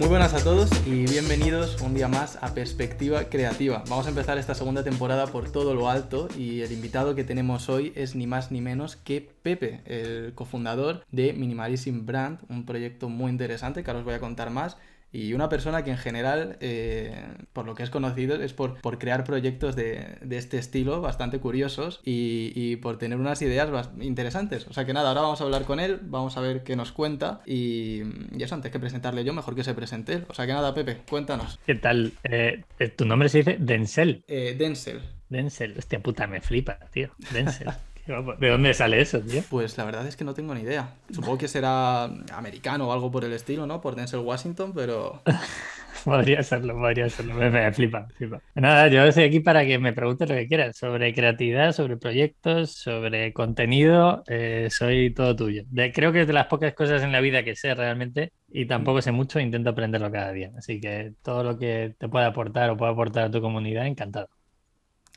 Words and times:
Muy 0.00 0.08
buenas 0.08 0.32
a 0.32 0.42
todos 0.42 0.70
y 0.86 1.04
bienvenidos 1.04 1.78
un 1.82 1.92
día 1.92 2.08
más 2.08 2.38
a 2.40 2.54
Perspectiva 2.54 3.24
Creativa. 3.24 3.84
Vamos 3.86 4.06
a 4.06 4.08
empezar 4.08 4.38
esta 4.38 4.54
segunda 4.54 4.82
temporada 4.82 5.26
por 5.26 5.52
todo 5.52 5.74
lo 5.74 5.90
alto 5.90 6.26
y 6.38 6.62
el 6.62 6.72
invitado 6.72 7.14
que 7.14 7.22
tenemos 7.22 7.68
hoy 7.68 7.92
es 7.94 8.14
ni 8.14 8.26
más 8.26 8.50
ni 8.50 8.62
menos 8.62 8.96
que 8.96 9.20
Pepe, 9.20 9.82
el 9.84 10.32
cofundador 10.34 11.04
de 11.12 11.34
Minimalism 11.34 12.06
Brand, 12.06 12.38
un 12.48 12.64
proyecto 12.64 13.10
muy 13.10 13.30
interesante 13.30 13.84
que 13.84 13.90
ahora 13.90 13.98
os 13.98 14.06
voy 14.06 14.14
a 14.14 14.20
contar 14.20 14.48
más 14.48 14.78
y 15.12 15.32
una 15.34 15.48
persona 15.48 15.82
que 15.82 15.90
en 15.90 15.98
general, 15.98 16.56
eh, 16.60 17.24
por 17.52 17.66
lo 17.66 17.74
que 17.74 17.82
es 17.82 17.90
conocido, 17.90 18.40
es 18.40 18.52
por, 18.52 18.80
por 18.80 18.98
crear 18.98 19.24
proyectos 19.24 19.74
de, 19.74 20.18
de, 20.22 20.36
este 20.36 20.58
estilo 20.58 21.00
bastante 21.00 21.40
curiosos 21.40 22.00
y, 22.04 22.52
y, 22.54 22.76
por 22.76 22.98
tener 22.98 23.18
unas 23.18 23.42
ideas 23.42 23.90
interesantes. 24.00 24.66
O 24.68 24.72
sea 24.72 24.84
que 24.84 24.92
nada, 24.92 25.08
ahora 25.08 25.22
vamos 25.22 25.40
a 25.40 25.44
hablar 25.44 25.64
con 25.64 25.80
él, 25.80 25.98
vamos 26.02 26.36
a 26.36 26.40
ver 26.40 26.62
qué 26.62 26.76
nos 26.76 26.92
cuenta 26.92 27.40
y, 27.44 28.02
y 28.36 28.42
eso 28.42 28.54
antes 28.54 28.70
que 28.70 28.78
presentarle 28.78 29.24
yo, 29.24 29.32
mejor 29.32 29.54
que 29.54 29.64
se 29.64 29.74
presente 29.74 30.14
él. 30.14 30.26
O 30.28 30.34
sea 30.34 30.46
que 30.46 30.52
nada, 30.52 30.74
Pepe, 30.74 30.98
cuéntanos. 31.08 31.58
¿Qué 31.66 31.74
tal? 31.74 32.12
Eh, 32.22 32.62
¿Tu 32.96 33.04
nombre 33.04 33.28
se 33.28 33.38
dice 33.38 33.56
Denzel? 33.58 34.24
Eh, 34.28 34.54
Denzel. 34.58 35.00
Denzel, 35.28 35.76
hostia 35.78 36.00
puta, 36.00 36.26
me 36.26 36.40
flipa, 36.40 36.78
tío. 36.92 37.10
Denzel. 37.32 37.68
¿De 38.38 38.48
dónde 38.48 38.74
sale 38.74 39.00
eso, 39.00 39.20
tío? 39.20 39.42
Pues 39.48 39.76
la 39.78 39.84
verdad 39.84 40.06
es 40.06 40.16
que 40.16 40.24
no 40.24 40.34
tengo 40.34 40.54
ni 40.54 40.62
idea. 40.62 40.94
Supongo 41.10 41.38
que 41.38 41.48
será 41.48 42.04
americano 42.04 42.88
o 42.88 42.92
algo 42.92 43.10
por 43.10 43.24
el 43.24 43.32
estilo, 43.32 43.66
¿no? 43.66 43.80
Por 43.80 43.94
Denzel 43.94 44.20
Washington, 44.20 44.72
pero... 44.74 45.22
podría 46.04 46.42
serlo, 46.42 46.74
podría 46.74 47.08
serlo. 47.08 47.34
Me, 47.34 47.50
me 47.50 47.72
flipa, 47.72 48.06
flipa. 48.16 48.40
Nada, 48.54 48.88
yo 48.88 49.04
estoy 49.04 49.24
aquí 49.24 49.40
para 49.40 49.64
que 49.64 49.78
me 49.78 49.92
preguntes 49.92 50.28
lo 50.28 50.34
que 50.34 50.48
quieras 50.48 50.76
sobre 50.76 51.14
creatividad, 51.14 51.72
sobre 51.72 51.96
proyectos, 51.96 52.72
sobre 52.72 53.32
contenido. 53.32 54.24
Eh, 54.26 54.68
soy 54.70 55.12
todo 55.14 55.36
tuyo. 55.36 55.62
De, 55.70 55.92
creo 55.92 56.12
que 56.12 56.22
es 56.22 56.26
de 56.26 56.32
las 56.32 56.46
pocas 56.46 56.74
cosas 56.74 57.02
en 57.02 57.12
la 57.12 57.20
vida 57.20 57.44
que 57.44 57.56
sé 57.56 57.74
realmente 57.74 58.32
y 58.48 58.66
tampoco 58.66 59.02
sé 59.02 59.12
mucho, 59.12 59.40
intento 59.40 59.70
aprenderlo 59.70 60.10
cada 60.10 60.32
día. 60.32 60.50
Así 60.56 60.80
que 60.80 61.12
todo 61.22 61.44
lo 61.44 61.58
que 61.58 61.94
te 61.98 62.08
pueda 62.08 62.26
aportar 62.26 62.70
o 62.70 62.76
pueda 62.76 62.92
aportar 62.92 63.24
a 63.24 63.30
tu 63.30 63.40
comunidad, 63.40 63.86
encantado. 63.86 64.28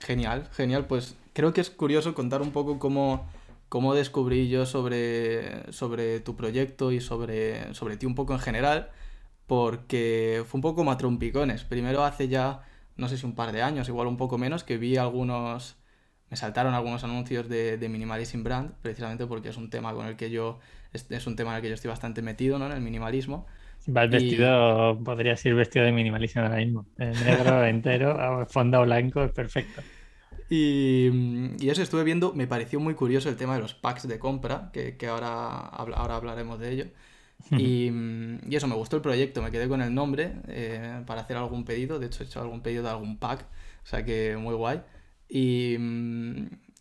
Genial, 0.01 0.49
genial. 0.51 0.85
Pues 0.85 1.17
creo 1.33 1.53
que 1.53 1.61
es 1.61 1.69
curioso 1.69 2.13
contar 2.13 2.41
un 2.41 2.51
poco 2.51 2.79
cómo, 2.79 3.27
cómo 3.69 3.93
descubrí 3.95 4.49
yo 4.49 4.65
sobre, 4.65 5.71
sobre 5.71 6.19
tu 6.19 6.35
proyecto 6.35 6.91
y 6.91 7.01
sobre, 7.01 7.73
sobre 7.73 7.97
ti 7.97 8.05
un 8.05 8.15
poco 8.15 8.33
en 8.33 8.39
general, 8.39 8.89
porque 9.47 10.43
fue 10.47 10.59
un 10.59 10.61
poco 10.61 10.77
como 10.77 10.91
a 10.91 10.97
trompicones. 10.97 11.63
Primero 11.63 12.03
hace 12.03 12.27
ya, 12.27 12.61
no 12.95 13.07
sé 13.09 13.17
si 13.17 13.25
un 13.25 13.35
par 13.35 13.51
de 13.51 13.61
años, 13.61 13.89
igual 13.89 14.07
un 14.07 14.17
poco 14.17 14.37
menos, 14.37 14.63
que 14.63 14.77
vi 14.77 14.97
algunos, 14.97 15.77
me 16.29 16.37
saltaron 16.37 16.73
algunos 16.73 17.03
anuncios 17.03 17.49
de, 17.49 17.77
de 17.77 17.89
Minimalism 17.89 18.43
Brand, 18.43 18.73
precisamente 18.81 19.25
porque 19.25 19.49
es 19.49 19.57
un 19.57 19.69
tema 19.69 19.93
con 19.93 20.07
el 20.07 20.15
que 20.15 20.29
yo, 20.29 20.59
es, 20.93 21.09
es 21.09 21.27
un 21.27 21.35
tema 21.35 21.51
en 21.51 21.57
el 21.57 21.61
que 21.63 21.69
yo 21.69 21.73
estoy 21.75 21.89
bastante 21.89 22.21
metido, 22.21 22.59
¿no? 22.59 22.67
En 22.67 22.73
el 22.73 22.81
minimalismo. 22.81 23.47
Vas 23.85 24.09
vestido, 24.09 24.93
y... 24.93 25.03
podrías 25.03 25.45
ir 25.45 25.55
vestido 25.55 25.83
de 25.83 25.91
minimalismo 25.91 26.43
ahora 26.43 26.55
mismo. 26.57 26.85
Negro 26.97 27.65
entero, 27.65 28.45
fondo 28.49 28.81
blanco, 28.83 29.23
es 29.23 29.31
perfecto. 29.31 29.81
Y, 30.49 31.09
y, 31.59 31.69
eso 31.69 31.81
estuve 31.81 32.03
viendo, 32.03 32.33
me 32.33 32.47
pareció 32.47 32.79
muy 32.79 32.93
curioso 32.93 33.29
el 33.29 33.37
tema 33.37 33.55
de 33.55 33.61
los 33.61 33.73
packs 33.73 34.07
de 34.07 34.19
compra, 34.19 34.69
que, 34.71 34.97
que 34.97 35.07
ahora, 35.07 35.59
ahora 35.59 36.15
hablaremos 36.15 36.59
de 36.59 36.71
ello. 36.71 36.85
Y, 37.51 37.89
y, 38.47 38.55
eso, 38.55 38.67
me 38.67 38.75
gustó 38.75 38.95
el 38.95 39.01
proyecto, 39.01 39.41
me 39.41 39.51
quedé 39.51 39.67
con 39.67 39.81
el 39.81 39.93
nombre 39.93 40.33
eh, 40.47 41.03
para 41.05 41.21
hacer 41.21 41.37
algún 41.37 41.65
pedido, 41.65 41.99
de 41.99 42.07
hecho 42.07 42.23
he 42.23 42.25
hecho 42.25 42.41
algún 42.41 42.61
pedido 42.61 42.83
de 42.83 42.89
algún 42.89 43.17
pack, 43.17 43.45
o 43.83 43.87
sea 43.87 44.05
que 44.05 44.37
muy 44.37 44.53
guay. 44.55 44.81
Y, 45.27 45.77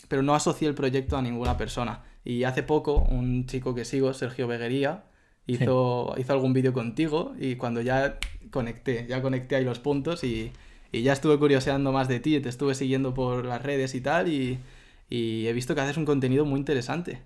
pero 0.08 0.22
no 0.22 0.34
asocié 0.34 0.68
el 0.68 0.74
proyecto 0.74 1.16
a 1.16 1.22
ninguna 1.22 1.56
persona. 1.56 2.05
Y 2.24 2.44
hace 2.44 2.62
poco 2.62 2.98
un 2.98 3.46
chico 3.46 3.74
que 3.74 3.84
sigo, 3.84 4.12
Sergio 4.12 4.46
Beguería, 4.46 5.05
hizo, 5.46 6.12
sí. 6.14 6.20
hizo 6.20 6.33
algún 6.33 6.52
vídeo 6.52 6.72
contigo 6.72 7.34
y 7.38 7.56
cuando 7.56 7.80
ya 7.80 8.18
conecté, 8.50 9.06
ya 9.08 9.22
conecté 9.22 9.56
ahí 9.56 9.64
los 9.64 9.78
puntos 9.78 10.22
y, 10.24 10.52
y, 10.92 11.02
ya 11.02 11.12
estuve 11.12 11.38
curioseando 11.38 11.92
más 11.92 12.08
de 12.08 12.20
ti, 12.20 12.40
te 12.40 12.48
estuve 12.48 12.74
siguiendo 12.74 13.14
por 13.14 13.44
las 13.44 13.62
redes 13.62 13.94
y 13.94 14.00
tal 14.00 14.28
y, 14.28 14.61
he 15.11 15.52
visto 15.52 15.74
que 15.74 15.80
haces 15.83 15.96
un 15.96 16.06
contenido 16.06 16.44
muy 16.44 16.58
interesante. 16.58 17.20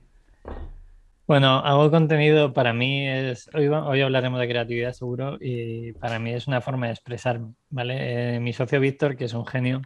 Bueno, 1.26 1.58
hago 1.58 1.91
contenido 1.91 2.52
para 2.52 2.72
mí 2.72 3.06
es, 3.08 3.50
hoy, 3.54 3.66
hoy 3.68 4.00
hablaremos 4.00 4.41
de 4.41 4.48
creatividad 4.48 4.92
seguro 4.92 5.38
y 5.41 5.92
para 5.92 6.18
mí 6.18 6.32
es 6.32 6.46
una 6.46 6.60
forma 6.60 6.86
de 6.86 6.92
expresarme, 6.92 7.54
¿vale? 7.70 8.36
Eh, 8.36 8.41
mi 8.41 8.52
socio 8.52 8.80
Víctor, 8.80 9.16
que 9.16 9.24
es 9.24 9.34
un 9.34 9.46
genio, 9.46 9.82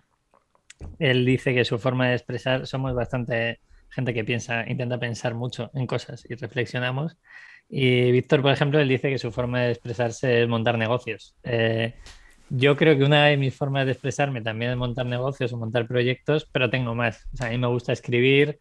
él 0.99 1.25
dice 1.25 1.55
que 1.55 1.65
su 1.65 1.79
forma 1.79 2.09
de 2.09 2.15
expresar, 2.15 2.67
somos 2.67 2.95
bastante 2.95 3.61
gente 3.89 4.15
que 4.15 4.25
piensa, 4.25 4.69
intenta 4.69 4.99
pensar 4.99 5.35
mucho 5.35 5.71
en 5.75 5.87
cosas 5.87 6.25
y 6.29 6.35
reflexionamos 6.35 7.17
y 7.71 8.11
Víctor, 8.11 8.43
por 8.43 8.51
ejemplo, 8.51 8.81
él 8.81 8.89
dice 8.89 9.11
que 9.11 9.19
su 9.19 9.31
forma 9.31 9.61
de 9.61 9.71
expresarse 9.71 10.43
es 10.43 10.49
montar 10.49 10.77
negocios. 10.77 11.37
Eh, 11.45 11.95
yo 12.51 12.77
creo 12.77 12.99
que 12.99 13.05
una 13.05 13.27
de 13.27 13.37
mis 13.37 13.55
formas 13.55 13.87
de 13.87 13.93
expresarme 13.93 14.43
también 14.43 14.73
es 14.73 14.77
montar 14.77 15.07
negocios 15.07 15.53
o 15.53 15.57
montar 15.57 15.87
proyectos, 15.87 16.49
pero 16.53 16.69
tengo 16.69 16.95
más. 16.95 17.27
O 17.33 17.37
sea, 17.37 17.47
a 17.47 17.51
mí 17.51 17.59
me 17.59 17.69
gusta 17.69 17.93
escribir, 17.93 18.59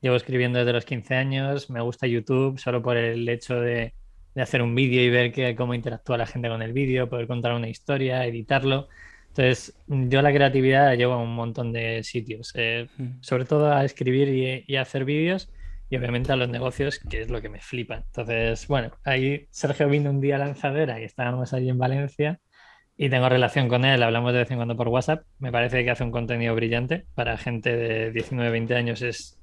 llevo 0.00 0.16
escribiendo 0.16 0.60
desde 0.60 0.72
los 0.72 0.84
15 0.84 1.14
años, 1.16 1.68
me 1.68 1.80
gusta 1.80 2.06
YouTube 2.06 2.58
solo 2.58 2.82
por 2.82 2.96
el 2.96 3.28
hecho 3.28 3.60
de, 3.60 3.94
de 4.34 4.42
hacer 4.42 4.62
un 4.62 4.74
vídeo 4.74 5.02
y 5.02 5.10
ver 5.10 5.32
que, 5.32 5.56
cómo 5.56 5.74
interactúa 5.74 6.18
la 6.18 6.26
gente 6.26 6.48
con 6.48 6.62
el 6.62 6.72
vídeo, 6.72 7.08
poder 7.08 7.26
contar 7.26 7.52
una 7.54 7.68
historia, 7.68 8.24
editarlo. 8.26 8.88
Entonces, 9.28 9.74
yo 9.86 10.22
la 10.22 10.32
creatividad 10.32 10.86
la 10.86 10.94
llevo 10.94 11.14
a 11.14 11.18
un 11.18 11.34
montón 11.34 11.72
de 11.72 12.04
sitios, 12.04 12.52
eh, 12.54 12.88
sobre 13.20 13.44
todo 13.44 13.72
a 13.72 13.84
escribir 13.84 14.28
y, 14.28 14.64
y 14.66 14.76
a 14.76 14.82
hacer 14.82 15.04
vídeos 15.04 15.50
y 15.90 15.96
obviamente 15.96 16.32
a 16.32 16.36
los 16.36 16.48
negocios, 16.48 16.98
que 16.98 17.22
es 17.22 17.30
lo 17.30 17.42
que 17.42 17.48
me 17.48 17.60
flipa. 17.60 17.96
Entonces, 18.06 18.66
bueno, 18.68 18.92
ahí 19.04 19.46
Sergio 19.50 19.88
vino 19.88 20.10
un 20.10 20.20
día 20.20 20.36
a 20.36 20.38
Lanzadera 20.38 21.00
y 21.00 21.04
estábamos 21.04 21.52
allí 21.52 21.68
en 21.68 21.78
Valencia 21.78 22.40
y 22.96 23.08
tengo 23.08 23.28
relación 23.28 23.68
con 23.68 23.84
él, 23.84 24.02
hablamos 24.02 24.32
de 24.32 24.40
vez 24.40 24.50
en 24.50 24.56
cuando 24.56 24.76
por 24.76 24.88
WhatsApp. 24.88 25.24
Me 25.38 25.50
parece 25.50 25.84
que 25.84 25.90
hace 25.90 26.04
un 26.04 26.10
contenido 26.10 26.54
brillante 26.54 27.06
para 27.14 27.36
gente 27.38 27.76
de 27.76 28.12
19, 28.12 28.50
20 28.50 28.74
años, 28.74 29.02
es 29.02 29.38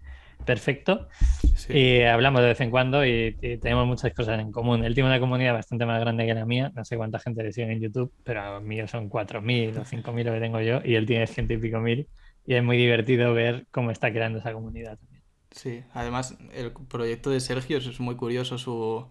perfecto. 0.46 1.08
Sí. 1.56 1.74
Y 1.74 2.02
hablamos 2.04 2.42
de 2.42 2.48
vez 2.48 2.62
en 2.62 2.72
cuando 2.72 3.06
y, 3.06 3.38
y, 3.42 3.58
tenemos 3.58 3.86
muchas 3.88 4.14
cosas 4.14 4.40
en 4.40 4.52
común. 4.52 4.84
Él 4.86 4.94
tiene 4.94 5.10
una 5.10 5.20
comunidad 5.20 5.54
bastante 5.54 5.86
más 5.86 6.00
grande 6.00 6.26
que 6.26 6.34
la 6.34 6.46
mía, 6.46 6.72
no 6.76 6.86
sé 6.86 6.96
cuánta 6.96 7.20
gente 7.20 7.44
le 7.44 7.52
sigue 7.52 7.72
en 7.72 7.82
YouTube, 7.82 8.14
pero 8.24 8.62
mío 8.62 8.88
son 8.88 9.10
4.000 9.10 9.78
o 9.78 9.86
5.000 9.86 10.24
lo 10.24 10.34
que 10.34 10.40
tengo 10.40 10.62
yo 10.62 10.80
y 10.84 10.96
él 10.96 11.06
tiene 11.06 11.28
ciento 11.28 11.54
y 11.54 11.58
pico 11.58 11.80
mil 11.80 12.08
y 12.46 12.56
es 12.56 12.64
muy 12.64 12.78
divertido 12.78 13.34
ver 13.34 13.68
cómo 13.72 13.92
está 13.92 14.12
creando 14.12 14.40
esa 14.40 14.54
comunidad 14.54 14.98
también. 14.98 15.24
Sí, 15.52 15.84
además 15.94 16.38
el 16.54 16.72
proyecto 16.72 17.30
de 17.30 17.40
Sergio 17.40 17.78
es 17.78 18.00
muy 18.00 18.16
curioso 18.16 18.58
su, 18.58 19.08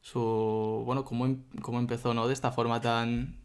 su 0.00 0.82
bueno, 0.86 1.04
cómo, 1.04 1.36
cómo 1.62 1.78
empezó, 1.78 2.14
¿no? 2.14 2.26
De 2.28 2.34
esta 2.34 2.52
forma 2.52 2.80
tan, 2.80 3.38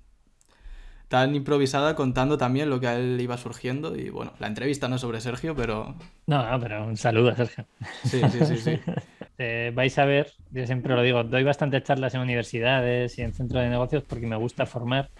tan 1.14 1.36
improvisada 1.36 1.94
contando 1.94 2.40
también 2.40 2.72
lo 2.72 2.80
que 2.80 2.88
a 2.88 2.96
él 2.96 3.22
iba 3.22 3.38
surgiendo 3.38 3.96
y 3.96 4.10
bueno, 4.10 4.34
la 4.40 4.48
entrevista 4.48 4.88
no 4.88 4.96
es 4.96 5.02
sobre 5.02 5.22
Sergio, 5.22 5.56
pero... 5.56 5.94
No, 6.26 6.50
no, 6.50 6.60
pero 6.60 6.88
un 6.88 6.98
saludo 6.98 7.30
a 7.30 7.36
Sergio. 7.36 7.68
Sí, 8.04 8.20
sí, 8.32 8.46
sí, 8.48 8.58
sí. 8.58 8.80
eh, 9.38 9.72
vais 9.76 9.96
a 10.00 10.06
ver, 10.06 10.32
yo 10.50 10.66
siempre 10.66 10.96
lo 10.96 11.04
digo, 11.04 11.24
doy 11.24 11.44
bastantes 11.44 11.84
charlas 11.84 12.16
en 12.16 12.22
universidades 12.22 13.20
y 13.20 13.22
en 13.22 13.32
centros 13.32 13.62
de 13.62 13.70
negocios 13.70 14.02
porque 14.02 14.26
me 14.26 14.38
gusta 14.38 14.66
formar 14.66 15.12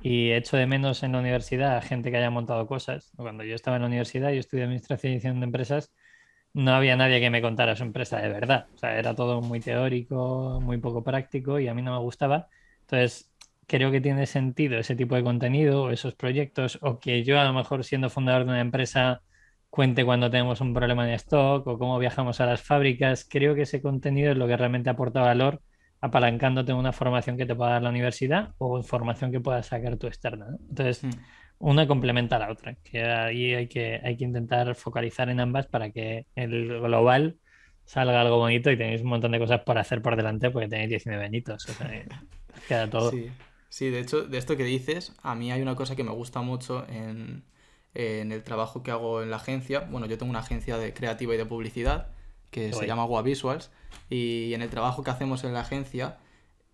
y 0.00 0.30
echo 0.30 0.56
de 0.56 0.68
menos 0.68 1.02
en 1.02 1.10
la 1.10 1.18
universidad 1.18 1.78
a 1.78 1.82
gente 1.82 2.12
que 2.12 2.18
haya 2.18 2.30
montado 2.30 2.68
cosas. 2.68 3.10
Cuando 3.16 3.42
yo 3.42 3.56
estaba 3.56 3.74
en 3.74 3.82
la 3.82 3.88
universidad, 3.88 4.30
yo 4.30 4.38
estudié 4.38 4.62
Administración 4.62 5.14
y 5.14 5.16
Edición 5.16 5.40
de 5.40 5.46
Empresas, 5.46 5.92
no 6.52 6.70
había 6.74 6.94
nadie 6.94 7.18
que 7.18 7.30
me 7.30 7.42
contara 7.42 7.74
su 7.74 7.82
empresa 7.82 8.18
de 8.18 8.28
verdad. 8.28 8.68
O 8.72 8.78
sea, 8.78 8.96
era 8.96 9.16
todo 9.16 9.40
muy 9.40 9.58
teórico, 9.58 10.60
muy 10.62 10.78
poco 10.78 11.02
práctico 11.02 11.58
y 11.58 11.66
a 11.66 11.74
mí 11.74 11.82
no 11.82 11.90
me 11.90 11.98
gustaba. 11.98 12.46
Entonces, 12.82 13.29
creo 13.70 13.90
que 13.90 14.00
tiene 14.00 14.26
sentido 14.26 14.78
ese 14.78 14.96
tipo 14.96 15.14
de 15.14 15.22
contenido, 15.22 15.90
esos 15.90 16.14
proyectos, 16.14 16.78
o 16.82 16.98
que 16.98 17.22
yo 17.24 17.40
a 17.40 17.44
lo 17.44 17.52
mejor 17.52 17.84
siendo 17.84 18.10
fundador 18.10 18.44
de 18.44 18.50
una 18.50 18.60
empresa 18.60 19.22
cuente 19.70 20.04
cuando 20.04 20.30
tenemos 20.30 20.60
un 20.60 20.74
problema 20.74 21.06
de 21.06 21.14
stock 21.14 21.66
o 21.66 21.78
cómo 21.78 21.98
viajamos 21.98 22.40
a 22.40 22.46
las 22.46 22.62
fábricas. 22.62 23.26
Creo 23.28 23.54
que 23.54 23.62
ese 23.62 23.80
contenido 23.80 24.32
es 24.32 24.36
lo 24.38 24.48
que 24.48 24.56
realmente 24.56 24.90
aporta 24.90 25.20
valor 25.20 25.62
apalancándote 26.00 26.72
en 26.72 26.78
una 26.78 26.92
formación 26.92 27.36
que 27.36 27.46
te 27.46 27.54
pueda 27.54 27.72
dar 27.72 27.82
la 27.82 27.90
universidad 27.90 28.54
o 28.58 28.78
información 28.78 29.30
que 29.30 29.40
puedas 29.40 29.66
sacar 29.66 29.96
tú 29.98 30.06
externa. 30.08 30.46
¿no? 30.50 30.58
Entonces, 30.68 31.04
mm 31.04 31.10
una 31.60 31.86
complementa 31.86 32.36
a 32.36 32.38
la 32.38 32.50
otra, 32.50 32.74
que 32.82 33.04
ahí 33.04 33.54
hay 33.54 33.68
que, 33.68 34.00
hay 34.02 34.16
que 34.16 34.24
intentar 34.24 34.74
focalizar 34.74 35.28
en 35.28 35.40
ambas 35.40 35.66
para 35.66 35.90
que 35.90 36.26
el 36.34 36.68
global 36.68 37.36
salga 37.84 38.20
algo 38.20 38.38
bonito 38.38 38.70
y 38.70 38.78
tenéis 38.78 39.02
un 39.02 39.08
montón 39.08 39.32
de 39.32 39.38
cosas 39.38 39.60
por 39.60 39.76
hacer 39.76 40.00
por 40.00 40.16
delante 40.16 40.50
porque 40.50 40.68
tenéis 40.68 40.88
19 40.88 41.22
añitos, 41.22 41.68
o 41.68 41.72
sea, 41.72 41.90
queda 42.66 42.88
todo. 42.88 43.10
Sí. 43.10 43.30
Sí, 43.70 43.88
de 43.88 44.00
hecho, 44.00 44.24
de 44.24 44.36
esto 44.36 44.58
que 44.58 44.64
dices, 44.64 45.14
a 45.22 45.34
mí 45.34 45.50
hay 45.50 45.62
una 45.62 45.74
cosa 45.74 45.96
que 45.96 46.04
me 46.04 46.10
gusta 46.10 46.42
mucho 46.42 46.86
en, 46.88 47.42
en 47.94 48.32
el 48.32 48.42
trabajo 48.42 48.82
que 48.82 48.90
hago 48.90 49.22
en 49.22 49.30
la 49.30 49.36
agencia. 49.36 49.80
Bueno, 49.90 50.06
yo 50.06 50.18
tengo 50.18 50.28
una 50.28 50.40
agencia 50.40 50.76
de 50.76 50.92
creativa 50.92 51.34
y 51.34 51.38
de 51.38 51.46
publicidad 51.46 52.08
que 52.50 52.66
Oye. 52.66 52.74
se 52.74 52.86
llama 52.86 53.04
Gua 53.04 53.22
Visuals 53.22 53.70
y 54.10 54.52
en 54.52 54.60
el 54.60 54.68
trabajo 54.68 55.02
que 55.02 55.10
hacemos 55.10 55.44
en 55.44 55.54
la 55.54 55.60
agencia, 55.60 56.18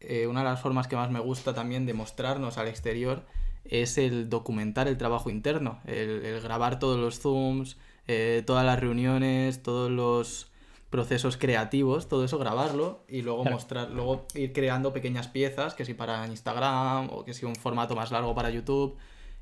eh, 0.00 0.26
una 0.26 0.40
de 0.40 0.46
las 0.46 0.60
formas 0.60 0.88
que 0.88 0.96
más 0.96 1.10
me 1.10 1.20
gusta 1.20 1.54
también 1.54 1.86
de 1.86 1.94
mostrarnos 1.94 2.58
al 2.58 2.68
exterior 2.68 3.24
es 3.64 3.98
el 3.98 4.28
documentar 4.28 4.88
el 4.88 4.96
trabajo 4.96 5.30
interno, 5.30 5.80
el, 5.86 6.24
el 6.24 6.40
grabar 6.40 6.78
todos 6.78 6.98
los 6.98 7.20
zooms, 7.20 7.76
eh, 8.06 8.42
todas 8.46 8.64
las 8.64 8.78
reuniones, 8.78 9.62
todos 9.62 9.90
los 9.90 10.50
procesos 10.90 11.36
creativos, 11.36 12.08
todo 12.08 12.24
eso 12.24 12.38
grabarlo 12.38 13.04
y 13.08 13.22
luego 13.22 13.44
mostrar, 13.44 13.90
luego 13.90 14.26
ir 14.34 14.52
creando 14.52 14.92
pequeñas 14.92 15.28
piezas, 15.28 15.74
que 15.74 15.84
si 15.84 15.94
para 15.94 16.26
Instagram 16.26 17.08
o 17.10 17.24
que 17.24 17.34
si 17.34 17.44
un 17.44 17.56
formato 17.56 17.96
más 17.96 18.10
largo 18.10 18.34
para 18.34 18.50
YouTube. 18.50 18.96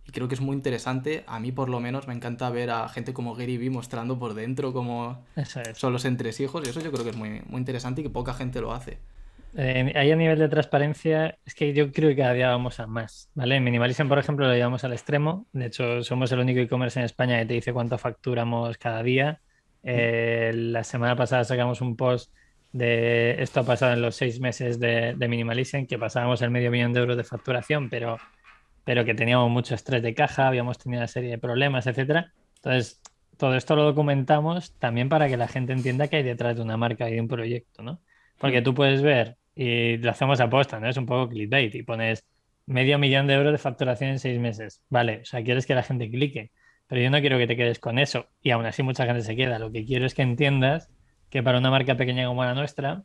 Y 0.06 0.12
creo 0.12 0.28
que 0.28 0.34
es 0.34 0.40
muy 0.40 0.54
interesante. 0.54 1.24
A 1.26 1.40
mí, 1.40 1.50
por 1.50 1.70
lo 1.70 1.80
menos, 1.80 2.06
me 2.06 2.12
encanta 2.12 2.50
ver 2.50 2.70
a 2.70 2.88
gente 2.90 3.14
como 3.14 3.34
Gary 3.34 3.56
Vee 3.56 3.70
mostrando 3.70 4.18
por 4.18 4.34
dentro 4.34 4.74
cómo 4.74 5.24
son 5.74 5.92
los 5.94 6.04
entresijos. 6.04 6.62
Y 6.66 6.68
eso 6.70 6.80
yo 6.80 6.92
creo 6.92 7.04
que 7.04 7.10
es 7.10 7.16
muy, 7.16 7.40
muy 7.46 7.58
interesante 7.58 8.02
y 8.02 8.04
que 8.04 8.10
poca 8.10 8.34
gente 8.34 8.60
lo 8.60 8.72
hace. 8.72 8.98
Eh, 9.56 9.92
ahí 9.94 10.10
a 10.10 10.16
nivel 10.16 10.38
de 10.38 10.48
transparencia, 10.48 11.38
es 11.46 11.54
que 11.54 11.72
yo 11.72 11.92
creo 11.92 12.10
que 12.10 12.16
cada 12.16 12.32
día 12.32 12.48
vamos 12.48 12.80
a 12.80 12.86
más, 12.86 13.30
¿vale? 13.34 13.56
En 13.56 13.64
Minimalism, 13.64 14.08
por 14.08 14.18
ejemplo, 14.18 14.46
lo 14.46 14.54
llevamos 14.54 14.84
al 14.84 14.92
extremo. 14.92 15.46
De 15.52 15.66
hecho, 15.66 16.02
somos 16.02 16.30
el 16.32 16.40
único 16.40 16.60
e-commerce 16.60 16.98
en 16.98 17.06
España 17.06 17.38
que 17.38 17.46
te 17.46 17.54
dice 17.54 17.72
cuánto 17.72 17.96
facturamos 17.96 18.76
cada 18.78 19.02
día. 19.02 19.40
Eh, 19.84 20.52
la 20.54 20.82
semana 20.82 21.14
pasada 21.14 21.44
sacamos 21.44 21.80
un 21.80 21.96
post 21.96 22.32
de 22.72 23.40
esto 23.40 23.60
ha 23.60 23.64
pasado 23.64 23.92
en 23.92 24.02
los 24.02 24.16
seis 24.16 24.40
meses 24.40 24.80
de, 24.80 25.14
de 25.16 25.28
Minimalism, 25.28 25.86
que 25.86 25.96
pasábamos 25.96 26.42
el 26.42 26.50
medio 26.50 26.72
millón 26.72 26.92
de 26.92 27.00
euros 27.00 27.16
de 27.16 27.22
facturación, 27.22 27.88
pero, 27.88 28.18
pero 28.82 29.04
que 29.04 29.14
teníamos 29.14 29.48
mucho 29.48 29.76
estrés 29.76 30.02
de 30.02 30.12
caja, 30.12 30.48
habíamos 30.48 30.78
tenido 30.78 31.00
una 31.00 31.06
serie 31.06 31.30
de 31.30 31.38
problemas, 31.38 31.86
etcétera. 31.86 32.32
Entonces, 32.56 33.00
todo 33.36 33.54
esto 33.54 33.76
lo 33.76 33.84
documentamos 33.84 34.74
también 34.78 35.08
para 35.08 35.28
que 35.28 35.36
la 35.36 35.46
gente 35.46 35.72
entienda 35.72 36.08
que 36.08 36.16
hay 36.16 36.22
detrás 36.24 36.56
de 36.56 36.62
una 36.62 36.76
marca 36.76 37.08
y 37.08 37.14
de 37.14 37.20
un 37.20 37.28
proyecto, 37.28 37.82
¿no? 37.82 38.00
Porque 38.38 38.60
tú 38.60 38.74
puedes 38.74 39.02
ver, 39.02 39.36
y 39.54 39.96
lo 39.98 40.10
hacemos 40.10 40.40
a 40.40 40.50
posta, 40.50 40.80
¿no? 40.80 40.88
Es 40.88 40.96
un 40.96 41.06
poco 41.06 41.28
clickbait, 41.28 41.72
y 41.76 41.84
pones 41.84 42.24
medio 42.66 42.98
millón 42.98 43.28
de 43.28 43.34
euros 43.34 43.52
de 43.52 43.58
facturación 43.58 44.10
en 44.10 44.18
seis 44.18 44.40
meses. 44.40 44.82
Vale, 44.88 45.20
o 45.22 45.24
sea, 45.24 45.44
quieres 45.44 45.64
que 45.66 45.76
la 45.76 45.84
gente 45.84 46.10
clique 46.10 46.50
pero 46.88 47.00
yo 47.00 47.10
no 47.10 47.20
quiero 47.20 47.38
que 47.38 47.46
te 47.46 47.56
quedes 47.56 47.78
con 47.78 47.98
eso 47.98 48.26
y 48.42 48.50
aún 48.50 48.66
así 48.66 48.82
mucha 48.82 49.06
gente 49.06 49.22
se 49.22 49.36
queda. 49.36 49.58
Lo 49.58 49.72
que 49.72 49.84
quiero 49.84 50.06
es 50.06 50.14
que 50.14 50.22
entiendas 50.22 50.90
que 51.30 51.42
para 51.42 51.58
una 51.58 51.70
marca 51.70 51.96
pequeña 51.96 52.26
como 52.26 52.44
la 52.44 52.54
nuestra, 52.54 53.02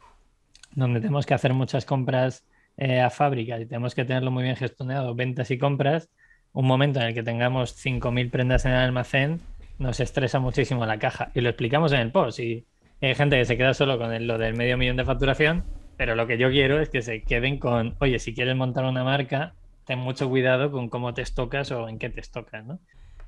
donde 0.75 0.99
tenemos 0.99 1.25
que 1.25 1.33
hacer 1.33 1.53
muchas 1.53 1.85
compras 1.85 2.45
eh, 2.77 3.01
a 3.01 3.09
fábrica 3.09 3.59
y 3.59 3.65
tenemos 3.65 3.95
que 3.95 4.05
tenerlo 4.05 4.31
muy 4.31 4.43
bien 4.43 4.55
gestionado, 4.55 5.15
ventas 5.15 5.51
y 5.51 5.57
compras, 5.57 6.09
un 6.53 6.65
momento 6.65 6.99
en 6.99 7.07
el 7.07 7.13
que 7.13 7.23
tengamos 7.23 7.75
5.000 7.83 8.31
prendas 8.31 8.65
en 8.65 8.71
el 8.71 8.77
almacén 8.77 9.41
nos 9.79 9.99
estresa 9.99 10.39
muchísimo 10.39 10.85
la 10.85 10.99
caja. 10.99 11.31
Y 11.33 11.41
lo 11.41 11.49
explicamos 11.49 11.91
en 11.93 12.01
el 12.01 12.11
post. 12.11 12.39
Y 12.39 12.65
hay 13.01 13.15
gente 13.15 13.37
que 13.37 13.45
se 13.45 13.57
queda 13.57 13.73
solo 13.73 13.97
con 13.97 14.27
lo 14.27 14.37
del 14.37 14.55
medio 14.55 14.77
millón 14.77 14.97
de 14.97 15.05
facturación, 15.05 15.63
pero 15.97 16.15
lo 16.15 16.27
que 16.27 16.37
yo 16.37 16.49
quiero 16.49 16.79
es 16.79 16.89
que 16.89 17.01
se 17.01 17.23
queden 17.23 17.57
con, 17.57 17.95
oye, 17.99 18.19
si 18.19 18.33
quieres 18.33 18.55
montar 18.55 18.85
una 18.85 19.03
marca, 19.03 19.55
ten 19.85 19.99
mucho 19.99 20.29
cuidado 20.29 20.71
con 20.71 20.89
cómo 20.89 21.13
te 21.13 21.21
estocas 21.21 21.71
o 21.71 21.89
en 21.89 21.97
qué 21.97 22.09
te 22.09 22.19
estocas, 22.19 22.65
¿no? 22.65 22.79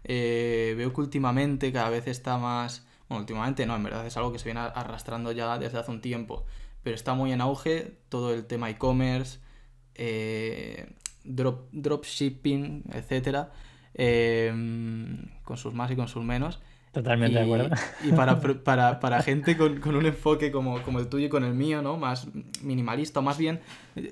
Eh, 0.03 0.73
veo 0.77 0.93
que 0.93 1.01
últimamente 1.01 1.71
cada 1.71 1.89
vez 1.89 2.07
está 2.07 2.37
más... 2.37 2.85
Bueno, 3.07 3.21
últimamente 3.21 3.65
no, 3.65 3.75
en 3.75 3.83
verdad 3.83 4.05
es 4.07 4.15
algo 4.17 4.31
que 4.31 4.39
se 4.39 4.45
viene 4.45 4.61
arrastrando 4.61 5.31
ya 5.31 5.57
desde 5.57 5.77
hace 5.77 5.91
un 5.91 6.01
tiempo, 6.01 6.45
pero 6.81 6.95
está 6.95 7.13
muy 7.13 7.33
en 7.33 7.41
auge 7.41 7.97
todo 8.07 8.33
el 8.33 8.45
tema 8.45 8.69
e-commerce, 8.69 9.39
eh, 9.95 10.93
drop, 11.25 11.67
dropshipping, 11.71 12.85
etc. 12.93 13.49
Em, 13.93 15.25
con 15.43 15.57
sus 15.57 15.73
más 15.73 15.91
y 15.91 15.95
con 15.95 16.07
sus 16.07 16.23
menos. 16.23 16.61
Totalmente 16.93 17.37
de 17.37 17.43
acuerdo. 17.43 17.69
Y 18.03 18.11
para, 18.63 18.99
para, 18.99 19.21
gente 19.21 19.57
con, 19.57 19.79
con, 19.79 19.95
un 19.95 20.05
enfoque 20.05 20.51
como, 20.51 20.81
como, 20.81 20.99
el 20.99 21.07
tuyo 21.07 21.27
y 21.27 21.29
con 21.29 21.43
el 21.43 21.53
mío, 21.53 21.81
¿no? 21.81 21.97
Más 21.97 22.27
minimalista, 22.61 23.19
o 23.19 23.23
más 23.23 23.37
bien, 23.37 23.61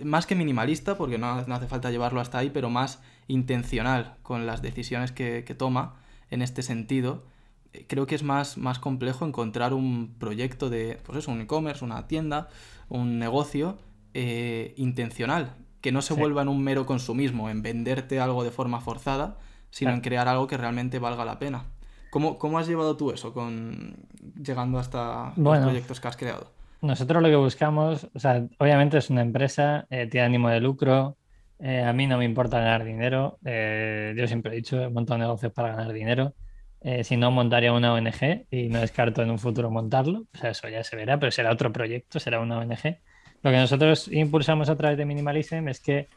más 0.03 0.25
que 0.25 0.35
minimalista, 0.35 0.97
porque 0.97 1.17
no, 1.17 1.41
no 1.45 1.55
hace 1.55 1.67
falta 1.67 1.91
llevarlo 1.91 2.21
hasta 2.21 2.37
ahí, 2.37 2.49
pero 2.49 2.69
más 2.69 3.01
intencional 3.29 4.15
con 4.21 4.45
las 4.45 4.61
decisiones 4.61 5.13
que, 5.13 5.55
toma 5.57 5.95
en 6.29 6.41
este 6.41 6.61
sentido, 6.61 7.23
eh, 7.71 7.85
creo 7.87 8.05
que 8.05 8.15
es 8.15 8.23
más, 8.23 8.57
más 8.57 8.79
complejo 8.79 9.25
encontrar 9.25 9.73
un 9.73 10.15
proyecto 10.19 10.69
de, 10.69 10.99
pues 11.05 11.19
eso, 11.19 11.31
un 11.31 11.39
e-commerce, 11.39 11.85
una 11.85 12.07
tienda, 12.07 12.49
un 12.89 13.19
negocio 13.19 13.77
eh, 14.13 14.73
intencional, 14.75 15.55
que 15.79 15.93
no 15.93 16.01
se 16.01 16.13
vuelva 16.13 16.41
en 16.41 16.49
un 16.49 16.61
mero 16.61 16.85
consumismo, 16.85 17.49
en 17.49 17.61
venderte 17.61 18.19
algo 18.19 18.43
de 18.43 18.51
forma 18.51 18.81
forzada, 18.81 19.37
sino 19.69 19.91
en 19.91 20.01
crear 20.01 20.27
algo 20.27 20.47
que 20.47 20.57
realmente 20.57 20.99
valga 20.99 21.23
la 21.23 21.39
pena. 21.39 21.65
¿Cómo, 22.09 22.39
¿Cómo, 22.39 22.57
has 22.57 22.67
llevado 22.67 22.97
tú 22.97 23.11
eso 23.11 23.33
con 23.33 23.95
llegando 24.41 24.79
hasta 24.79 25.33
los 25.37 25.59
proyectos 25.59 25.99
que 25.99 26.07
has 26.07 26.17
creado? 26.17 26.51
Nosotros 26.81 27.21
lo 27.21 27.29
que 27.29 27.35
buscamos, 27.35 28.07
o 28.15 28.19
sea, 28.19 28.47
obviamente 28.57 28.97
es 28.97 29.09
una 29.09 29.21
empresa, 29.21 29.85
eh, 29.89 30.07
tiene 30.07 30.25
ánimo 30.25 30.49
de 30.49 30.61
lucro, 30.61 31.17
eh, 31.59 31.83
a 31.83 31.91
mí 31.91 32.07
no 32.07 32.17
me 32.17 32.25
importa 32.25 32.59
ganar 32.59 32.83
dinero. 32.85 33.37
Eh, 33.43 34.13
yo 34.17 34.27
siempre 34.27 34.53
he 34.53 34.55
dicho, 34.55 34.81
he 34.81 34.89
montado 34.89 35.17
negocios 35.17 35.51
para 35.51 35.75
ganar 35.75 35.91
dinero. 35.91 36.33
Eh, 36.81 37.03
si 37.03 37.17
no, 37.17 37.31
montaría 37.31 37.73
una 37.73 37.93
ONG 37.93 38.45
y 38.49 38.69
no 38.69 38.79
descarto 38.79 39.21
en 39.21 39.29
un 39.29 39.39
futuro 39.39 39.69
montarlo. 39.69 40.25
O 40.33 40.37
sea, 40.37 40.51
eso 40.51 40.69
ya 40.69 40.83
se 40.83 40.95
verá, 40.95 41.19
pero 41.19 41.31
será 41.31 41.51
otro 41.51 41.71
proyecto, 41.73 42.19
será 42.19 42.39
una 42.39 42.59
ONG. 42.59 42.97
Lo 43.43 43.51
que 43.51 43.57
nosotros 43.57 44.07
impulsamos 44.07 44.69
a 44.69 44.77
través 44.77 44.97
de 44.97 45.05
Minimalism 45.05 45.67
es 45.67 45.79
que 45.79 46.07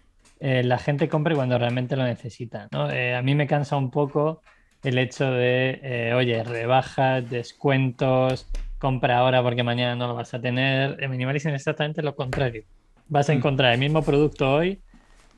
la 0.41 0.79
gente 0.79 1.09
compre 1.09 1.37
cuando 1.37 1.57
realmente 1.57 1.95
lo 1.95 2.03
necesita. 2.03 2.69
a 2.73 3.23
mí 3.23 3.35
me 3.37 3.47
cansa 3.47 3.77
un 3.77 3.93
poco 3.93 4.43
el 4.83 4.99
hecho 4.99 5.31
de, 5.31 6.13
oye, 6.17 6.43
rebajas, 6.43 7.31
descuentos, 7.31 8.49
compra 8.79 9.19
ahora 9.19 9.41
porque 9.41 9.63
mañana 9.63 9.95
no 9.95 10.09
lo 10.09 10.17
vas 10.17 10.35
a 10.35 10.41
tener. 10.41 10.97
En 11.01 11.13
Minimalism 11.13 11.51
es 11.51 11.55
exactamente 11.55 12.03
lo 12.03 12.17
contrario. 12.17 12.65
Vas 13.07 13.31
a 13.31 13.35
mm. 13.35 13.37
encontrar 13.37 13.73
el 13.73 13.79
mismo 13.79 14.03
producto 14.03 14.53
hoy 14.53 14.83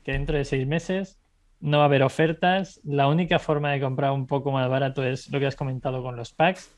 que 0.05 0.13
dentro 0.13 0.37
de 0.37 0.45
seis 0.45 0.65
meses 0.65 1.19
no 1.59 1.79
va 1.79 1.83
a 1.83 1.87
haber 1.87 2.03
ofertas. 2.03 2.79
La 2.83 3.07
única 3.07 3.39
forma 3.39 3.71
de 3.71 3.81
comprar 3.81 4.11
un 4.11 4.27
poco 4.27 4.51
más 4.51 4.69
barato 4.69 5.03
es 5.03 5.29
lo 5.31 5.39
que 5.39 5.47
has 5.47 5.55
comentado 5.55 6.03
con 6.03 6.15
los 6.15 6.31
packs, 6.31 6.73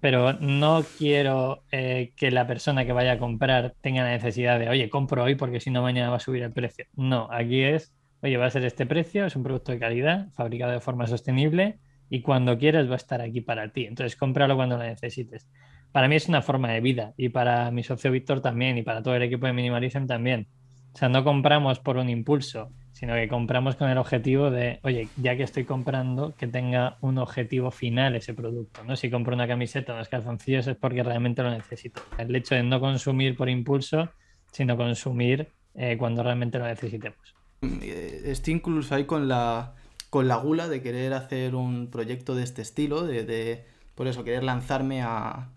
pero 0.00 0.32
no 0.32 0.82
quiero 0.98 1.62
eh, 1.70 2.12
que 2.16 2.30
la 2.30 2.46
persona 2.46 2.86
que 2.86 2.92
vaya 2.92 3.12
a 3.12 3.18
comprar 3.18 3.74
tenga 3.82 4.02
la 4.02 4.10
necesidad 4.10 4.58
de, 4.58 4.70
oye, 4.70 4.88
compro 4.88 5.22
hoy 5.22 5.34
porque 5.34 5.60
si 5.60 5.70
no 5.70 5.82
mañana 5.82 6.10
va 6.10 6.16
a 6.16 6.20
subir 6.20 6.42
el 6.42 6.52
precio. 6.52 6.86
No, 6.96 7.28
aquí 7.30 7.62
es, 7.62 7.92
oye, 8.22 8.38
va 8.38 8.46
a 8.46 8.50
ser 8.50 8.64
este 8.64 8.86
precio, 8.86 9.26
es 9.26 9.36
un 9.36 9.42
producto 9.42 9.70
de 9.70 9.78
calidad, 9.78 10.30
fabricado 10.32 10.72
de 10.72 10.80
forma 10.80 11.06
sostenible 11.06 11.78
y 12.08 12.22
cuando 12.22 12.56
quieras 12.58 12.88
va 12.88 12.94
a 12.94 12.96
estar 12.96 13.20
aquí 13.20 13.42
para 13.42 13.68
ti. 13.68 13.84
Entonces, 13.84 14.16
cómpralo 14.16 14.56
cuando 14.56 14.78
lo 14.78 14.84
necesites. 14.84 15.46
Para 15.92 16.08
mí 16.08 16.16
es 16.16 16.26
una 16.26 16.40
forma 16.40 16.72
de 16.72 16.80
vida 16.80 17.12
y 17.18 17.28
para 17.28 17.70
mi 17.70 17.82
socio 17.82 18.10
Víctor 18.10 18.40
también 18.40 18.78
y 18.78 18.82
para 18.82 19.02
todo 19.02 19.14
el 19.14 19.22
equipo 19.22 19.46
de 19.46 19.52
Minimalism 19.52 20.06
también. 20.06 20.48
O 20.94 20.98
sea, 20.98 21.08
no 21.08 21.24
compramos 21.24 21.78
por 21.78 21.96
un 21.96 22.08
impulso, 22.08 22.70
sino 22.92 23.14
que 23.14 23.26
compramos 23.26 23.76
con 23.76 23.88
el 23.88 23.98
objetivo 23.98 24.50
de, 24.50 24.78
oye, 24.82 25.08
ya 25.16 25.36
que 25.36 25.42
estoy 25.42 25.64
comprando, 25.64 26.34
que 26.36 26.46
tenga 26.46 26.98
un 27.00 27.18
objetivo 27.18 27.70
final 27.70 28.14
ese 28.14 28.34
producto. 28.34 28.84
¿no? 28.84 28.94
Si 28.94 29.10
compro 29.10 29.34
una 29.34 29.48
camiseta 29.48 29.92
o 29.92 29.96
unos 29.96 30.08
calzoncillos 30.08 30.66
es 30.66 30.76
porque 30.76 31.02
realmente 31.02 31.42
lo 31.42 31.50
necesito. 31.50 32.02
El 32.18 32.34
hecho 32.36 32.54
de 32.54 32.62
no 32.62 32.78
consumir 32.78 33.36
por 33.36 33.48
impulso, 33.48 34.10
sino 34.52 34.76
consumir 34.76 35.48
eh, 35.74 35.96
cuando 35.98 36.22
realmente 36.22 36.58
lo 36.58 36.66
necesitemos. 36.66 37.34
Eh, 37.62 38.22
estoy 38.26 38.54
incluso 38.54 38.94
ahí 38.94 39.04
con 39.04 39.26
la, 39.28 39.74
con 40.10 40.28
la 40.28 40.36
gula 40.36 40.68
de 40.68 40.82
querer 40.82 41.14
hacer 41.14 41.54
un 41.54 41.90
proyecto 41.90 42.34
de 42.34 42.44
este 42.44 42.60
estilo, 42.60 43.04
de, 43.04 43.64
por 43.94 44.06
eso, 44.06 44.24
querer 44.24 44.44
lanzarme 44.44 45.02
a, 45.02 45.48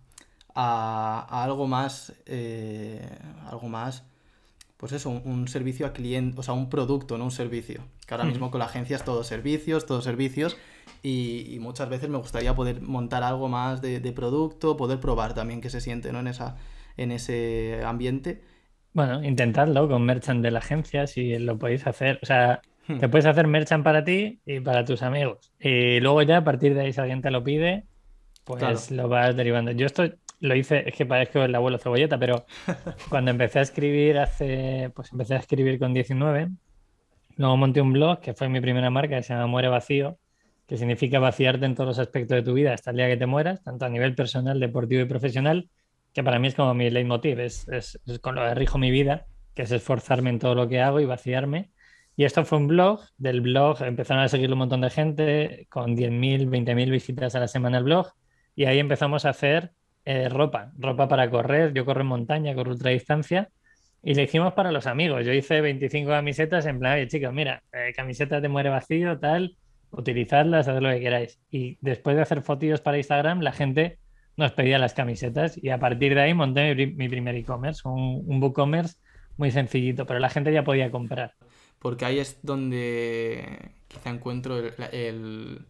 a, 0.56 1.44
algo 1.44 1.68
más, 1.68 2.14
eh, 2.26 3.06
algo 3.46 3.68
más 3.68 4.06
pues 4.78 4.92
eso, 4.92 5.10
un, 5.10 5.48
servicio 5.48 5.86
a 5.86 5.94
cliente, 5.94 6.40
o 6.40 6.44
sea, 6.44 6.54
un 6.54 6.70
producto, 6.70 7.18
no 7.18 7.26
un 7.26 7.32
servicio. 7.32 7.82
Que 8.08 8.14
ahora 8.14 8.26
mismo 8.26 8.52
con 8.52 8.60
la 8.60 8.66
agencia 8.66 8.96
es 8.96 9.04
todo 9.04 9.24
servicios, 9.24 9.86
todos 9.86 10.04
servicios, 10.04 10.58
y, 11.02 11.58
muchas 11.62 11.90
veces 11.90 12.10
me 12.10 12.18
gustaría 12.18 12.54
poder 12.56 12.82
montar 12.82 13.24
algo 13.24 13.48
más 13.48 13.82
de, 13.82 14.00
producto, 14.12 14.76
poder 14.76 15.00
probar 15.00 15.34
también 15.34 15.62
qué 15.62 15.70
se 15.70 15.80
siente 15.82 16.12
¿no? 16.12 16.20
en, 16.20 16.28
esa, 16.28 16.58
en 16.98 17.12
ese 17.12 17.82
ambiente. 17.86 18.42
Bueno, 18.94 19.24
intentadlo 19.24 19.88
con 19.88 20.04
merchant 20.04 20.42
de 20.42 20.52
la 20.52 20.60
agencia, 20.60 21.08
si 21.08 21.38
lo 21.38 21.58
podéis 21.58 21.86
hacer. 21.88 22.20
O 22.22 22.26
sea, 22.26 22.62
hmm. 22.88 23.00
te 23.00 23.10
puedes 23.10 23.26
hacer 23.26 23.48
merchant 23.48 23.84
para 23.84 24.04
ti 24.04 24.40
y 24.46 24.60
para 24.60 24.84
tus 24.86 25.02
amigos. 25.04 25.52
Y 25.60 26.00
luego 26.00 26.22
ya 26.22 26.38
a 26.38 26.44
partir 26.44 26.74
de 26.74 26.82
ahí, 26.82 26.94
si 26.94 27.00
alguien 27.02 27.22
te 27.22 27.32
lo 27.32 27.44
pide, 27.44 27.86
pues 28.44 28.92
lo 28.92 29.08
vas 29.08 29.36
derivando. 29.36 29.72
Yo 29.72 29.86
estoy, 29.86 30.16
lo 30.40 30.56
hice, 30.56 30.88
es 30.88 30.96
que 30.96 31.06
parezco 31.06 31.44
el 31.44 31.56
abuelo 31.56 31.78
cebolleta, 31.78 32.18
pero 32.20 32.46
cuando 33.10 33.32
empecé 33.32 33.60
a 33.60 33.62
escribir 33.64 34.18
hace, 34.20 34.92
pues 34.96 35.12
empecé 35.12 35.36
a 35.36 35.38
escribir 35.38 35.80
con 35.80 35.94
19, 35.94 36.50
luego 37.38 37.58
monté 37.58 37.82
un 37.82 37.94
blog 37.94 38.20
que 38.20 38.34
fue 38.34 38.50
mi 38.50 38.62
primera 38.62 38.90
marca, 38.90 39.18
que 39.18 39.24
se 39.24 39.34
llama 39.34 39.48
Muere 39.48 39.68
Vacío, 39.70 40.18
que 40.68 40.78
significa 40.78 41.20
vaciarte 41.20 41.66
en 41.66 41.76
todos 41.76 41.88
los 41.88 42.00
aspectos 42.00 42.36
de 42.36 42.44
tu 42.44 42.54
vida 42.54 42.74
hasta 42.74 42.92
el 42.92 42.98
día 42.98 43.08
que 43.08 43.18
te 43.18 43.26
mueras, 43.26 43.64
tanto 43.64 43.86
a 43.86 43.90
nivel 43.90 44.16
personal, 44.16 44.60
deportivo 44.60 45.02
y 45.02 45.06
profesional, 45.06 45.70
que 46.14 46.24
para 46.24 46.40
mí 46.40 46.48
es 46.48 46.56
como 46.56 46.74
mi 46.74 46.90
leitmotiv, 46.90 47.40
es, 47.40 47.68
es, 47.68 48.00
con 48.22 48.36
lo 48.36 48.42
que 48.42 48.56
rijo 48.56 48.78
mi 48.78 48.90
vida, 48.90 49.28
que 49.54 49.64
es 49.64 49.72
esforzarme 49.72 50.30
en 50.30 50.40
todo 50.40 50.56
lo 50.56 50.68
que 50.68 50.82
hago 50.82 51.00
y 51.00 51.06
vaciarme. 51.06 51.72
Y 52.16 52.24
esto 52.24 52.46
fue 52.46 52.58
un 52.58 52.68
blog, 52.68 53.02
del 53.18 53.42
blog 53.42 53.82
empezaron 53.84 54.24
a 54.24 54.30
seguirlo 54.30 54.56
un 54.56 54.60
montón 54.60 54.82
de 54.82 54.90
gente, 54.90 55.68
con 55.70 55.96
10.000, 55.96 56.48
20.000 56.50 56.90
visitas 56.90 57.36
a 57.36 57.40
la 57.42 57.48
semana 57.48 57.78
el 57.78 57.84
blog, 57.84 58.08
y 58.56 58.66
ahí 58.66 58.80
empezamos 58.80 59.26
a 59.26 59.30
hacer 59.30 59.74
eh, 60.06 60.30
ropa, 60.30 60.72
ropa 60.78 61.08
para 61.08 61.30
correr. 61.30 61.74
Yo 61.74 61.86
corro 61.86 62.02
en 62.02 62.08
montaña, 62.08 62.56
corro 62.56 62.72
ultradistancia. 62.72 63.50
Y 64.04 64.14
le 64.14 64.24
hicimos 64.24 64.54
para 64.54 64.72
los 64.72 64.88
amigos. 64.88 65.26
Yo 65.26 65.34
hice 65.34 65.62
25 65.62 66.10
camisetas 66.10 66.66
en 66.68 66.80
plan, 66.80 66.94
oye 66.94 67.08
chicos, 67.08 67.34
mira, 67.34 67.64
eh, 67.74 67.92
camiseta 67.96 68.40
de 68.40 68.50
muere 68.50 68.70
vacío, 68.70 69.20
tal, 69.20 69.58
utilizadlas, 69.92 70.68
haced 70.68 70.82
lo 70.82 70.90
que 70.90 71.00
queráis. 71.00 71.40
Y 71.50 71.78
después 71.82 72.16
de 72.16 72.22
hacer 72.22 72.44
fotillos 72.44 72.82
para 72.82 72.98
Instagram, 72.98 73.42
la 73.42 73.52
gente 73.52 73.98
nos 74.38 74.52
pedía 74.52 74.78
las 74.78 74.94
camisetas 74.94 75.58
y 75.62 75.70
a 75.70 75.80
partir 75.80 76.14
de 76.14 76.22
ahí 76.22 76.34
monté 76.34 76.76
mi, 76.76 77.10
primer 77.10 77.36
e-commerce, 77.36 77.82
un, 77.88 78.24
un 78.28 78.44
WooCommerce 78.44 78.98
muy 79.38 79.52
sencillito, 79.52 80.06
pero 80.06 80.20
la 80.20 80.30
gente 80.30 80.52
ya 80.54 80.64
podía 80.64 80.92
comprar. 80.92 81.34
Porque 81.80 82.06
ahí 82.06 82.20
es 82.20 82.40
donde 82.42 83.72
quizá 83.88 84.10
encuentro 84.10 84.58
el, 84.92 85.66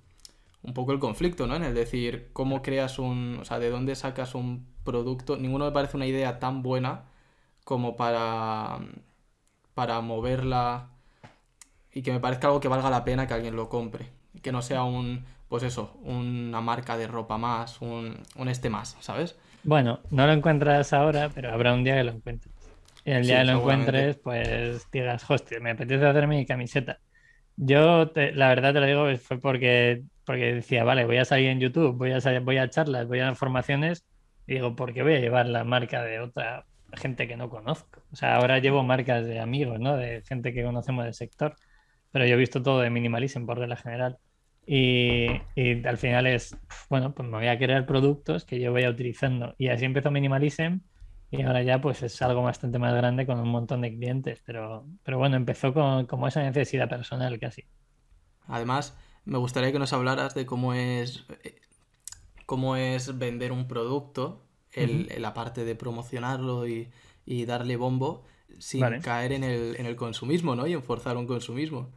un 0.65 0.73
poco 0.73 0.91
el 0.91 0.99
conflicto, 0.99 1.47
¿no? 1.47 1.55
En 1.55 1.63
el 1.63 1.73
decir, 1.73 2.29
¿cómo 2.33 2.61
creas 2.61 2.99
un... 2.99 3.37
o 3.41 3.45
sea, 3.45 3.59
de 3.59 3.69
dónde 3.69 3.95
sacas 3.95 4.35
un 4.35 4.67
producto? 4.83 5.37
Ninguno 5.37 5.65
me 5.65 5.71
parece 5.71 5.97
una 5.97 6.07
idea 6.07 6.39
tan 6.39 6.63
buena 6.63 7.05
como 7.63 7.95
para, 7.95 8.79
para 9.73 10.01
moverla 10.01 10.89
y 11.93 12.01
que 12.01 12.11
me 12.11 12.19
parezca 12.19 12.47
algo 12.47 12.59
que 12.59 12.67
valga 12.67 12.89
la 12.89 13.03
pena 13.05 13.27
que 13.27 13.33
alguien 13.33 13.55
lo 13.55 13.69
compre. 13.69 14.09
Que 14.41 14.51
no 14.51 14.61
sea 14.61 14.83
un, 14.83 15.25
pues 15.47 15.63
eso, 15.63 15.97
una 16.03 16.61
marca 16.61 16.97
de 16.97 17.07
ropa 17.07 17.37
más, 17.37 17.81
un, 17.81 18.17
un 18.35 18.49
este 18.49 18.69
más, 18.69 18.97
¿sabes? 18.99 19.37
Bueno, 19.63 19.99
no 20.11 20.27
lo 20.27 20.33
encuentras 20.33 20.93
ahora, 20.93 21.29
pero 21.33 21.51
habrá 21.51 21.73
un 21.73 21.83
día 21.83 21.95
que 21.95 22.03
lo 22.03 22.11
encuentres. 22.11 22.53
Y 23.03 23.11
el 23.11 23.25
día 23.25 23.39
que 23.39 23.45
lo 23.45 23.59
encuentres, 23.59 24.17
pues 24.17 24.89
digas, 24.91 25.29
hostia, 25.29 25.59
me 25.59 25.71
apetece 25.71 26.05
hacer 26.05 26.27
mi 26.27 26.45
camiseta. 26.45 26.99
Yo, 27.55 28.11
la 28.15 28.49
verdad 28.49 28.73
te 28.73 28.79
lo 28.79 28.85
digo, 28.85 29.17
fue 29.17 29.39
porque, 29.39 30.03
porque 30.25 30.53
decía, 30.53 30.83
vale, 30.83 31.05
voy 31.05 31.17
a 31.17 31.25
salir 31.25 31.49
en 31.49 31.59
YouTube, 31.59 31.95
voy 31.95 32.11
a, 32.11 32.39
voy 32.41 32.57
a 32.57 32.69
charlas, 32.69 33.07
voy 33.07 33.19
a 33.19 33.35
formaciones. 33.35 34.05
Y 34.47 34.55
digo, 34.55 34.75
¿por 34.75 34.93
qué 34.93 35.03
voy 35.03 35.15
a 35.15 35.19
llevar 35.19 35.47
la 35.47 35.63
marca 35.63 36.03
de 36.03 36.19
otra 36.19 36.65
gente 36.93 37.27
que 37.27 37.37
no 37.37 37.49
conozco? 37.49 38.03
O 38.11 38.15
sea, 38.15 38.35
ahora 38.35 38.59
llevo 38.59 38.83
marcas 38.83 39.25
de 39.25 39.39
amigos, 39.39 39.79
¿no? 39.79 39.97
De 39.97 40.21
gente 40.27 40.53
que 40.53 40.63
conocemos 40.63 41.05
del 41.05 41.13
sector. 41.13 41.55
Pero 42.11 42.25
yo 42.25 42.35
he 42.35 42.37
visto 42.37 42.61
todo 42.61 42.79
de 42.81 42.89
Minimalism 42.89 43.45
por 43.45 43.59
regla 43.59 43.75
general. 43.75 44.17
Y, 44.67 45.27
y, 45.55 45.85
al 45.85 45.97
final 45.97 46.27
es, 46.27 46.57
bueno, 46.89 47.13
pues 47.13 47.27
me 47.29 47.37
voy 47.37 47.47
a 47.47 47.57
crear 47.57 47.85
productos 47.85 48.45
que 48.45 48.59
yo 48.59 48.73
vaya 48.73 48.89
utilizando. 48.89 49.55
Y 49.57 49.69
así 49.69 49.85
empezó 49.85 50.11
Minimalism 50.11 50.79
y 51.31 51.41
ahora 51.41 51.63
ya 51.63 51.81
pues 51.81 52.03
es 52.03 52.21
algo 52.21 52.41
bastante 52.43 52.79
más 52.79 52.93
grande 52.93 53.25
con 53.25 53.39
un 53.39 53.49
montón 53.49 53.81
de 53.81 53.93
clientes, 53.93 54.41
pero, 54.45 54.85
pero 55.03 55.17
bueno, 55.17 55.35
empezó 55.35 55.73
con 55.73 56.05
como 56.05 56.27
esa 56.27 56.43
necesidad 56.43 56.89
personal 56.89 57.39
casi. 57.39 57.65
Además, 58.47 58.97
me 59.25 59.37
gustaría 59.37 59.71
que 59.71 59.79
nos 59.79 59.93
hablaras 59.93 60.35
de 60.35 60.45
cómo 60.45 60.73
es 60.73 61.25
cómo 62.45 62.75
es 62.75 63.17
vender 63.17 63.51
un 63.51 63.67
producto, 63.67 64.43
el, 64.71 65.09
la 65.17 65.33
parte 65.33 65.65
de 65.65 65.75
promocionarlo 65.75 66.67
y, 66.67 66.89
darle 67.45 67.75
bombo 67.75 68.23
sin 68.59 68.99
caer 69.01 69.31
en 69.31 69.43
el, 69.43 69.75
en 69.77 69.87
el 69.87 69.95
consumismo, 69.95 70.55
¿no? 70.55 70.67
Y 70.67 70.73
en 70.73 70.83
forzar 70.83 71.17
un 71.17 71.25
consumismo. 71.25 71.89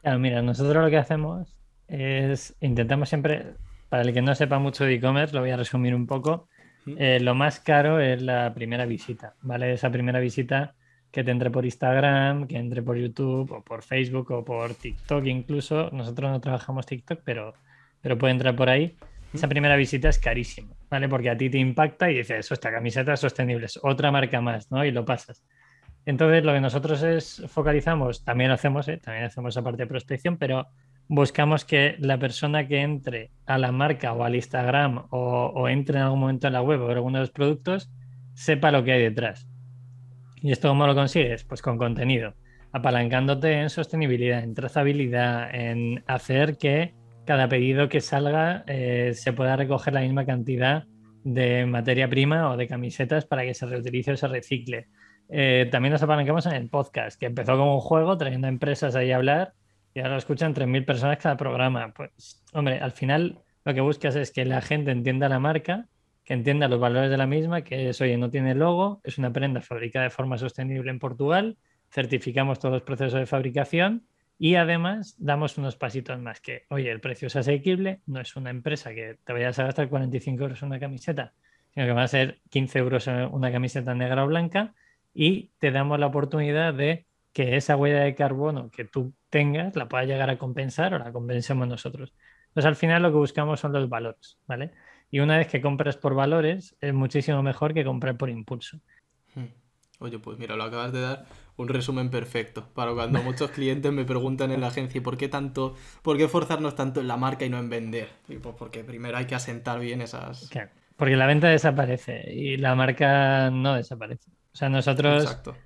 Claro, 0.00 0.18
mira, 0.20 0.42
nosotros 0.42 0.84
lo 0.84 0.90
que 0.90 0.96
hacemos 0.96 1.56
es 1.88 2.54
intentamos 2.60 3.08
siempre, 3.08 3.54
para 3.88 4.02
el 4.02 4.12
que 4.12 4.22
no 4.22 4.34
sepa 4.34 4.58
mucho 4.58 4.84
de 4.84 4.94
e-commerce, 4.94 5.34
lo 5.34 5.40
voy 5.40 5.50
a 5.50 5.56
resumir 5.56 5.94
un 5.94 6.06
poco, 6.06 6.48
eh, 6.86 7.18
lo 7.20 7.34
más 7.34 7.58
caro 7.58 7.98
es 7.98 8.22
la 8.22 8.54
primera 8.54 8.86
visita, 8.86 9.34
¿vale? 9.42 9.72
Esa 9.72 9.90
primera 9.90 10.20
visita 10.20 10.74
que 11.10 11.24
te 11.24 11.30
entre 11.30 11.50
por 11.50 11.64
Instagram, 11.64 12.46
que 12.46 12.56
entre 12.56 12.82
por 12.82 12.96
YouTube 12.96 13.50
o 13.52 13.62
por 13.62 13.82
Facebook 13.82 14.30
o 14.32 14.44
por 14.44 14.74
TikTok 14.74 15.24
incluso. 15.26 15.90
Nosotros 15.92 16.30
no 16.30 16.40
trabajamos 16.40 16.86
TikTok, 16.86 17.20
pero, 17.24 17.54
pero 18.00 18.18
puede 18.18 18.32
entrar 18.32 18.54
por 18.54 18.68
ahí. 18.68 18.96
Esa 19.32 19.48
primera 19.48 19.76
visita 19.76 20.08
es 20.08 20.18
carísima, 20.18 20.74
¿vale? 20.88 21.08
Porque 21.08 21.30
a 21.30 21.36
ti 21.36 21.50
te 21.50 21.58
impacta 21.58 22.10
y 22.10 22.18
dices, 22.18 22.50
esta 22.50 22.70
camiseta 22.70 23.12
es 23.12 23.20
sostenible, 23.20 23.66
es 23.66 23.78
otra 23.82 24.10
marca 24.10 24.40
más, 24.40 24.70
¿no? 24.70 24.84
Y 24.84 24.90
lo 24.90 25.04
pasas. 25.04 25.44
Entonces, 26.06 26.44
lo 26.44 26.52
que 26.52 26.60
nosotros 26.60 27.02
es 27.02 27.42
focalizamos, 27.48 28.24
también 28.24 28.52
hacemos, 28.52 28.86
¿eh? 28.88 28.96
también 28.96 29.24
hacemos 29.24 29.54
esa 29.54 29.62
parte 29.62 29.82
de 29.82 29.86
prospección, 29.88 30.36
pero 30.38 30.68
buscamos 31.08 31.64
que 31.64 31.96
la 31.98 32.18
persona 32.18 32.66
que 32.66 32.80
entre 32.80 33.30
a 33.44 33.58
la 33.58 33.72
marca 33.72 34.12
o 34.12 34.24
al 34.24 34.36
Instagram 34.36 35.06
o, 35.10 35.68
entre 35.68 35.98
en 35.98 36.04
algún 36.04 36.20
momento 36.20 36.46
en 36.46 36.52
la 36.52 36.62
web 36.62 36.80
o 36.80 36.90
en 36.90 36.96
alguno 36.96 37.18
de 37.18 37.22
los 37.22 37.30
productos 37.30 37.90
sepa 38.34 38.70
lo 38.70 38.84
que 38.84 38.92
hay 38.92 39.02
detrás. 39.02 39.48
¿Y 40.46 40.52
esto 40.52 40.68
cómo 40.68 40.86
lo 40.86 40.94
consigues? 40.94 41.42
Pues 41.42 41.60
con 41.60 41.76
contenido, 41.76 42.34
apalancándote 42.70 43.62
en 43.62 43.68
sostenibilidad, 43.68 44.44
en 44.44 44.54
trazabilidad, 44.54 45.52
en 45.52 46.04
hacer 46.06 46.56
que 46.56 46.94
cada 47.24 47.48
pedido 47.48 47.88
que 47.88 48.00
salga 48.00 48.62
eh, 48.68 49.10
se 49.12 49.32
pueda 49.32 49.56
recoger 49.56 49.92
la 49.94 50.02
misma 50.02 50.24
cantidad 50.24 50.84
de 51.24 51.66
materia 51.66 52.08
prima 52.08 52.48
o 52.48 52.56
de 52.56 52.68
camisetas 52.68 53.24
para 53.24 53.42
que 53.42 53.54
se 53.54 53.66
reutilice 53.66 54.12
o 54.12 54.16
se 54.16 54.28
recicle. 54.28 54.86
Eh, 55.28 55.68
también 55.72 55.94
nos 55.94 56.04
apalancamos 56.04 56.46
en 56.46 56.52
el 56.52 56.68
podcast, 56.68 57.18
que 57.18 57.26
empezó 57.26 57.56
como 57.56 57.74
un 57.74 57.80
juego, 57.80 58.16
trayendo 58.16 58.46
empresas 58.46 58.94
ahí 58.94 59.10
a 59.10 59.16
hablar 59.16 59.52
y 59.94 59.98
ahora 59.98 60.12
lo 60.12 60.18
escuchan 60.18 60.54
3.000 60.54 60.84
personas 60.84 61.18
cada 61.18 61.36
programa. 61.36 61.92
Pues, 61.92 62.44
hombre, 62.52 62.78
al 62.78 62.92
final 62.92 63.40
lo 63.64 63.74
que 63.74 63.80
buscas 63.80 64.14
es 64.14 64.30
que 64.30 64.44
la 64.44 64.60
gente 64.60 64.92
entienda 64.92 65.28
la 65.28 65.40
marca, 65.40 65.88
que 66.26 66.34
entienda 66.34 66.66
los 66.66 66.80
valores 66.80 67.08
de 67.08 67.16
la 67.16 67.26
misma, 67.26 67.62
que 67.62 67.88
es, 67.88 68.00
oye, 68.00 68.16
no 68.18 68.30
tiene 68.30 68.56
logo, 68.56 69.00
es 69.04 69.16
una 69.16 69.32
prenda 69.32 69.62
fabricada 69.62 70.02
de 70.02 70.10
forma 70.10 70.36
sostenible 70.36 70.90
en 70.90 70.98
Portugal, 70.98 71.56
certificamos 71.88 72.58
todos 72.58 72.74
los 72.74 72.82
procesos 72.82 73.20
de 73.20 73.26
fabricación 73.26 74.08
y 74.36 74.56
además 74.56 75.14
damos 75.18 75.56
unos 75.56 75.76
pasitos 75.76 76.18
más 76.18 76.40
que, 76.40 76.64
oye, 76.68 76.90
el 76.90 77.00
precio 77.00 77.28
es 77.28 77.36
asequible, 77.36 78.00
no 78.06 78.20
es 78.20 78.34
una 78.34 78.50
empresa 78.50 78.92
que 78.92 79.18
te 79.24 79.32
vayas 79.32 79.56
a 79.60 79.64
gastar 79.66 79.88
45 79.88 80.42
euros 80.42 80.60
en 80.62 80.66
una 80.66 80.80
camiseta, 80.80 81.32
sino 81.72 81.86
que 81.86 81.92
va 81.92 82.02
a 82.02 82.08
ser 82.08 82.40
15 82.50 82.80
euros 82.80 83.06
en 83.06 83.32
una 83.32 83.52
camiseta 83.52 83.94
negra 83.94 84.24
o 84.24 84.26
blanca 84.26 84.74
y 85.14 85.52
te 85.60 85.70
damos 85.70 86.00
la 86.00 86.06
oportunidad 86.06 86.74
de 86.74 87.06
que 87.32 87.56
esa 87.56 87.76
huella 87.76 88.00
de 88.00 88.16
carbono 88.16 88.68
que 88.72 88.84
tú 88.84 89.14
tengas 89.30 89.76
la 89.76 89.88
pueda 89.88 90.02
llegar 90.02 90.28
a 90.30 90.38
compensar 90.38 90.92
o 90.92 90.98
la 90.98 91.12
compensemos 91.12 91.68
nosotros. 91.68 92.12
Entonces, 92.48 92.66
al 92.66 92.76
final 92.76 93.02
lo 93.02 93.10
que 93.10 93.18
buscamos 93.18 93.60
son 93.60 93.72
los 93.72 93.88
valores, 93.88 94.40
¿vale? 94.46 94.72
Y 95.10 95.20
una 95.20 95.38
vez 95.38 95.48
que 95.48 95.60
compras 95.60 95.96
por 95.96 96.14
valores, 96.14 96.76
es 96.80 96.92
muchísimo 96.92 97.42
mejor 97.42 97.74
que 97.74 97.84
comprar 97.84 98.16
por 98.16 98.30
impulso. 98.30 98.80
Hmm. 99.34 99.46
Oye, 99.98 100.18
pues 100.18 100.38
mira, 100.38 100.56
lo 100.56 100.64
acabas 100.64 100.92
de 100.92 101.00
dar 101.00 101.26
un 101.56 101.68
resumen 101.68 102.10
perfecto 102.10 102.68
para 102.74 102.92
cuando 102.92 103.22
muchos 103.22 103.50
clientes 103.50 103.90
me 103.92 104.04
preguntan 104.04 104.52
en 104.52 104.60
la 104.60 104.66
agencia 104.66 105.02
¿por 105.02 105.16
qué 105.16 105.28
tanto, 105.28 105.74
por 106.02 106.18
qué 106.18 106.28
forzarnos 106.28 106.74
tanto 106.74 107.00
en 107.00 107.08
la 107.08 107.16
marca 107.16 107.46
y 107.46 107.48
no 107.48 107.58
en 107.58 107.70
vender? 107.70 108.08
Y 108.28 108.36
pues 108.36 108.54
porque 108.58 108.84
primero 108.84 109.16
hay 109.16 109.24
que 109.24 109.34
asentar 109.34 109.80
bien 109.80 110.02
esas. 110.02 110.48
Claro, 110.50 110.70
porque 110.96 111.16
la 111.16 111.26
venta 111.26 111.48
desaparece 111.48 112.30
y 112.30 112.58
la 112.58 112.74
marca 112.74 113.50
no 113.50 113.74
desaparece. 113.74 114.30
O 114.52 114.56
sea, 114.56 114.68
nosotros 114.68 115.22
Exacto. 115.22 115.56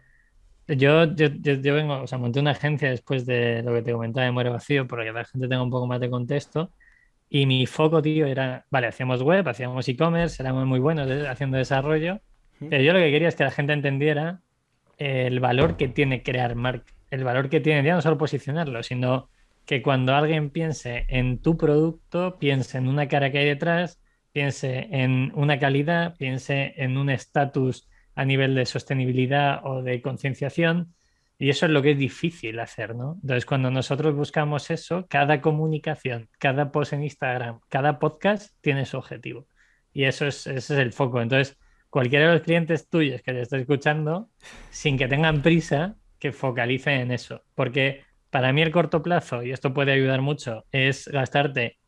Yo, 0.77 1.05
yo, 1.17 1.27
yo, 1.29 1.75
vengo, 1.75 2.03
o 2.03 2.07
sea, 2.07 2.19
monté 2.19 2.39
una 2.39 2.53
agencia 2.53 2.91
después 2.91 3.27
de 3.27 3.63
lo 3.63 3.75
que 3.75 3.83
te 3.83 3.93
comentaba 3.93 4.25
de 4.25 4.31
Muere 4.31 4.51
Vacío, 4.51 4.87
para 4.87 5.05
que 5.05 5.13
la 5.13 5.25
gente 5.25 5.49
tenga 5.49 5.63
un 5.63 5.71
poco 5.71 5.87
más 5.87 6.01
de 6.01 6.09
contexto. 6.09 6.73
Y 7.33 7.47
mi 7.47 7.65
foco, 7.67 8.03
tío, 8.03 8.27
era, 8.27 8.67
vale, 8.71 8.89
hacíamos 8.89 9.23
web, 9.23 9.49
hacíamos 9.49 9.89
e-commerce, 9.89 10.43
éramos 10.43 10.67
muy 10.67 10.81
buenos 10.81 11.09
haciendo 11.29 11.57
desarrollo, 11.59 12.21
pero 12.69 12.83
yo 12.83 12.93
lo 12.93 12.99
que 12.99 13.13
quería 13.13 13.29
es 13.29 13.37
que 13.37 13.45
la 13.45 13.53
gente 13.53 13.73
entendiera 13.73 14.41
el 14.99 15.39
valor 15.39 15.77
que 15.77 15.87
tiene 15.87 16.25
crear 16.25 16.57
marca, 16.57 16.93
el 17.11 17.23
valor 17.23 17.49
que 17.49 17.61
tiene, 17.61 17.85
ya 17.85 17.95
no 17.95 18.03
solo 18.03 18.19
posicionarlo, 18.19 18.83
sino 18.83 19.31
que 19.65 19.81
cuando 19.81 20.13
alguien 20.15 20.51
piense 20.51 21.07
en 21.09 21.41
tu 21.41 21.57
producto, 21.57 22.37
piense 22.41 22.79
en 22.79 22.89
una 22.89 23.07
cara 23.07 23.31
que 23.31 23.39
hay 23.39 23.47
detrás, 23.47 24.01
piense 24.33 24.89
en 24.91 25.31
una 25.37 25.61
calidad, 25.61 26.17
piense 26.17 26.75
en 26.77 26.97
un 26.97 27.11
estatus 27.11 27.89
a 28.17 28.25
nivel 28.25 28.57
de 28.57 28.67
sostenibilidad 28.67 29.61
o 29.65 29.83
de 29.83 30.03
concienciación. 30.03 30.95
Y 31.43 31.49
eso 31.49 31.65
es 31.65 31.73
lo 31.73 31.81
que 31.81 31.93
es 31.93 31.99
difícil 31.99 32.61
hacer, 32.61 32.95
¿no? 32.95 33.19
Entonces, 33.23 33.47
cuando 33.47 33.71
nosotros 33.71 34.15
buscamos 34.15 34.71
eso, 34.71 35.07
cada 35.09 35.41
comunicación, 35.41 36.29
cada 36.39 36.71
post 36.71 36.93
en 36.93 37.03
Instagram, 37.03 37.61
cada 37.71 37.99
podcast 37.99 38.55
tiene 38.61 38.85
su 38.85 38.99
objetivo. 38.99 39.49
Y 39.91 40.05
eso 40.05 40.27
es, 40.27 40.47
ese 40.47 40.75
es 40.75 40.79
el 40.79 40.93
foco. 40.93 41.23
Entonces, 41.23 41.57
cualquiera 41.89 42.27
de 42.27 42.35
los 42.35 42.43
clientes 42.43 42.91
tuyos 42.91 43.23
que 43.23 43.33
te 43.33 43.41
esté 43.41 43.59
escuchando, 43.59 44.29
sin 44.69 44.99
que 44.99 45.09
tengan 45.09 45.41
prisa, 45.41 45.97
que 46.19 46.33
focalicen 46.33 47.01
en 47.01 47.11
eso. 47.11 47.43
Porque 47.55 48.05
para 48.29 48.53
mí 48.53 48.61
el 48.61 48.71
corto 48.71 49.03
plazo, 49.03 49.43
y 49.43 49.51
esto 49.51 49.73
puede 49.73 49.93
ayudar 49.93 50.21
mucho, 50.21 50.67
es 50.73 51.09
gastarte 51.09 51.79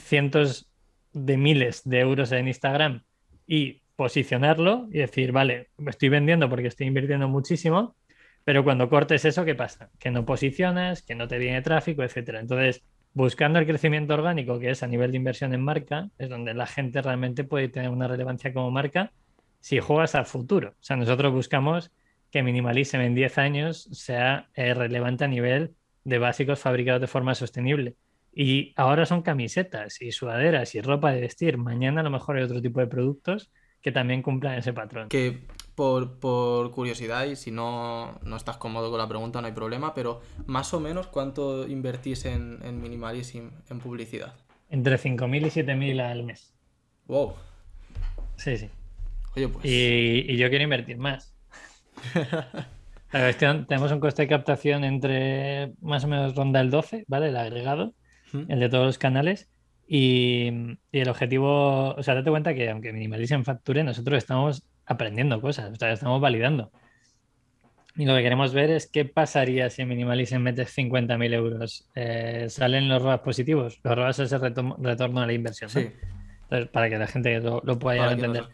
cientos 0.00 0.70
de 1.14 1.38
miles 1.38 1.80
de 1.86 2.00
euros 2.00 2.30
en 2.30 2.46
Instagram 2.46 3.04
y 3.46 3.80
posicionarlo 3.96 4.88
y 4.90 4.98
decir, 4.98 5.32
vale, 5.32 5.70
me 5.78 5.90
estoy 5.90 6.10
vendiendo 6.10 6.50
porque 6.50 6.68
estoy 6.68 6.88
invirtiendo 6.88 7.28
muchísimo, 7.28 7.96
pero 8.44 8.64
cuando 8.64 8.88
cortes 8.88 9.24
eso, 9.24 9.44
¿qué 9.44 9.54
pasa? 9.54 9.90
Que 9.98 10.10
no 10.10 10.24
posicionas, 10.24 11.02
que 11.02 11.14
no 11.14 11.28
te 11.28 11.38
viene 11.38 11.62
tráfico, 11.62 12.02
etcétera. 12.02 12.40
Entonces, 12.40 12.82
buscando 13.14 13.58
el 13.58 13.66
crecimiento 13.66 14.14
orgánico, 14.14 14.58
que 14.58 14.70
es 14.70 14.82
a 14.82 14.86
nivel 14.86 15.10
de 15.12 15.18
inversión 15.18 15.54
en 15.54 15.62
marca, 15.62 16.08
es 16.18 16.28
donde 16.28 16.54
la 16.54 16.66
gente 16.66 17.02
realmente 17.02 17.44
puede 17.44 17.68
tener 17.68 17.90
una 17.90 18.08
relevancia 18.08 18.52
como 18.52 18.70
marca 18.70 19.12
si 19.60 19.78
juegas 19.78 20.14
al 20.14 20.26
futuro. 20.26 20.70
O 20.70 20.82
sea, 20.82 20.96
nosotros 20.96 21.32
buscamos 21.32 21.92
que 22.30 22.42
Minimalism 22.42 23.00
en 23.00 23.14
10 23.14 23.38
años 23.38 23.88
sea 23.92 24.48
eh, 24.54 24.74
relevante 24.74 25.24
a 25.24 25.28
nivel 25.28 25.74
de 26.04 26.18
básicos 26.18 26.58
fabricados 26.58 27.00
de 27.00 27.06
forma 27.06 27.34
sostenible. 27.34 27.94
Y 28.34 28.72
ahora 28.76 29.04
son 29.04 29.22
camisetas 29.22 30.00
y 30.00 30.10
sudaderas 30.10 30.74
y 30.74 30.80
ropa 30.80 31.12
de 31.12 31.20
vestir. 31.20 31.58
Mañana 31.58 32.00
a 32.00 32.04
lo 32.04 32.10
mejor 32.10 32.38
hay 32.38 32.44
otro 32.44 32.62
tipo 32.62 32.80
de 32.80 32.86
productos 32.86 33.52
que 33.82 33.92
también 33.92 34.22
cumplan 34.22 34.58
ese 34.58 34.72
patrón. 34.72 35.08
Por, 35.74 36.18
por 36.18 36.70
curiosidad, 36.70 37.24
y 37.26 37.36
si 37.36 37.50
no, 37.50 38.18
no, 38.22 38.36
estás 38.36 38.56
cómodo 38.56 38.90
con 38.90 38.98
la 38.98 39.08
pregunta, 39.08 39.40
no 39.40 39.46
hay 39.46 39.52
problema, 39.52 39.94
pero 39.94 40.20
más 40.46 40.72
o 40.74 40.80
menos 40.80 41.06
cuánto 41.06 41.66
invertís 41.66 42.24
en, 42.24 42.58
en 42.62 42.80
Minimalism 42.80 43.48
en 43.70 43.78
publicidad? 43.78 44.34
Entre 44.70 44.98
5.000 44.98 45.46
y 45.46 45.50
7.000 45.50 46.00
al 46.00 46.22
mes. 46.24 46.54
Wow. 47.06 47.34
Sí, 48.36 48.56
sí. 48.56 48.68
Oye, 49.36 49.48
pues. 49.48 49.64
Y, 49.64 50.36
yo 50.36 50.48
quiero 50.48 50.64
invertir 50.64 50.98
más. 50.98 51.34
La 53.12 53.20
cuestión, 53.20 53.66
tenemos 53.66 53.92
un 53.92 54.00
coste 54.00 54.22
de 54.22 54.28
captación 54.28 54.84
entre 54.84 55.74
más 55.80 56.04
o 56.04 56.08
menos 56.08 56.34
ronda 56.34 56.60
el 56.60 56.70
12, 56.70 57.04
¿vale? 57.08 57.28
El 57.28 57.36
agregado, 57.36 57.94
el 58.48 58.58
de 58.58 58.68
todos 58.70 58.86
los 58.86 58.98
canales. 58.98 59.50
Y, 59.86 60.78
el 60.92 61.08
objetivo, 61.08 61.94
o 61.94 62.02
sea, 62.02 62.14
date 62.14 62.30
cuenta 62.30 62.54
que 62.54 62.70
aunque 62.70 62.92
Minimalism 62.92 63.42
facture, 63.42 63.84
nosotros 63.84 64.16
estamos 64.16 64.64
aprendiendo 64.86 65.40
cosas, 65.40 65.72
o 65.72 65.76
sea, 65.76 65.92
estamos 65.92 66.20
validando. 66.20 66.70
Y 67.96 68.06
lo 68.06 68.14
que 68.16 68.22
queremos 68.22 68.54
ver 68.54 68.70
es 68.70 68.86
qué 68.86 69.04
pasaría 69.04 69.68
si 69.68 69.82
en 69.82 69.88
Minimalism 69.88 70.38
metes 70.38 70.76
50.000 70.76 71.34
euros. 71.34 71.90
Eh, 71.94 72.46
¿Salen 72.48 72.88
los 72.88 73.02
ROAS 73.02 73.20
positivos? 73.20 73.80
Los 73.82 73.96
ROAS 73.96 74.18
es 74.20 74.32
el 74.32 74.40
retorno 74.40 75.20
a 75.20 75.26
la 75.26 75.32
inversión. 75.32 75.68
Sí. 75.68 75.90
para 76.72 76.88
que 76.88 76.98
la 76.98 77.06
gente 77.06 77.40
lo, 77.40 77.60
pueda 77.78 78.12
entender. 78.12 78.44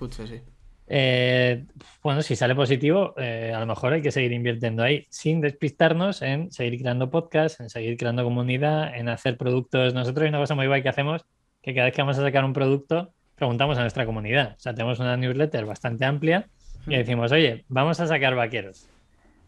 Eh, 0.90 1.66
bueno, 2.02 2.23
si 2.23 2.35
sale 2.35 2.54
positivo, 2.54 3.14
eh, 3.18 3.52
a 3.54 3.61
lo 3.61 3.66
mejor 3.66 3.92
hay 3.92 4.02
que 4.02 4.11
seguir 4.11 4.32
invirtiendo 4.32 4.82
ahí, 4.82 5.06
sin 5.11 5.40
despistarnos 5.40 6.23
en 6.23 6.50
seguir 6.50 6.80
creando 6.80 7.11
podcasts, 7.11 7.61
en 7.61 7.68
seguir 7.68 7.97
creando 7.97 8.25
comunidad, 8.25 8.97
en 8.97 9.08
hacer 9.08 9.37
productos. 9.37 9.94
Nosotros 9.94 10.25
hay 10.25 10.28
una 10.30 10.38
cosa 10.38 10.54
muy 10.54 10.66
guay 10.66 10.82
que 10.82 10.88
hacemos, 10.88 11.26
que 11.62 11.75
cada 11.75 11.87
vez 11.87 11.94
que 11.94 12.02
vamos 12.02 12.18
a 12.18 12.23
sacar 12.23 12.44
un 12.44 12.54
producto, 12.54 13.12
preguntamos 13.38 13.78
a 13.78 13.83
nuestra 13.83 14.04
comunidad. 14.04 14.54
O 14.57 14.61
sea, 14.61 14.75
tenemos 14.75 14.99
una 14.99 15.16
newsletter 15.16 15.64
bastante 15.64 16.04
amplia 16.04 16.49
y 16.87 16.97
decimos, 16.97 17.33
oye, 17.33 17.64
vamos 17.68 18.00
a 18.00 18.07
sacar 18.07 18.35
vaqueros. 18.35 18.88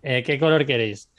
Eh, 0.03 0.23
¿Qué 0.23 0.39
color 0.39 0.65
queréis? 0.65 1.11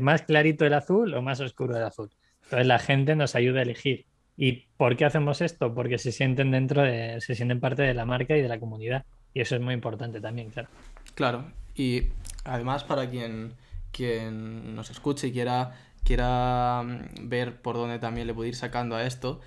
¿Más 0.00 0.22
clarito 0.22 0.64
el 0.64 0.74
azul 0.74 1.12
o 1.14 1.22
más 1.22 1.40
oscuro 1.40 1.76
el 1.76 1.82
azul? 1.82 2.10
Entonces 2.44 2.66
la 2.66 2.78
gente 2.78 3.16
nos 3.16 3.34
ayuda 3.34 3.60
a 3.60 3.62
elegir. 3.62 4.06
¿Y 4.36 4.66
por 4.76 4.96
qué 4.96 5.04
hacemos 5.04 5.40
esto? 5.40 5.74
Porque 5.74 5.98
se 5.98 6.12
sienten 6.12 6.50
dentro 6.50 6.82
de, 6.82 7.20
se 7.20 7.34
sienten 7.34 7.58
parte 7.58 7.82
de 7.82 7.94
la 7.94 8.04
marca 8.04 8.36
y 8.36 8.42
de 8.42 8.48
la 8.48 8.60
comunidad. 8.60 9.04
Y 9.32 9.40
eso 9.40 9.56
es 9.56 9.62
muy 9.62 9.74
importante 9.74 10.20
también, 10.20 10.50
claro. 10.50 10.68
Claro, 11.14 11.44
y 11.74 12.04
además 12.44 12.84
para 12.84 13.08
quien, 13.08 13.54
quien 13.90 14.74
nos 14.74 14.90
escuche 14.90 15.28
y 15.28 15.32
quiera, 15.32 15.74
quiera 16.04 16.82
mm, 16.82 17.28
ver 17.28 17.60
por 17.60 17.76
dónde 17.76 17.98
también 17.98 18.26
le 18.26 18.34
puede 18.34 18.50
ir 18.50 18.56
sacando 18.56 18.96
a 18.96 19.04
esto, 19.04 19.40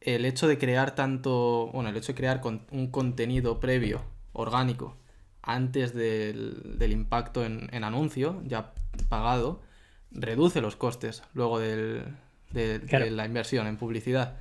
el 0.00 0.24
hecho 0.24 0.48
de 0.48 0.58
crear 0.58 0.94
tanto, 0.94 1.70
bueno, 1.72 1.90
el 1.90 1.96
hecho 1.96 2.12
de 2.12 2.16
crear 2.16 2.40
un 2.44 2.90
contenido 2.90 3.60
previo, 3.60 4.02
orgánico, 4.32 4.96
antes 5.42 5.94
del, 5.94 6.92
impacto 6.92 7.44
en, 7.44 7.84
anuncio, 7.84 8.42
ya 8.44 8.72
pagado, 9.08 9.62
reduce 10.10 10.60
los 10.60 10.76
costes 10.76 11.22
luego 11.34 11.58
de 11.58 12.04
la 12.52 13.26
inversión 13.26 13.66
en 13.66 13.76
publicidad. 13.76 14.36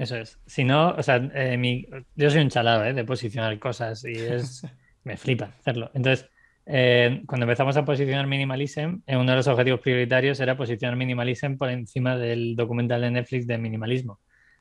Eso 0.00 0.16
es. 0.16 0.38
Si 0.46 0.64
no, 0.64 0.92
o 0.92 1.02
sea, 1.02 1.16
eh, 1.34 1.86
yo 2.16 2.30
soy 2.30 2.40
un 2.40 2.48
chalado 2.48 2.86
¿eh? 2.86 2.94
de 2.94 3.04
posicionar 3.04 3.58
cosas 3.58 4.02
y 4.04 4.12
es. 4.12 4.66
me 5.04 5.18
flipa 5.18 5.52
hacerlo. 5.60 5.90
Entonces, 5.92 6.26
eh, 6.64 7.22
cuando 7.26 7.44
empezamos 7.44 7.76
a 7.76 7.84
posicionar 7.84 8.26
Minimalism, 8.26 9.00
uno 9.06 9.30
de 9.30 9.36
los 9.36 9.46
objetivos 9.46 9.80
prioritarios 9.80 10.40
era 10.40 10.56
posicionar 10.56 10.96
Minimalism 10.96 11.56
por 11.56 11.68
encima 11.68 12.16
del 12.16 12.56
documental 12.56 13.02
de 13.02 13.10
Netflix 13.10 13.46
de 13.46 13.58
minimalismo. 13.58 14.20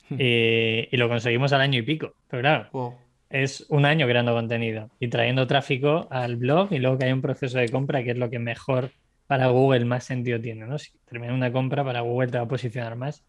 Hmm. 0.09 0.15
y, 0.19 0.97
lo 0.97 1.07
conseguimos 1.09 1.53
al 1.53 1.61
año 1.61 1.79
y 1.79 1.83
pico. 1.83 2.13
Pero 2.29 2.41
claro, 2.41 2.97
es 3.29 3.65
un 3.69 3.85
año 3.85 4.07
creando 4.07 4.33
contenido 4.33 4.89
y 4.99 5.07
trayendo 5.07 5.47
tráfico 5.47 6.07
al 6.09 6.35
blog 6.35 6.73
y 6.73 6.79
luego 6.79 6.97
que 6.97 7.05
hay 7.05 7.11
un 7.11 7.21
proceso 7.21 7.59
de 7.59 7.69
compra 7.69 8.03
que 8.03 8.11
es 8.11 8.17
lo 8.17 8.29
que 8.29 8.39
mejor 8.39 8.91
para 9.27 9.47
Google 9.47 9.85
más 9.85 10.03
sentido 10.03 10.39
tiene. 10.41 10.65
¿no? 10.65 10.79
Si 10.79 10.91
termina 11.05 11.33
una 11.33 11.51
compra, 11.51 11.83
para 11.83 12.01
Google 12.01 12.31
te 12.31 12.37
va 12.37 12.45
a 12.45 12.47
posicionar 12.47 12.95
más 12.95 13.23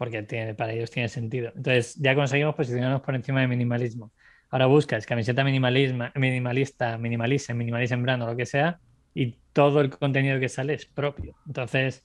porque 0.00 0.22
tiene, 0.22 0.54
para 0.54 0.72
ellos 0.72 0.90
tiene 0.90 1.10
sentido. 1.10 1.52
Entonces, 1.54 1.94
ya 1.96 2.14
conseguimos 2.14 2.54
posicionarnos 2.54 3.02
por 3.02 3.14
encima 3.14 3.42
de 3.42 3.48
minimalismo. 3.48 4.12
Ahora 4.48 4.64
buscas 4.64 5.04
camiseta 5.04 5.44
minimalismo, 5.44 6.06
minimalista, 6.14 6.96
minimalism, 6.96 7.52
minimalism 7.52 8.02
brand 8.02 8.22
o 8.22 8.26
lo 8.28 8.34
que 8.34 8.46
sea, 8.46 8.80
y 9.14 9.36
todo 9.52 9.82
el 9.82 9.90
contenido 9.90 10.40
que 10.40 10.48
sale 10.48 10.72
es 10.72 10.86
propio. 10.86 11.36
Entonces, 11.46 12.02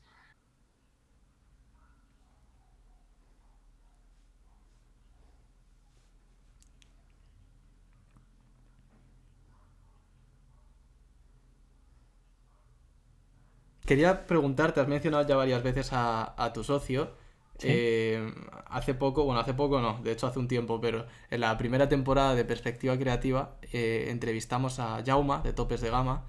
Quería 13.85 14.25
preguntarte, 14.25 14.79
has 14.79 14.87
mencionado 14.87 15.27
ya 15.27 15.35
varias 15.35 15.63
veces 15.63 15.93
a, 15.93 16.33
a 16.43 16.53
tu 16.53 16.63
socio, 16.63 17.11
eh, 17.63 18.33
hace 18.67 18.93
poco, 18.93 19.23
bueno, 19.23 19.39
hace 19.39 19.53
poco 19.53 19.79
no, 19.79 20.01
de 20.03 20.11
hecho 20.11 20.27
hace 20.27 20.39
un 20.39 20.47
tiempo, 20.47 20.81
pero 20.81 21.05
en 21.29 21.39
la 21.39 21.57
primera 21.57 21.87
temporada 21.87 22.35
de 22.35 22.43
Perspectiva 22.43 22.97
Creativa 22.97 23.57
eh, 23.71 24.07
entrevistamos 24.09 24.79
a 24.79 25.01
Jauma 25.05 25.41
de 25.41 25.53
Topes 25.53 25.81
de 25.81 25.89
Gama. 25.89 26.25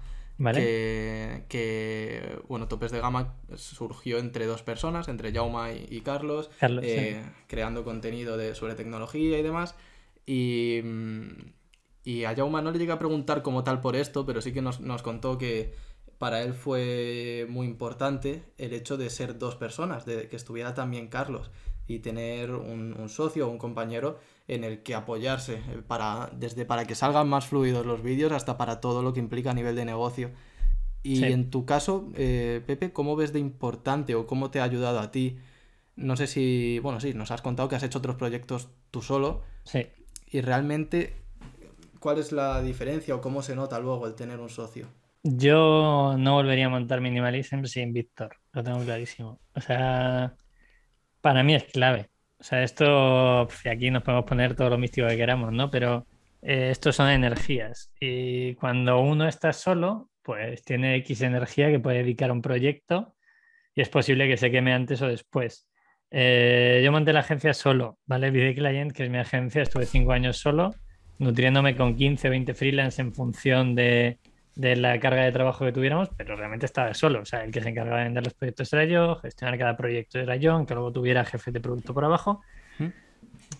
Que, 1.49 2.39
bueno, 2.47 2.67
Topes 2.67 2.91
de 2.91 2.99
Gama 2.99 3.33
surgió 3.55 4.19
entre 4.19 4.45
dos 4.45 4.61
personas, 4.61 5.07
entre 5.07 5.33
Jauma 5.33 5.71
y, 5.71 6.01
Carlos, 6.01 6.51
eh, 6.61 7.23
creando 7.47 7.83
contenido 7.83 8.37
de, 8.37 8.53
sobre 8.53 8.75
tecnología 8.75 9.39
y 9.39 9.41
demás. 9.41 9.75
Y, 10.27 10.81
y 12.03 12.23
a 12.25 12.35
Jauma 12.35 12.61
no 12.61 12.71
le 12.71 12.77
llegué 12.77 12.91
a 12.91 12.99
preguntar 12.99 13.41
como 13.41 13.63
tal 13.63 13.81
por 13.81 13.95
esto, 13.95 14.27
pero 14.27 14.41
sí 14.41 14.53
que 14.53 14.61
nos, 14.61 14.79
nos 14.79 15.01
contó 15.01 15.39
que, 15.39 15.73
para 16.17 16.41
él 16.41 16.53
fue 16.53 17.45
muy 17.49 17.67
importante 17.67 18.43
el 18.57 18.73
hecho 18.73 18.97
de 18.97 19.09
ser 19.09 19.37
dos 19.37 19.55
personas, 19.55 20.05
de 20.05 20.27
que 20.27 20.35
estuviera 20.35 20.73
también 20.73 21.07
Carlos 21.07 21.51
y 21.87 21.99
tener 21.99 22.51
un, 22.51 23.07
socio 23.07 23.47
o 23.47 23.51
un 23.51 23.57
compañero 23.57 24.19
en 24.47 24.63
el 24.63 24.83
que 24.83 24.95
apoyarse, 24.95 25.55
eh, 25.55 25.81
para, 25.87 26.29
desde 26.33 26.65
para 26.65 26.85
que 26.85 26.95
salgan 26.95 27.29
más 27.29 27.47
fluidos 27.47 27.85
los 27.85 28.03
vídeos 28.03 28.31
hasta 28.31 28.57
para 28.57 28.81
todo 28.81 29.01
lo 29.01 29.13
que 29.13 29.19
implica 29.19 29.51
a 29.51 29.53
nivel 29.53 29.75
de 29.75 29.85
negocio. 29.85 30.31
Y 31.03 31.23
en 31.23 31.49
tu 31.49 31.65
caso, 31.65 32.09
eh, 32.15 32.61
Pepe, 32.65 32.91
¿cómo 32.91 33.15
ves 33.15 33.31
de 33.31 33.39
importante 33.39 34.15
o 34.15 34.27
cómo 34.27 34.51
te 34.51 34.59
ha 34.59 34.63
ayudado 34.63 34.99
a 34.99 35.11
ti? 35.11 35.37
No 35.95 36.17
sé 36.17 36.27
si, 36.27 36.79
bueno, 36.79 36.99
sí, 36.99 37.13
nos 37.13 37.31
has 37.31 37.41
contado 37.41 37.69
que 37.69 37.75
has 37.75 37.83
hecho 37.83 37.99
otros 37.99 38.17
proyectos 38.17 38.67
tú 38.91 39.01
solo. 39.01 39.43
Sí. 39.63 39.87
Y 40.29 40.41
realmente, 40.41 41.13
¿cuál 42.01 42.17
es 42.17 42.33
la 42.33 42.61
diferencia 42.61 43.15
o 43.15 43.21
cómo 43.21 43.41
se 43.41 43.55
nota 43.55 43.79
luego 43.79 44.05
el 44.05 44.15
tener 44.15 44.39
un 44.41 44.49
socio? 44.49 44.87
Yo 45.29 46.15
no 46.17 46.35
volvería 46.35 46.67
a 46.67 46.69
montar 46.69 47.01
Minimalism 47.01 47.65
sin 47.65 47.91
Víctor, 47.91 48.37
lo 48.53 48.63
tengo 48.63 48.79
clarísimo. 48.83 49.41
O 49.53 49.59
sea, 49.59 50.35
para 51.21 51.43
mí 51.43 51.53
es 51.55 51.65
clave. 51.65 52.09
O 52.39 52.43
sea, 52.43 52.63
esto, 52.63 53.41
aquí 53.69 53.91
nos 53.91 54.03
podemos 54.03 54.25
poner 54.25 54.55
todo 54.55 54.69
lo 54.69 54.77
místico 54.77 55.07
que 55.07 55.17
queramos, 55.17 55.51
¿no? 55.51 55.69
Pero 55.69 56.07
eh, 56.41 56.73
son 56.79 57.09
energías. 57.09 57.91
Y 57.99 58.55
cuando 58.55 59.01
uno 59.01 59.27
está 59.27 59.51
solo, 59.51 60.09
pues 60.21 60.63
tiene 60.63 60.95
X 60.97 61.21
energía 61.21 61.69
que 61.71 61.79
puede 61.79 61.97
dedicar 61.99 62.29
a 62.29 62.33
un 62.33 62.41
proyecto 62.41 63.15
y 63.75 63.81
es 63.81 63.89
posible 63.89 64.27
que 64.29 64.37
se 64.37 64.49
queme 64.51 64.73
antes 64.73 65.01
o 65.01 65.07
después. 65.07 65.67
Eh, 66.09 66.81
yo 66.85 66.91
monté 66.93 67.11
la 67.11 67.19
agencia 67.19 67.53
solo, 67.53 67.99
¿vale? 68.05 68.31
Vide 68.31 68.55
Client, 68.55 68.93
que 68.93 69.03
es 69.03 69.09
mi 69.09 69.17
agencia, 69.17 69.61
estuve 69.61 69.85
cinco 69.85 70.13
años 70.13 70.37
solo, 70.37 70.73
nutriéndome 71.19 71.75
con 71.75 71.97
15 71.97 72.27
o 72.29 72.31
20 72.31 72.53
freelance 72.53 73.01
en 73.01 73.13
función 73.13 73.75
de, 73.75 74.19
de 74.57 74.75
la 74.75 74.99
carga 74.99 75.23
de 75.23 75.31
trabajo 75.31 75.65
que 75.65 75.71
tuviéramos, 75.71 76.09
pero 76.17 76.35
realmente 76.35 76.65
estaba 76.65 76.91
solo. 76.95 77.21
O 77.21 77.25
sea, 77.25 77.43
el 77.43 77.51
que 77.51 77.61
se 77.61 77.69
encargaba 77.69 77.99
de 77.99 78.05
vender 78.05 78.23
los 78.23 78.33
proyectos 78.33 78.73
era 78.73 78.85
yo, 78.85 79.15
gestionar 79.17 79.55
cada 79.59 79.77
proyecto 79.77 80.19
era 80.19 80.35
yo, 80.35 80.53
aunque 80.53 80.73
luego 80.73 80.91
tuviera 80.91 81.23
jefe 81.25 81.51
de 81.51 81.59
producto 81.59 81.93
por 81.93 82.03
abajo. 82.03 82.41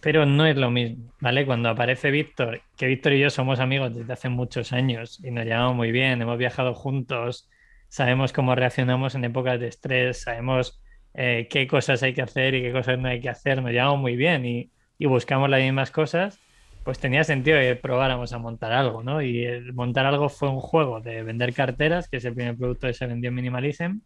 Pero 0.01 0.25
no 0.25 0.45
es 0.45 0.57
lo 0.57 0.69
mismo, 0.71 1.13
¿vale? 1.19 1.45
Cuando 1.45 1.69
aparece 1.69 2.10
Víctor, 2.12 2.62
que 2.75 2.88
Víctor 2.88 3.13
y 3.13 3.19
yo 3.19 3.29
somos 3.29 3.60
amigos 3.60 3.95
desde 3.95 4.12
hace 4.12 4.29
muchos 4.29 4.73
años 4.73 5.23
y 5.23 5.31
nos 5.31 5.45
llevamos 5.45 5.75
muy 5.75 5.91
bien, 5.91 6.21
hemos 6.21 6.38
viajado 6.38 6.73
juntos, 6.73 7.49
sabemos 7.88 8.33
cómo 8.33 8.53
reaccionamos 8.55 9.15
en 9.15 9.23
épocas 9.23 9.60
de 9.60 9.67
estrés, 9.67 10.21
sabemos 10.21 10.81
eh, 11.13 11.47
qué 11.49 11.67
cosas 11.67 12.03
hay 12.03 12.13
que 12.13 12.21
hacer 12.21 12.53
y 12.55 12.62
qué 12.62 12.71
cosas 12.71 12.99
no 12.99 13.07
hay 13.07 13.21
que 13.21 13.29
hacer, 13.29 13.62
nos 13.62 13.71
llevamos 13.71 13.99
muy 13.99 14.15
bien 14.15 14.45
y, 14.45 14.71
y 14.97 15.05
buscamos 15.05 15.49
las 15.49 15.62
mismas 15.62 15.89
cosas 15.89 16.39
pues 16.88 17.00
tenía 17.00 17.26
sentido 17.26 17.60
que 17.60 17.76
probáramos 17.76 18.32
a 18.32 18.38
montar 18.38 18.71
algo, 18.71 19.04
¿no? 19.04 19.21
Y 19.21 19.43
el 19.43 19.73
montar 19.73 20.06
algo 20.06 20.30
fue 20.30 20.47
un 20.47 20.62
juego 20.62 21.02
de 21.02 21.21
vender 21.21 21.54
carteras, 21.54 22.08
que 22.08 22.15
es 22.15 22.23
el 22.23 22.34
primer 22.34 22.56
producto 22.56 22.88
que 22.88 22.93
se 22.93 23.06
vendió 23.06 23.28
en 23.28 23.36
Minimalism. 23.36 24.00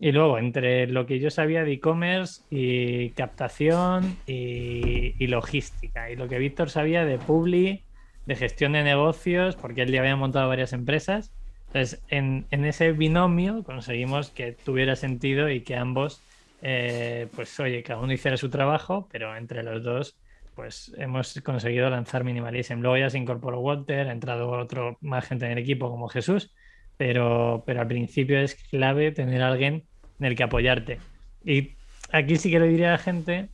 Y 0.00 0.10
luego, 0.10 0.36
entre 0.38 0.88
lo 0.88 1.06
que 1.06 1.20
yo 1.20 1.30
sabía 1.30 1.62
de 1.62 1.74
e-commerce 1.74 2.42
y 2.50 3.10
captación 3.10 4.16
y, 4.26 5.24
logística, 5.28 6.10
y 6.10 6.16
lo 6.16 6.26
que 6.28 6.38
Víctor 6.38 6.68
sabía 6.68 7.04
de 7.04 7.16
Publi, 7.16 7.84
de 8.26 8.34
gestión 8.34 8.72
de 8.72 8.82
negocios, 8.82 9.54
porque 9.54 9.82
él 9.82 9.92
ya 9.92 10.00
había 10.00 10.16
montado 10.16 10.48
varias 10.48 10.72
empresas. 10.72 11.30
Entonces, 11.68 12.02
en, 12.08 12.44
ese 12.50 12.90
binomio 12.90 13.62
conseguimos 13.62 14.30
que 14.30 14.50
tuviera 14.50 14.96
sentido 14.96 15.48
y 15.48 15.60
que 15.60 15.76
ambos, 15.76 16.20
eh, 16.60 17.28
pues 17.36 17.60
oye, 17.60 17.84
cada 17.84 18.00
uno 18.00 18.12
hiciera 18.12 18.36
su 18.36 18.50
trabajo, 18.50 19.08
pero 19.12 19.36
entre 19.36 19.62
los 19.62 19.84
dos 19.84 20.16
pues 20.60 20.92
hemos 20.98 21.40
conseguido 21.40 21.88
lanzar 21.88 22.22
Minimalism. 22.22 22.80
Luego 22.80 22.98
ya 22.98 23.08
se 23.08 23.16
incorporó 23.16 23.60
Walter, 23.60 24.08
ha 24.08 24.12
entrado 24.12 24.50
otro 24.50 24.98
más 25.00 25.26
gente 25.26 25.46
en 25.46 25.52
el 25.52 25.58
equipo 25.58 25.88
como 25.88 26.06
Jesús, 26.08 26.54
pero, 26.98 27.62
pero 27.64 27.80
al 27.80 27.86
principio 27.86 28.38
es 28.38 28.56
clave 28.70 29.10
tener 29.10 29.40
alguien 29.40 29.86
en 30.18 30.26
el 30.26 30.36
que 30.36 30.42
apoyarte. 30.42 30.98
Y 31.42 31.76
aquí 32.12 32.36
sí 32.36 32.50
que 32.50 32.60
le 32.60 32.68
diría 32.68 32.88
a 32.88 32.92
la 32.92 32.98
gente 32.98 33.48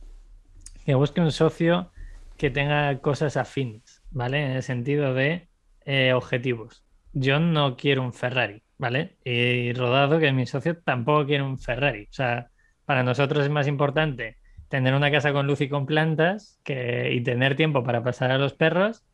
que 0.85 0.95
busque 0.95 1.21
un 1.21 1.31
socio 1.31 1.93
que 2.35 2.49
tenga 2.49 2.99
cosas 2.99 3.37
afines, 3.37 4.03
¿vale? 4.11 4.43
En 4.43 4.51
el 4.51 4.63
sentido 4.63 5.13
de 5.13 5.47
eh, 5.85 6.11
objetivos. 6.11 6.83
Yo 7.13 7.39
no 7.39 7.77
quiero 7.77 8.03
un 8.03 8.11
Ferrari, 8.11 8.63
¿vale? 8.77 9.15
Y 9.23 9.71
Rodado, 9.71 10.19
que 10.19 10.27
es 10.27 10.33
mi 10.33 10.45
socio, 10.45 10.77
tampoco 10.83 11.25
quiere 11.25 11.43
un 11.43 11.57
Ferrari. 11.57 12.03
O 12.03 12.13
sea, 12.13 12.49
para 12.83 13.01
nosotros 13.01 13.45
es 13.45 13.49
más 13.49 13.69
importante 13.69 14.35
tener 14.69 14.93
una 14.93 15.11
casa 15.11 15.33
con 15.33 15.47
luz 15.47 15.61
y 15.61 15.69
con 15.69 15.85
plantas 15.85 16.59
que, 16.63 17.11
y 17.13 17.21
tener 17.21 17.55
tiempo 17.55 17.83
para 17.83 18.03
pasar 18.03 18.31
a 18.31 18.37
los 18.37 18.53
perros 18.53 19.05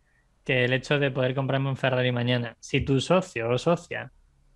que 0.43 0.65
el 0.65 0.73
hecho 0.73 0.99
de 0.99 1.11
poder 1.11 1.35
comprarme 1.35 1.69
un 1.69 1.77
Ferrari 1.77 2.11
mañana. 2.11 2.57
Si 2.59 2.81
tu 2.81 2.99
socio 2.99 3.49
o 3.49 3.57
socia 3.57 4.11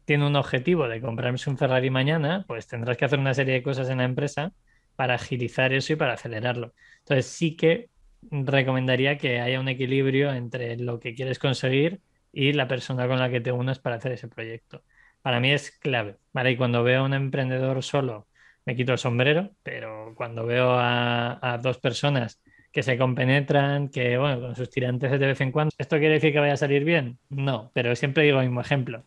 tiene 0.05 0.25
un 0.25 0.35
objetivo 0.35 0.87
de 0.87 1.01
comprarse 1.01 1.49
un 1.49 1.57
Ferrari 1.57 1.89
mañana, 1.89 2.45
pues 2.47 2.67
tendrás 2.67 2.97
que 2.97 3.05
hacer 3.05 3.19
una 3.19 3.33
serie 3.33 3.55
de 3.55 3.63
cosas 3.63 3.89
en 3.89 3.99
la 3.99 4.05
empresa 4.05 4.53
para 4.95 5.15
agilizar 5.15 5.73
eso 5.73 5.93
y 5.93 5.95
para 5.95 6.13
acelerarlo. 6.13 6.73
Entonces 6.99 7.27
sí 7.27 7.55
que 7.55 7.89
recomendaría 8.31 9.17
que 9.17 9.39
haya 9.39 9.59
un 9.59 9.67
equilibrio 9.67 10.33
entre 10.33 10.77
lo 10.77 10.99
que 10.99 11.13
quieres 11.13 11.39
conseguir 11.39 12.01
y 12.31 12.53
la 12.53 12.67
persona 12.67 13.07
con 13.07 13.19
la 13.19 13.29
que 13.29 13.41
te 13.41 13.51
unas 13.51 13.79
para 13.79 13.97
hacer 13.97 14.11
ese 14.13 14.27
proyecto. 14.27 14.83
Para 15.21 15.39
mí 15.39 15.51
es 15.51 15.71
clave, 15.71 16.17
¿vale? 16.33 16.51
Y 16.51 16.57
cuando 16.57 16.83
veo 16.83 17.01
a 17.01 17.05
un 17.05 17.13
emprendedor 17.13 17.83
solo, 17.83 18.26
me 18.67 18.75
quito 18.75 18.91
el 18.91 18.97
sombrero, 18.97 19.51
pero 19.63 20.13
cuando 20.13 20.45
veo 20.45 20.71
a, 20.73 21.57
dos 21.63 21.77
personas 21.77 22.41
que 22.69 22.83
se 22.83 22.97
compenetran, 22.97 23.87
que, 23.87 24.17
bueno, 24.17 24.41
con 24.41 24.55
sus 24.57 24.69
tirantes 24.69 25.09
de 25.09 25.25
vez 25.25 25.39
en 25.39 25.53
cuando, 25.53 25.71
¿esto 25.77 25.97
quiere 25.97 26.15
decir 26.15 26.33
que 26.33 26.39
vaya 26.39 26.53
a 26.53 26.57
salir 26.57 26.83
bien? 26.83 27.17
No, 27.29 27.71
pero 27.73 27.95
siempre 27.95 28.25
digo 28.25 28.41
el 28.41 28.47
mismo 28.47 28.59
ejemplo. 28.59 29.05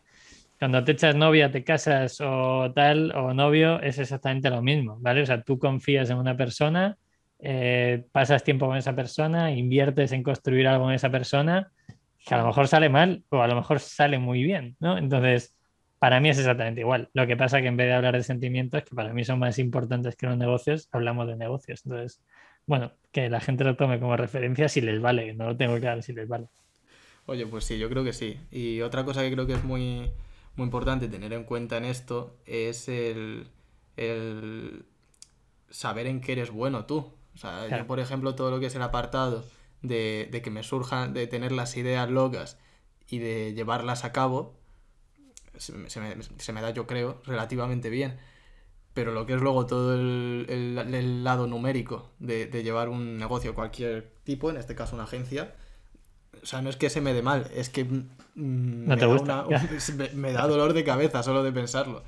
Cuando 0.57 0.83
te 0.83 0.93
echas 0.93 1.15
novia, 1.15 1.51
te 1.51 1.63
casas 1.63 2.19
o 2.21 2.71
tal, 2.73 3.11
o 3.15 3.35
novio, 3.35 3.79
es 3.81 3.99
exactamente 3.99 4.49
lo 4.49 4.63
mismo, 4.63 4.97
¿vale? 4.99 5.21
O 5.21 5.25
sea, 5.27 5.43
tú 5.43 5.59
confías 5.59 6.09
en 6.09 6.17
una 6.17 6.35
persona, 6.35 6.97
eh, 7.37 8.03
pasas 8.11 8.43
tiempo 8.43 8.65
con 8.65 8.77
esa 8.77 8.95
persona, 8.95 9.51
inviertes 9.51 10.11
en 10.11 10.23
construir 10.23 10.67
algo 10.67 10.85
con 10.85 10.93
esa 10.93 11.11
persona, 11.11 11.71
que 12.25 12.33
a 12.33 12.39
lo 12.39 12.47
mejor 12.47 12.67
sale 12.67 12.89
mal 12.89 13.23
o 13.29 13.43
a 13.43 13.47
lo 13.47 13.55
mejor 13.55 13.79
sale 13.79 14.17
muy 14.17 14.41
bien, 14.41 14.75
¿no? 14.79 14.97
Entonces, 14.97 15.55
para 16.01 16.19
mí 16.19 16.29
es 16.29 16.39
exactamente 16.39 16.81
igual. 16.81 17.11
Lo 17.13 17.27
que 17.27 17.37
pasa 17.37 17.61
que 17.61 17.67
en 17.67 17.77
vez 17.77 17.85
de 17.85 17.93
hablar 17.93 18.15
de 18.15 18.23
sentimientos, 18.23 18.81
que 18.81 18.95
para 18.95 19.13
mí 19.13 19.23
son 19.23 19.37
más 19.37 19.59
importantes 19.59 20.15
que 20.15 20.25
los 20.25 20.35
negocios, 20.35 20.89
hablamos 20.91 21.27
de 21.27 21.35
negocios. 21.35 21.83
Entonces, 21.85 22.19
bueno, 22.65 22.91
que 23.11 23.29
la 23.29 23.39
gente 23.39 23.63
lo 23.63 23.75
tome 23.75 23.99
como 23.99 24.17
referencia 24.17 24.67
si 24.67 24.81
les 24.81 24.99
vale, 24.99 25.35
no 25.35 25.45
lo 25.45 25.55
tengo 25.55 25.79
claro 25.79 26.01
si 26.01 26.11
les 26.13 26.27
vale. 26.27 26.47
Oye, 27.27 27.45
pues 27.45 27.65
sí, 27.65 27.77
yo 27.77 27.87
creo 27.87 28.03
que 28.03 28.13
sí. 28.13 28.39
Y 28.49 28.81
otra 28.81 29.05
cosa 29.05 29.21
que 29.21 29.31
creo 29.31 29.45
que 29.45 29.53
es 29.53 29.63
muy, 29.63 30.11
muy 30.55 30.65
importante 30.65 31.07
tener 31.07 31.33
en 31.33 31.43
cuenta 31.43 31.77
en 31.77 31.85
esto 31.85 32.35
es 32.47 32.89
el, 32.89 33.45
el 33.95 34.85
saber 35.69 36.07
en 36.07 36.19
qué 36.19 36.31
eres 36.31 36.49
bueno 36.49 36.87
tú. 36.87 37.13
O 37.35 37.37
sea, 37.37 37.67
yo, 37.67 37.85
por 37.85 37.99
ejemplo, 37.99 38.33
todo 38.33 38.49
lo 38.49 38.59
que 38.59 38.65
es 38.65 38.75
el 38.75 38.81
apartado 38.81 39.45
de, 39.83 40.27
de, 40.31 40.41
que 40.41 40.49
me 40.49 40.63
surjan, 40.63 41.13
de 41.13 41.27
tener 41.27 41.51
las 41.51 41.77
ideas 41.77 42.09
locas 42.09 42.57
y 43.07 43.19
de 43.19 43.53
llevarlas 43.53 44.03
a 44.03 44.11
cabo, 44.11 44.59
se, 45.61 46.51
me, 46.53 46.61
da, 46.61 46.71
yo 46.71 46.87
creo, 46.87 47.21
relativamente 47.25 47.89
bien. 47.89 48.17
Pero 48.93 49.13
lo 49.13 49.25
que 49.25 49.33
es 49.33 49.41
luego 49.41 49.65
todo 49.65 49.95
el, 49.95 50.45
el, 50.49 51.23
lado 51.23 51.47
numérico 51.47 52.09
de, 52.19 52.47
de, 52.47 52.61
llevar 52.61 52.89
un 52.89 53.17
negocio 53.17 53.55
cualquier 53.55 54.11
tipo, 54.25 54.49
en 54.49 54.57
este 54.57 54.75
caso 54.75 54.95
una 54.95 55.05
agencia, 55.05 55.55
o 56.41 56.45
sea, 56.45 56.61
no 56.61 56.69
es 56.69 56.75
que 56.75 56.89
se 56.89 57.01
me 57.01 57.13
dé 57.13 57.21
mal, 57.21 57.49
es 57.55 57.69
que 57.69 57.85
mm, 57.85 58.09
me, 58.35 58.95
Da 58.95 59.07
me, 60.15 60.33
da 60.33 60.47
dolor 60.47 60.73
de 60.73 60.83
cabeza 60.83 61.23
solo 61.23 61.43
de 61.43 61.51
pensarlo. 61.51 62.03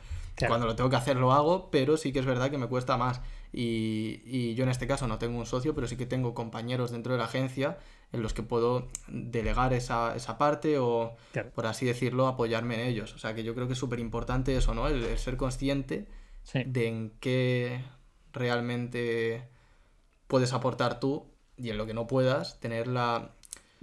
Cuando 0.48 0.66
lo 0.66 0.76
tengo 0.76 0.90
que 0.90 0.96
hacer 0.96 1.16
lo 1.16 1.32
hago, 1.32 1.70
pero 1.70 1.96
sí 1.96 2.12
que 2.12 2.20
es 2.20 2.26
verdad 2.26 2.50
que 2.50 2.58
me 2.58 2.68
cuesta 2.68 2.98
más. 2.98 3.22
Y, 3.54 4.56
yo 4.56 4.64
en 4.64 4.70
este 4.70 4.88
caso 4.88 5.08
no 5.08 5.20
tengo 5.20 5.38
un 5.38 5.46
socio, 5.46 5.76
pero 5.76 5.88
sí 5.88 5.96
que 5.96 6.08
tengo 6.08 6.34
compañeros 6.34 6.92
dentro 6.92 7.14
de 7.14 7.20
la 7.20 7.26
agencia 7.26 7.78
en 8.12 8.24
los 8.24 8.34
que 8.34 8.42
puedo 8.44 8.88
delegar 9.08 9.74
esa, 9.74 10.38
parte 10.38 10.80
o, 10.80 11.16
por 11.54 11.68
así 11.68 11.86
decirlo, 11.86 12.28
apoyarme 12.28 12.76
en 12.76 12.88
ellos. 12.88 13.14
O 13.14 13.20
sea 13.20 13.36
que 13.36 13.44
yo 13.44 13.54
creo 13.54 13.68
que 13.68 13.74
es 13.74 13.80
súper 13.80 14.00
importante 14.00 14.56
eso, 14.56 14.74
¿no? 14.74 14.88
El, 14.88 15.18
ser 15.18 15.38
consciente 15.38 16.08
de 16.54 16.88
en 16.88 17.12
qué 17.20 17.84
realmente 18.34 19.48
puedes 20.28 20.52
aportar 20.54 21.00
tú 21.00 21.28
y 21.56 21.70
en 21.70 21.78
lo 21.78 21.86
que 21.86 21.94
no 21.94 22.08
puedas, 22.08 22.60
tener 22.60 22.88
la, 22.88 23.36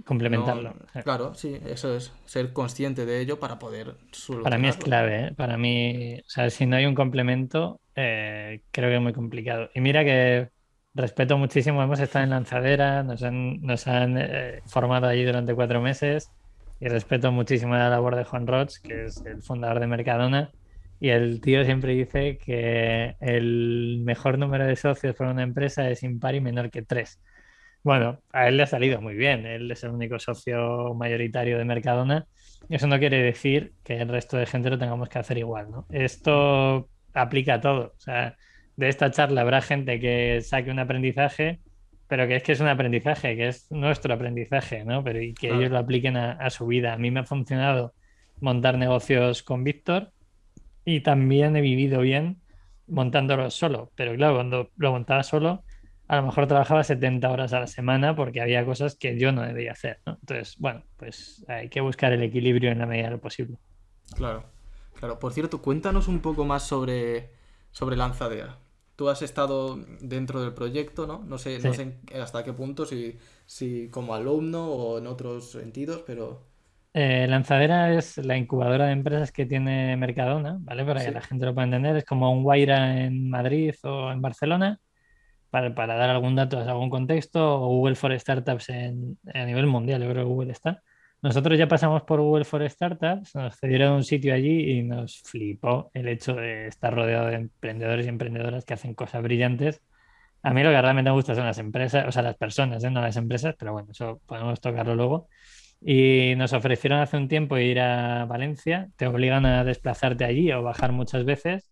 complementarlo. 0.05 0.73
claro, 1.03 1.33
sí, 1.33 1.59
eso 1.65 1.95
es, 1.95 2.13
ser 2.25 2.53
consciente 2.53 3.05
de 3.05 3.19
ello 3.19 3.39
para 3.39 3.59
poder 3.59 3.95
Para 4.43 4.57
mí 4.57 4.67
es 4.67 4.77
clave, 4.77 5.27
¿eh? 5.27 5.33
para 5.35 5.57
mí, 5.57 6.19
o 6.19 6.29
sea, 6.29 6.49
si 6.49 6.65
no 6.65 6.75
hay 6.75 6.85
un 6.85 6.95
complemento, 6.95 7.79
eh, 7.95 8.61
creo 8.71 8.89
que 8.89 8.95
es 8.95 9.01
muy 9.01 9.13
complicado. 9.13 9.69
Y 9.73 9.81
mira 9.81 10.03
que 10.03 10.49
respeto 10.93 11.37
muchísimo, 11.37 11.81
hemos 11.81 11.99
estado 11.99 12.23
en 12.23 12.31
Lanzadera, 12.31 13.03
nos 13.03 13.23
han, 13.23 13.61
nos 13.61 13.87
han 13.87 14.17
eh, 14.17 14.61
formado 14.65 15.07
allí 15.07 15.23
durante 15.23 15.53
cuatro 15.53 15.81
meses 15.81 16.31
y 16.79 16.87
respeto 16.87 17.31
muchísimo 17.31 17.75
la 17.75 17.89
labor 17.89 18.15
de 18.15 18.23
Juan 18.23 18.47
Roch, 18.47 18.73
que 18.83 19.05
es 19.05 19.23
el 19.25 19.41
fundador 19.41 19.79
de 19.79 19.87
Mercadona. 19.87 20.51
Y 20.99 21.09
el 21.09 21.41
tío 21.41 21.63
siempre 21.65 21.95
dice 21.95 22.37
que 22.37 23.15
el 23.19 24.01
mejor 24.03 24.37
número 24.37 24.67
de 24.67 24.75
socios 24.75 25.15
para 25.15 25.31
una 25.31 25.41
empresa 25.41 25.89
es 25.89 26.03
impar 26.03 26.35
y 26.35 26.41
menor 26.41 26.69
que 26.69 26.83
tres. 26.83 27.19
Bueno, 27.83 28.19
a 28.31 28.47
él 28.47 28.57
le 28.57 28.63
ha 28.63 28.67
salido 28.67 29.01
muy 29.01 29.15
bien. 29.15 29.45
Él 29.45 29.71
es 29.71 29.83
el 29.83 29.91
único 29.91 30.19
socio 30.19 30.93
mayoritario 30.93 31.57
de 31.57 31.65
Mercadona. 31.65 32.27
Eso 32.69 32.87
no 32.87 32.99
quiere 32.99 33.21
decir 33.21 33.73
que 33.83 33.97
el 33.97 34.09
resto 34.09 34.37
de 34.37 34.45
gente 34.45 34.69
lo 34.69 34.77
tengamos 34.77 35.09
que 35.09 35.19
hacer 35.19 35.37
igual, 35.37 35.71
¿no? 35.71 35.87
Esto 35.89 36.89
aplica 37.13 37.55
a 37.55 37.61
todo. 37.61 37.93
O 37.97 37.99
sea, 37.99 38.35
de 38.75 38.89
esta 38.89 39.11
charla 39.11 39.41
habrá 39.41 39.61
gente 39.61 39.99
que 39.99 40.41
saque 40.41 40.71
un 40.71 40.79
aprendizaje, 40.79 41.59
pero 42.07 42.27
que 42.27 42.35
es 42.35 42.43
que 42.43 42.51
es 42.51 42.59
un 42.59 42.67
aprendizaje, 42.67 43.35
que 43.35 43.47
es 43.47 43.71
nuestro 43.71 44.13
aprendizaje, 44.13 44.85
¿no? 44.85 45.03
Pero 45.03 45.21
y 45.21 45.33
que 45.33 45.47
ellos 45.47 45.71
lo 45.71 45.79
apliquen 45.79 46.17
a, 46.17 46.49
su 46.49 46.67
vida. 46.67 46.93
A 46.93 46.97
mí 46.97 47.09
me 47.09 47.21
ha 47.21 47.25
funcionado 47.25 47.93
montar 48.39 48.77
negocios 48.77 49.43
con 49.43 49.63
Víctor 49.63 50.11
y 50.85 51.01
también 51.01 51.55
he 51.55 51.61
vivido 51.61 52.01
bien 52.01 52.41
montándolo 52.87 53.49
solo. 53.49 53.91
Pero 53.95 54.15
claro, 54.15 54.35
cuando 54.35 54.69
lo 54.77 54.91
montaba 54.91 55.23
solo 55.23 55.63
a 56.11 56.17
lo 56.17 56.23
mejor 56.23 56.45
trabajaba 56.45 56.83
70 56.83 57.31
horas 57.31 57.53
a 57.53 57.61
la 57.61 57.67
semana 57.67 58.13
porque 58.13 58.41
había 58.41 58.65
cosas 58.65 58.95
que 58.95 59.17
yo 59.17 59.31
no 59.31 59.43
debía 59.43 59.71
hacer. 59.71 60.01
¿no? 60.05 60.17
Entonces, 60.19 60.57
bueno, 60.59 60.83
pues 60.97 61.45
hay 61.47 61.69
que 61.69 61.79
buscar 61.79 62.11
el 62.11 62.21
equilibrio 62.21 62.69
en 62.69 62.79
la 62.79 62.85
medida 62.85 63.05
de 63.05 63.11
lo 63.11 63.21
posible. 63.21 63.57
Claro, 64.17 64.43
claro. 64.99 65.19
Por 65.19 65.31
cierto, 65.31 65.61
cuéntanos 65.61 66.09
un 66.09 66.19
poco 66.19 66.43
más 66.43 66.63
sobre, 66.63 67.31
sobre 67.71 67.95
Lanzadera. 67.95 68.57
Tú 68.97 69.07
has 69.07 69.21
estado 69.21 69.79
dentro 70.01 70.41
del 70.41 70.53
proyecto, 70.53 71.07
¿no? 71.07 71.23
No 71.23 71.37
sé, 71.37 71.59
no 71.59 71.73
sé 71.73 71.95
hasta 72.21 72.43
qué 72.43 72.51
punto, 72.51 72.85
si, 72.85 73.17
si 73.45 73.87
como 73.87 74.13
alumno 74.13 74.67
o 74.67 74.97
en 74.97 75.07
otros 75.07 75.51
sentidos, 75.51 76.03
pero... 76.05 76.45
Eh, 76.93 77.25
Lanzadera 77.29 77.97
es 77.97 78.17
la 78.17 78.35
incubadora 78.35 78.87
de 78.87 78.91
empresas 78.91 79.31
que 79.31 79.45
tiene 79.45 79.95
Mercadona, 79.95 80.57
¿vale? 80.59 80.83
Para 80.83 81.05
que 81.05 81.11
la 81.11 81.21
gente 81.21 81.45
lo 81.45 81.53
pueda 81.53 81.67
entender. 81.67 81.95
Es 81.95 82.03
como 82.03 82.33
un 82.33 82.43
Guaira 82.43 82.99
en 82.99 83.29
Madrid 83.29 83.73
o 83.83 84.11
en 84.11 84.21
Barcelona 84.21 84.77
para, 85.51 85.69
dar 85.95 86.09
algún 86.09 86.35
dato, 86.35 86.59
algún 86.59 86.89
contexto, 86.89 87.59
Google 87.59 87.95
for 87.95 88.17
Startups 88.17 88.69
en, 88.69 89.17
a 89.33 89.45
nivel 89.45 89.67
mundial, 89.67 90.01
yo 90.01 90.09
creo 90.09 90.23
que 90.23 90.29
Google 90.29 90.51
está. 90.53 90.81
Nosotros 91.21 91.59
ya 91.59 91.67
pasamos 91.67 92.03
por 92.03 92.21
Google 92.21 92.45
for 92.45 92.67
Startups, 92.67 93.35
nos 93.35 93.55
cedieron 93.59 93.93
un 93.93 94.03
sitio 94.03 94.33
allí 94.33 94.71
y 94.71 94.83
nos 94.83 95.21
flipó 95.21 95.91
el 95.93 96.07
hecho 96.07 96.33
de 96.33 96.67
estar 96.67 96.95
rodeado 96.95 97.27
de 97.27 97.35
emprendedores 97.35 98.05
y 98.05 98.09
emprendedoras 98.09 98.65
que 98.65 98.73
hacen 98.73 98.95
cosas 98.95 99.21
brillantes. 99.21 99.81
A 100.43 100.53
mí 100.53 100.63
lo 100.63 100.71
que 100.71 100.81
realmente 100.81 101.11
me 101.11 101.15
gusta 101.15 101.35
son 101.35 101.45
las 101.45 101.59
empresas, 101.59 102.07
o 102.07 102.11
sea, 102.11 102.23
las 102.23 102.37
personas, 102.37 102.83
¿eh? 102.83 102.89
no 102.89 103.01
las 103.01 103.17
empresas, 103.17 103.55
pero 103.59 103.73
bueno, 103.73 103.89
eso 103.91 104.21
podemos 104.25 104.59
tocarlo 104.61 104.95
luego. 104.95 105.27
Y 105.81 106.33
nos 106.37 106.53
ofrecieron 106.53 106.99
hace 106.99 107.17
un 107.17 107.27
tiempo 107.27 107.57
ir 107.57 107.79
a 107.79 108.25
Valencia, 108.25 108.89
te 108.97 109.07
obligan 109.07 109.45
a 109.45 109.63
desplazarte 109.63 110.25
allí 110.25 110.51
o 110.51 110.63
bajar 110.63 110.91
muchas 110.91 111.25
veces 111.25 111.71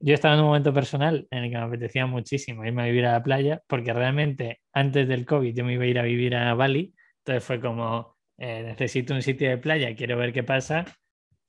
yo 0.00 0.14
estaba 0.14 0.34
en 0.34 0.40
un 0.40 0.46
momento 0.46 0.72
personal 0.72 1.28
en 1.30 1.44
el 1.44 1.50
que 1.50 1.56
me 1.58 1.62
apetecía 1.62 2.06
muchísimo 2.06 2.64
irme 2.64 2.82
a 2.82 2.86
vivir 2.86 3.06
a 3.06 3.12
la 3.12 3.22
playa, 3.22 3.62
porque 3.66 3.92
realmente 3.92 4.60
antes 4.72 5.06
del 5.06 5.26
COVID 5.26 5.54
yo 5.54 5.64
me 5.64 5.74
iba 5.74 5.84
a 5.84 5.86
ir 5.86 5.98
a 5.98 6.02
vivir 6.02 6.34
a 6.34 6.54
Bali, 6.54 6.94
entonces 7.18 7.44
fue 7.44 7.60
como, 7.60 8.16
eh, 8.38 8.62
necesito 8.64 9.14
un 9.14 9.22
sitio 9.22 9.50
de 9.50 9.58
playa, 9.58 9.94
quiero 9.94 10.16
ver 10.16 10.32
qué 10.32 10.42
pasa, 10.42 10.86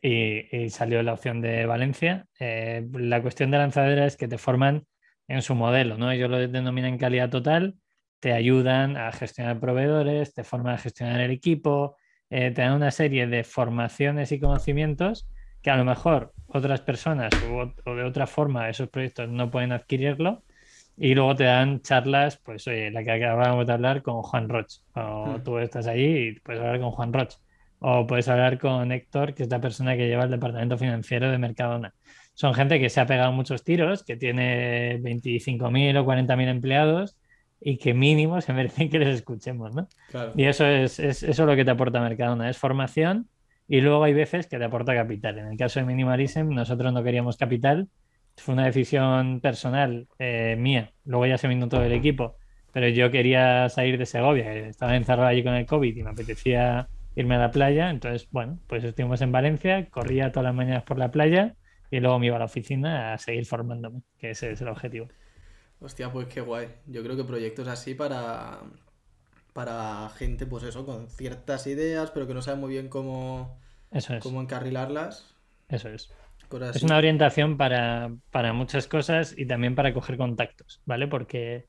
y, 0.02 0.70
salió 0.70 1.04
la 1.04 1.14
opción 1.14 1.42
de 1.42 1.66
Valencia. 1.66 2.26
Eh, 2.40 2.88
la 2.94 3.22
cuestión 3.22 3.52
de 3.52 3.60
lanzadera 3.60 4.06
es 4.06 4.18
que 4.18 4.28
te 4.28 4.38
forman 4.38 4.86
en 5.28 5.42
su 5.42 5.56
modelo, 5.56 5.98
¿no? 5.98 6.12
Ellos 6.12 6.30
lo 6.30 6.40
denominan 6.40 6.98
calidad 6.98 7.30
total, 7.30 7.76
te 8.20 8.34
ayudan 8.34 8.98
a 8.98 9.12
gestionar 9.12 9.60
proveedores, 9.60 10.34
te 10.34 10.44
forman 10.44 10.74
a 10.74 10.78
gestionar 10.78 11.22
el 11.22 11.32
equipo, 11.32 11.98
eh, 12.30 12.52
te 12.52 12.62
dan 12.62 12.74
una 12.74 12.92
serie 12.92 13.28
de 13.28 13.44
formaciones 13.44 14.32
y 14.32 14.40
conocimientos 14.40 15.28
que 15.62 15.70
a 15.70 15.78
lo 15.78 15.86
mejor 15.86 16.34
otras 16.48 16.82
personas 16.82 17.32
o, 17.86 17.94
de 17.94 18.04
otra 18.04 18.28
forma 18.28 18.70
esos 18.70 18.90
proyectos 18.90 19.30
no 19.30 19.50
pueden 19.50 19.72
adquirirlo 19.72 20.44
y 20.98 21.16
luego 21.16 21.36
te 21.36 21.46
dan 21.46 21.82
charlas, 21.82 22.38
pues 22.38 22.68
oye, 22.68 22.92
la 22.92 23.04
que 23.04 23.12
acabamos 23.12 23.66
de 23.66 23.74
hablar 23.74 24.02
con 24.02 24.22
Juan 24.22 24.50
Roch, 24.50 24.82
o 24.94 25.38
hmm. 25.38 25.44
tú 25.44 25.58
estás 25.58 25.88
allí 25.88 26.28
y 26.28 26.40
puedes 26.40 26.62
hablar 26.62 26.80
con 26.80 26.92
Juan 26.92 27.14
Roch, 27.14 27.34
o 27.80 28.06
puedes 28.06 28.28
hablar 28.28 28.60
con 28.60 28.92
Héctor, 28.92 29.34
que 29.34 29.44
es 29.44 29.50
la 29.50 29.60
persona 29.60 29.96
que 29.96 30.08
lleva 30.08 30.26
el 30.26 30.32
departamento 30.32 30.78
financiero 30.78 31.32
de 31.32 31.38
Mercadona. 31.40 31.94
Son 32.34 32.54
gente 32.54 32.80
que 32.80 32.90
se 32.90 33.00
ha 33.00 33.08
pegado 33.08 33.32
muchos 33.32 33.64
tiros, 33.64 34.04
que 34.04 34.16
tiene 34.16 35.00
25.000 35.02 35.98
o 35.98 36.06
40.000 36.06 36.48
empleados 36.50 37.18
y 37.60 37.78
que 37.78 37.94
mínimo 37.94 38.40
se 38.42 38.54
merecen 38.54 38.90
que 38.90 39.00
les 39.00 39.16
escuchemos, 39.16 39.74
¿no? 39.74 39.88
Y 40.36 40.44
eso 40.44 40.66
es, 40.68 41.00
es, 41.00 41.24
eso 41.24 41.46
lo 41.46 41.56
que 41.56 41.66
te 41.66 41.72
aporta 41.72 42.02
Mercadona, 42.02 42.50
es 42.50 42.58
formación 42.58 43.28
y 43.72 43.80
luego 43.80 44.04
hay 44.04 44.14
veces 44.14 44.48
que 44.48 44.58
te 44.58 44.66
aporta 44.66 44.94
capital. 44.94 45.40
En 45.40 45.48
el 45.48 45.58
caso 45.58 45.80
de 45.80 45.86
Minimalism, 45.86 46.50
nosotros 46.50 46.92
no 46.92 47.06
queríamos 47.06 47.38
capital, 47.38 47.88
fue 48.36 48.54
una 48.54 48.66
decisión 48.66 49.40
personal 49.40 50.10
eh, 50.20 50.58
mía, 50.60 50.92
luego 51.06 51.26
ya 51.26 51.38
se 51.38 51.48
vino 51.48 51.70
todo 51.70 51.82
el 51.82 51.94
equipo, 51.94 52.36
pero 52.74 52.90
yo 52.90 53.10
quería 53.12 53.70
salir 53.70 53.98
de 53.98 54.06
Segovia, 54.06 54.54
estaba 54.54 54.98
encerrado 54.98 55.30
allí 55.30 55.42
con 55.42 55.54
el 55.54 55.66
COVID 55.66 55.96
y 55.96 56.04
me 56.04 56.10
apetecía 56.10 56.90
irme 57.16 57.36
a 57.36 57.40
la 57.40 57.52
playa, 57.52 57.90
entonces, 57.90 58.28
bueno, 58.30 58.60
pues 58.68 58.84
estuvimos 58.84 59.22
en 59.22 59.32
Valencia, 59.32 59.88
corría 59.90 60.34
todas 60.34 60.48
las 60.48 60.56
mañanas 60.56 60.84
por 60.84 60.98
la 60.98 61.10
playa 61.10 61.56
y 61.90 62.02
luego 62.02 62.20
me 62.20 62.26
iba 62.26 62.36
a 62.36 62.40
la 62.40 62.46
oficina 62.46 63.14
a 63.14 63.18
seguir 63.20 63.46
formándome, 63.46 64.02
que 64.18 64.32
ese 64.32 64.52
es 64.52 64.60
el 64.60 64.68
objetivo. 64.68 65.08
Hostia, 65.80 66.12
pues 66.12 66.28
qué 66.28 66.42
guay. 66.42 66.68
Yo 66.88 67.04
creo 67.04 67.16
que 67.16 67.24
proyectos 67.24 67.70
así 67.70 67.96
para, 67.96 68.60
para 69.54 70.10
gente, 70.16 70.46
pues 70.46 70.64
eso, 70.64 70.86
con 70.86 71.10
ciertas 71.10 71.68
ideas, 71.68 72.12
pero 72.12 72.28
que 72.28 72.34
no 72.34 72.42
sabe 72.42 72.60
muy 72.60 72.72
bien 72.72 72.90
cómo, 72.90 73.60
cómo 74.22 74.42
encarrilarlas. 74.42 75.36
Eso 75.70 75.90
es. 75.90 76.12
Es 76.74 76.84
una 76.84 76.98
orientación 76.98 77.56
para, 77.56 78.14
para, 78.30 78.52
muchas 78.52 78.86
cosas 78.88 79.34
y 79.38 79.46
también 79.46 79.74
para 79.74 79.94
coger 79.94 80.18
contactos, 80.18 80.82
¿vale? 80.86 81.08
Porque 81.08 81.68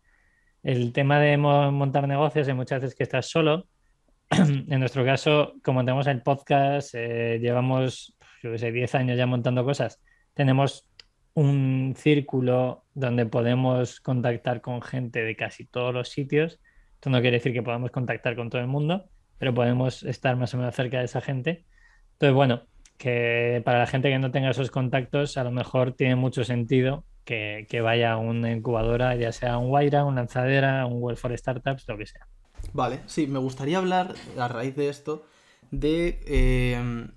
el 0.64 0.92
tema 0.92 1.20
de 1.20 1.36
montar 1.36 2.08
negocios 2.08 2.48
hay 2.48 2.54
muchas 2.54 2.80
veces 2.80 2.96
que 2.96 3.04
estás 3.04 3.28
solo. 3.28 3.68
en 4.30 4.80
nuestro 4.80 5.04
caso, 5.04 5.54
como 5.62 5.84
tenemos 5.84 6.08
el 6.08 6.22
podcast, 6.22 6.94
eh, 6.94 7.38
llevamos, 7.40 8.16
yo 8.42 8.50
que 8.50 8.58
sé, 8.58 8.72
10 8.72 8.94
años 8.96 9.16
ya 9.16 9.26
montando 9.26 9.64
cosas, 9.64 10.00
tenemos 10.34 10.88
un 11.34 11.94
círculo 11.96 12.84
donde 12.94 13.26
podemos 13.26 14.00
contactar 14.00 14.60
con 14.60 14.82
gente 14.82 15.22
de 15.22 15.36
casi 15.36 15.64
todos 15.64 15.94
los 15.94 16.08
sitios. 16.08 16.60
Esto 17.02 17.10
no 17.10 17.20
quiere 17.20 17.38
decir 17.38 17.52
que 17.52 17.64
podamos 17.64 17.90
contactar 17.90 18.36
con 18.36 18.48
todo 18.48 18.60
el 18.60 18.68
mundo, 18.68 19.06
pero 19.36 19.52
podemos 19.52 20.04
estar 20.04 20.36
más 20.36 20.54
o 20.54 20.56
menos 20.56 20.72
cerca 20.72 21.00
de 21.00 21.06
esa 21.06 21.20
gente. 21.20 21.66
Entonces, 22.12 22.32
bueno, 22.32 22.62
que 22.96 23.60
para 23.64 23.80
la 23.80 23.88
gente 23.88 24.08
que 24.08 24.20
no 24.20 24.30
tenga 24.30 24.50
esos 24.50 24.70
contactos, 24.70 25.36
a 25.36 25.42
lo 25.42 25.50
mejor 25.50 25.94
tiene 25.94 26.14
mucho 26.14 26.44
sentido 26.44 27.04
que, 27.24 27.66
vaya 27.82 28.12
a 28.12 28.18
una 28.18 28.52
incubadora, 28.52 29.16
ya 29.16 29.32
sea 29.32 29.58
un 29.58 29.72
Waira, 29.72 30.04
una 30.04 30.20
lanzadera, 30.20 30.86
un 30.86 31.02
Well 31.02 31.16
for 31.16 31.36
Startups, 31.36 31.88
lo 31.88 31.98
que 31.98 32.06
sea. 32.06 32.28
Vale, 32.72 33.00
sí, 33.06 33.26
me 33.26 33.40
gustaría 33.40 33.78
hablar 33.78 34.14
a 34.38 34.46
raíz 34.46 34.76
de 34.76 34.88
esto 34.88 35.26
de 35.72 36.20
eh, 36.24 37.08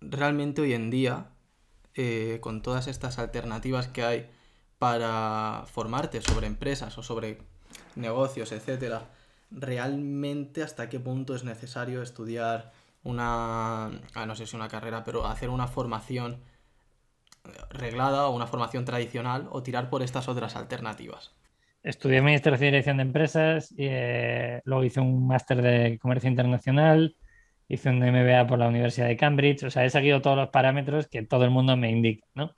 realmente 0.00 0.62
hoy 0.62 0.72
en 0.72 0.90
día 0.90 1.28
eh, 1.94 2.38
con 2.40 2.60
todas 2.60 2.88
estas 2.88 3.20
alternativas 3.20 3.86
que 3.86 4.02
hay 4.02 4.30
para 4.80 5.62
formarte 5.68 6.20
sobre 6.22 6.48
empresas 6.48 6.98
o 6.98 7.04
sobre 7.04 7.38
negocios, 7.96 8.52
etcétera, 8.52 9.08
realmente 9.50 10.62
hasta 10.62 10.88
qué 10.88 11.00
punto 11.00 11.34
es 11.34 11.44
necesario 11.44 12.02
estudiar 12.02 12.72
una, 13.02 13.86
ah, 14.14 14.26
no 14.26 14.34
sé 14.34 14.46
si 14.46 14.56
una 14.56 14.68
carrera, 14.68 15.04
pero 15.04 15.26
hacer 15.26 15.48
una 15.48 15.66
formación 15.66 16.40
reglada 17.70 18.26
o 18.26 18.34
una 18.34 18.46
formación 18.46 18.84
tradicional 18.84 19.48
o 19.50 19.62
tirar 19.62 19.88
por 19.90 20.02
estas 20.02 20.28
otras 20.28 20.56
alternativas. 20.56 21.32
Estudié 21.82 22.18
Administración 22.18 22.68
y 22.68 22.70
Dirección 22.72 22.96
de 22.96 23.02
Empresas, 23.04 23.70
y, 23.70 23.86
eh, 23.88 24.60
luego 24.64 24.82
hice 24.82 25.00
un 25.00 25.26
máster 25.26 25.62
de 25.62 25.98
Comercio 26.00 26.28
Internacional, 26.28 27.16
hice 27.68 27.90
un 27.90 27.98
MBA 27.98 28.46
por 28.48 28.58
la 28.58 28.68
Universidad 28.68 29.06
de 29.06 29.16
Cambridge, 29.16 29.62
o 29.62 29.70
sea, 29.70 29.84
he 29.84 29.90
seguido 29.90 30.20
todos 30.20 30.36
los 30.36 30.48
parámetros 30.48 31.06
que 31.06 31.22
todo 31.22 31.44
el 31.44 31.50
mundo 31.50 31.76
me 31.76 31.90
indica, 31.90 32.26
¿no? 32.34 32.54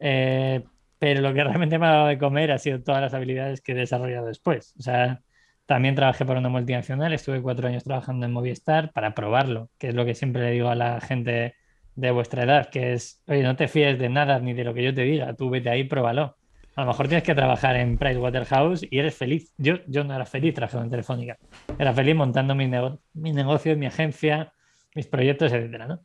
Eh, 0.00 0.64
pero 1.06 1.20
lo 1.20 1.32
que 1.32 1.44
realmente 1.44 1.78
me 1.78 1.86
ha 1.86 1.90
dado 1.90 2.06
de 2.08 2.18
comer 2.18 2.50
ha 2.50 2.58
sido 2.58 2.82
todas 2.82 3.00
las 3.00 3.14
habilidades 3.14 3.60
que 3.60 3.72
he 3.72 3.74
desarrollado 3.76 4.26
después. 4.26 4.74
O 4.76 4.82
sea, 4.82 5.22
también 5.64 5.94
trabajé 5.94 6.24
por 6.24 6.36
una 6.36 6.48
multinacional, 6.48 7.12
estuve 7.12 7.40
cuatro 7.40 7.68
años 7.68 7.84
trabajando 7.84 8.26
en 8.26 8.32
Movistar 8.32 8.92
para 8.92 9.14
probarlo, 9.14 9.70
que 9.78 9.90
es 9.90 9.94
lo 9.94 10.04
que 10.04 10.16
siempre 10.16 10.42
le 10.42 10.50
digo 10.50 10.68
a 10.68 10.74
la 10.74 11.00
gente 11.00 11.54
de 11.94 12.10
vuestra 12.10 12.42
edad, 12.42 12.70
que 12.70 12.92
es, 12.92 13.22
oye, 13.28 13.44
no 13.44 13.54
te 13.54 13.68
fíes 13.68 14.00
de 14.00 14.08
nada 14.08 14.40
ni 14.40 14.52
de 14.52 14.64
lo 14.64 14.74
que 14.74 14.82
yo 14.82 14.92
te 14.92 15.02
diga, 15.02 15.32
tú 15.34 15.48
vete 15.48 15.70
ahí, 15.70 15.84
pruébalo. 15.84 16.36
A 16.74 16.80
lo 16.80 16.88
mejor 16.88 17.06
tienes 17.06 17.22
que 17.22 17.36
trabajar 17.36 17.76
en 17.76 17.98
Pricewaterhouse 17.98 18.84
y 18.90 18.98
eres 18.98 19.14
feliz. 19.14 19.54
Yo, 19.58 19.76
yo 19.86 20.02
no 20.02 20.12
era 20.12 20.26
feliz 20.26 20.54
trabajando 20.54 20.86
en 20.86 20.90
Telefónica. 20.90 21.38
Era 21.78 21.92
feliz 21.94 22.16
montando 22.16 22.56
mi, 22.56 22.68
mi 23.14 23.32
negocio, 23.32 23.76
mi 23.76 23.86
agencia, 23.86 24.52
mis 24.96 25.06
proyectos, 25.06 25.52
etcétera, 25.52 25.86
¿no? 25.86 26.00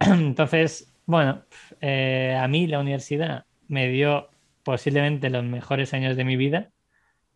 Entonces, 0.00 0.92
bueno, 1.06 1.44
eh, 1.80 2.36
a 2.38 2.48
mí 2.48 2.66
la 2.66 2.80
universidad 2.80 3.46
me 3.68 3.88
dio 3.88 4.30
posiblemente 4.62 5.30
los 5.30 5.44
mejores 5.44 5.94
años 5.94 6.16
de 6.16 6.24
mi 6.24 6.36
vida 6.36 6.70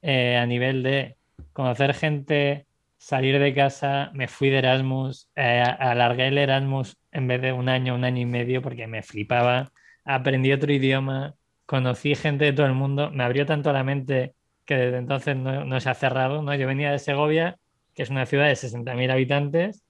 eh, 0.02 0.36
a 0.36 0.46
nivel 0.46 0.82
de 0.82 1.16
conocer 1.52 1.94
gente, 1.94 2.66
salir 2.98 3.38
de 3.38 3.54
casa, 3.54 4.10
me 4.14 4.28
fui 4.28 4.50
de 4.50 4.58
Erasmus, 4.58 5.28
eh, 5.36 5.62
alargué 5.62 6.28
el 6.28 6.38
Erasmus 6.38 6.98
en 7.12 7.28
vez 7.28 7.42
de 7.42 7.52
un 7.52 7.68
año, 7.68 7.94
un 7.94 8.04
año 8.04 8.22
y 8.22 8.26
medio 8.26 8.62
porque 8.62 8.86
me 8.86 9.02
flipaba, 9.02 9.72
aprendí 10.04 10.52
otro 10.52 10.72
idioma, 10.72 11.34
conocí 11.66 12.14
gente 12.14 12.46
de 12.46 12.52
todo 12.52 12.66
el 12.66 12.74
mundo, 12.74 13.10
me 13.10 13.24
abrió 13.24 13.46
tanto 13.46 13.72
la 13.72 13.84
mente 13.84 14.34
que 14.64 14.76
desde 14.76 14.98
entonces 14.98 15.36
no, 15.36 15.80
se 15.80 15.90
ha 15.90 15.94
cerrado. 15.94 16.42
¿no? 16.42 16.54
Yo 16.54 16.66
venía 16.66 16.92
de 16.92 16.98
Segovia, 16.98 17.58
que 17.94 18.02
es 18.04 18.10
una 18.10 18.26
ciudad 18.26 18.46
de 18.46 18.52
60.000 18.52 19.10
habitantes, 19.10 19.84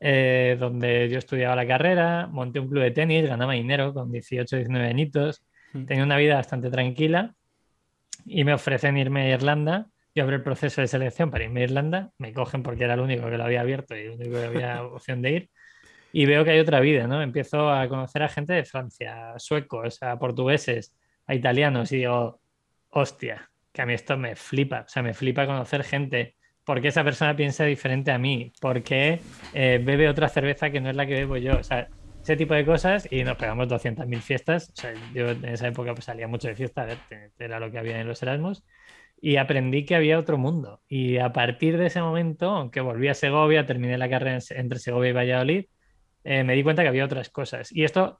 eh, 0.00 0.56
donde 0.58 1.08
yo 1.08 1.18
estudiaba 1.18 1.56
la 1.56 1.66
carrera, 1.66 2.26
monté 2.26 2.60
un 2.60 2.68
club 2.68 2.82
de 2.82 2.90
tenis, 2.90 3.26
ganaba 3.26 3.52
dinero 3.54 3.94
con 3.94 4.10
18, 4.10 4.56
19 4.56 4.88
añitos, 4.88 5.44
mm. 5.74 5.84
tenía 5.84 6.04
una 6.04 6.16
vida 6.16 6.36
bastante 6.36 6.70
tranquila 6.70 7.34
y 8.24 8.44
me 8.44 8.54
ofrecen 8.54 8.96
irme 8.96 9.22
a 9.22 9.34
Irlanda. 9.34 9.86
Yo 10.14 10.22
abrí 10.22 10.36
el 10.36 10.42
proceso 10.42 10.80
de 10.80 10.86
selección 10.86 11.30
para 11.30 11.44
irme 11.44 11.60
a 11.60 11.64
Irlanda, 11.64 12.10
me 12.18 12.32
cogen 12.32 12.62
porque 12.62 12.84
era 12.84 12.94
el 12.94 13.00
único 13.00 13.28
que 13.28 13.36
lo 13.36 13.44
había 13.44 13.60
abierto 13.60 13.96
y 13.96 14.00
el 14.00 14.10
único 14.12 14.32
que 14.32 14.46
había 14.46 14.82
opción 14.84 15.20
de 15.22 15.30
ir. 15.30 15.50
Y 16.12 16.26
veo 16.26 16.44
que 16.44 16.52
hay 16.52 16.60
otra 16.60 16.80
vida, 16.80 17.06
¿no? 17.08 17.20
Empiezo 17.20 17.70
a 17.72 17.88
conocer 17.88 18.22
a 18.22 18.28
gente 18.28 18.52
de 18.52 18.64
Francia, 18.64 19.34
suecos, 19.36 20.00
a 20.02 20.16
portugueses, 20.18 20.94
a 21.26 21.34
italianos 21.34 21.90
y 21.90 21.98
digo, 21.98 22.40
hostia, 22.90 23.50
que 23.72 23.82
a 23.82 23.86
mí 23.86 23.94
esto 23.94 24.16
me 24.16 24.36
flipa, 24.36 24.84
o 24.86 24.88
sea, 24.88 25.02
me 25.02 25.12
flipa 25.12 25.46
conocer 25.46 25.82
gente, 25.82 26.36
porque 26.64 26.88
esa 26.88 27.02
persona 27.02 27.34
piensa 27.34 27.64
diferente 27.64 28.12
a 28.12 28.18
mí, 28.18 28.52
porque 28.60 29.20
eh, 29.52 29.80
bebe 29.84 30.08
otra 30.08 30.28
cerveza 30.28 30.70
que 30.70 30.80
no 30.80 30.90
es 30.90 30.96
la 30.96 31.06
que 31.06 31.14
bebo 31.14 31.36
yo, 31.36 31.58
o 31.58 31.62
sea, 31.64 31.88
ese 32.24 32.36
tipo 32.36 32.54
de 32.54 32.64
cosas 32.64 33.06
y 33.10 33.22
nos 33.22 33.36
pegamos 33.36 33.68
200.000 33.68 34.20
fiestas, 34.22 34.70
o 34.70 34.76
sea, 34.80 34.94
yo 35.12 35.30
en 35.30 35.44
esa 35.44 35.68
época 35.68 35.92
pues 35.92 36.06
salía 36.06 36.26
mucho 36.26 36.48
de 36.48 36.54
fiesta, 36.54 36.86
era 37.38 37.60
lo 37.60 37.70
que 37.70 37.78
había 37.78 38.00
en 38.00 38.08
los 38.08 38.22
Erasmus, 38.22 38.64
y 39.20 39.36
aprendí 39.36 39.84
que 39.84 39.94
había 39.94 40.18
otro 40.18 40.38
mundo. 40.38 40.80
Y 40.88 41.18
a 41.18 41.34
partir 41.34 41.76
de 41.76 41.86
ese 41.86 42.00
momento, 42.00 42.48
aunque 42.48 42.80
volví 42.80 43.08
a 43.08 43.14
Segovia, 43.14 43.66
terminé 43.66 43.98
la 43.98 44.08
carrera 44.08 44.38
entre 44.50 44.78
Segovia 44.78 45.10
y 45.10 45.12
Valladolid, 45.12 45.66
eh, 46.24 46.44
me 46.44 46.54
di 46.54 46.62
cuenta 46.62 46.82
que 46.82 46.88
había 46.88 47.04
otras 47.04 47.28
cosas. 47.28 47.70
Y 47.70 47.84
esto 47.84 48.18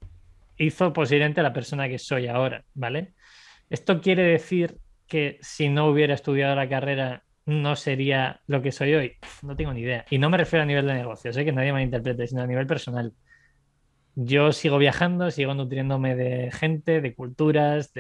hizo 0.59 0.93
posiblemente 0.93 1.43
la 1.43 1.55
persona 1.55 1.89
que 1.89 1.99
soy 1.99 2.27
ahora, 2.27 2.63
¿vale? 2.75 3.15
Esto 3.71 4.03
quiere 4.03 4.23
decir 4.23 4.77
que 5.07 5.39
si 5.41 5.71
no 5.71 5.87
hubiera 5.87 6.13
estudiado 6.13 6.55
la 6.55 6.69
carrera 6.69 7.25
no 7.47 7.75
sería 7.75 8.43
lo 8.47 8.61
que 8.61 8.71
soy 8.71 8.95
hoy. 8.95 9.13
No 9.43 9.57
tengo 9.57 9.73
ni 9.73 9.81
idea. 9.81 10.05
Y 10.11 10.19
no 10.19 10.29
me 10.29 10.37
refiero 10.37 10.63
a 10.63 10.67
nivel 10.67 10.87
de 10.87 10.95
negocio, 10.95 11.33
sé 11.33 11.45
que 11.45 11.53
nadie 11.53 11.73
me 11.73 11.83
interprete, 11.83 12.27
sino 12.27 12.43
a 12.43 12.47
nivel 12.47 12.67
personal. 12.67 13.15
Yo 14.17 14.53
sigo 14.53 14.79
viajando, 14.79 15.31
sigo 15.31 15.55
nutriéndome 15.55 16.15
de 16.15 16.53
gente, 16.53 17.01
de 17.01 17.15
culturas, 17.15 17.93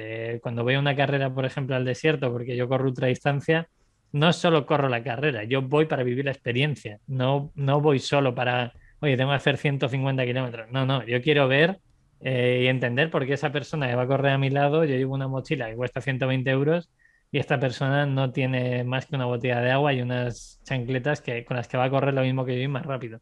cuando 0.43 0.63
voy 0.63 0.75
a 0.75 0.79
una 0.79 0.95
carrera, 0.95 1.35
por 1.35 1.45
ejemplo, 1.45 1.75
al 1.75 1.85
desierto, 1.85 2.31
porque 2.31 2.57
yo 2.57 2.69
corro 2.69 2.89
ultra 2.89 3.09
distancia, 3.09 3.69
no 4.13 4.33
solo 4.33 4.65
corro 4.65 4.89
la 4.89 5.03
carrera, 5.03 5.43
yo 5.43 5.63
voy 5.63 5.87
para 5.87 6.05
vivir 6.05 6.25
la 6.25 6.31
experiencia. 6.31 7.01
No, 7.09 7.51
no 7.57 7.81
voy 7.81 7.99
solo 7.99 8.33
para, 8.35 8.73
oye, 9.01 9.17
tengo 9.17 9.31
que 9.31 9.37
hacer 9.37 9.57
150 9.57 10.25
kilómetros. 10.25 10.71
No, 10.71 10.87
no, 10.87 11.05
yo 11.05 11.21
quiero 11.21 11.49
ver 11.49 11.81
eh, 12.21 12.61
y 12.63 12.67
entender 12.69 13.11
por 13.11 13.27
qué 13.27 13.33
esa 13.35 13.51
persona 13.51 13.89
que 13.89 13.97
va 13.97 14.03
a 14.03 14.07
correr 14.07 14.33
a 14.33 14.39
mi 14.39 14.51
lado, 14.51 14.85
yo 14.85 14.95
llevo 14.95 15.15
una 15.15 15.27
mochila 15.27 15.69
que 15.69 15.75
cuesta 15.75 16.01
120 16.01 16.49
euros 16.51 16.91
y 17.33 17.39
esta 17.39 17.59
persona 17.59 18.07
no 18.07 18.31
tiene 18.31 18.85
más 18.85 19.07
que 19.07 19.17
una 19.17 19.25
botella 19.25 19.61
de 19.61 19.73
agua 19.73 19.93
y 19.93 20.01
unas 20.01 20.61
chancletas 20.63 21.21
que, 21.21 21.45
con 21.45 21.57
las 21.57 21.67
que 21.67 21.77
va 21.77 21.85
a 21.85 21.91
correr 21.91 22.15
lo 22.15 22.23
mismo 22.23 22.45
que 22.45 22.57
yo 22.57 22.63
y 22.63 22.69
más 22.69 22.87
rápido. 22.87 23.21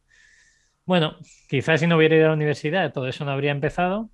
Bueno, 0.85 1.17
quizás 1.49 1.81
si 1.81 1.87
no 1.87 1.97
hubiera 1.97 2.17
ido 2.17 2.27
a 2.27 2.29
la 2.29 2.35
universidad 2.35 2.93
todo 2.93 3.07
eso 3.07 3.25
no 3.25 3.31
habría 3.31 3.53
empezado, 3.53 4.11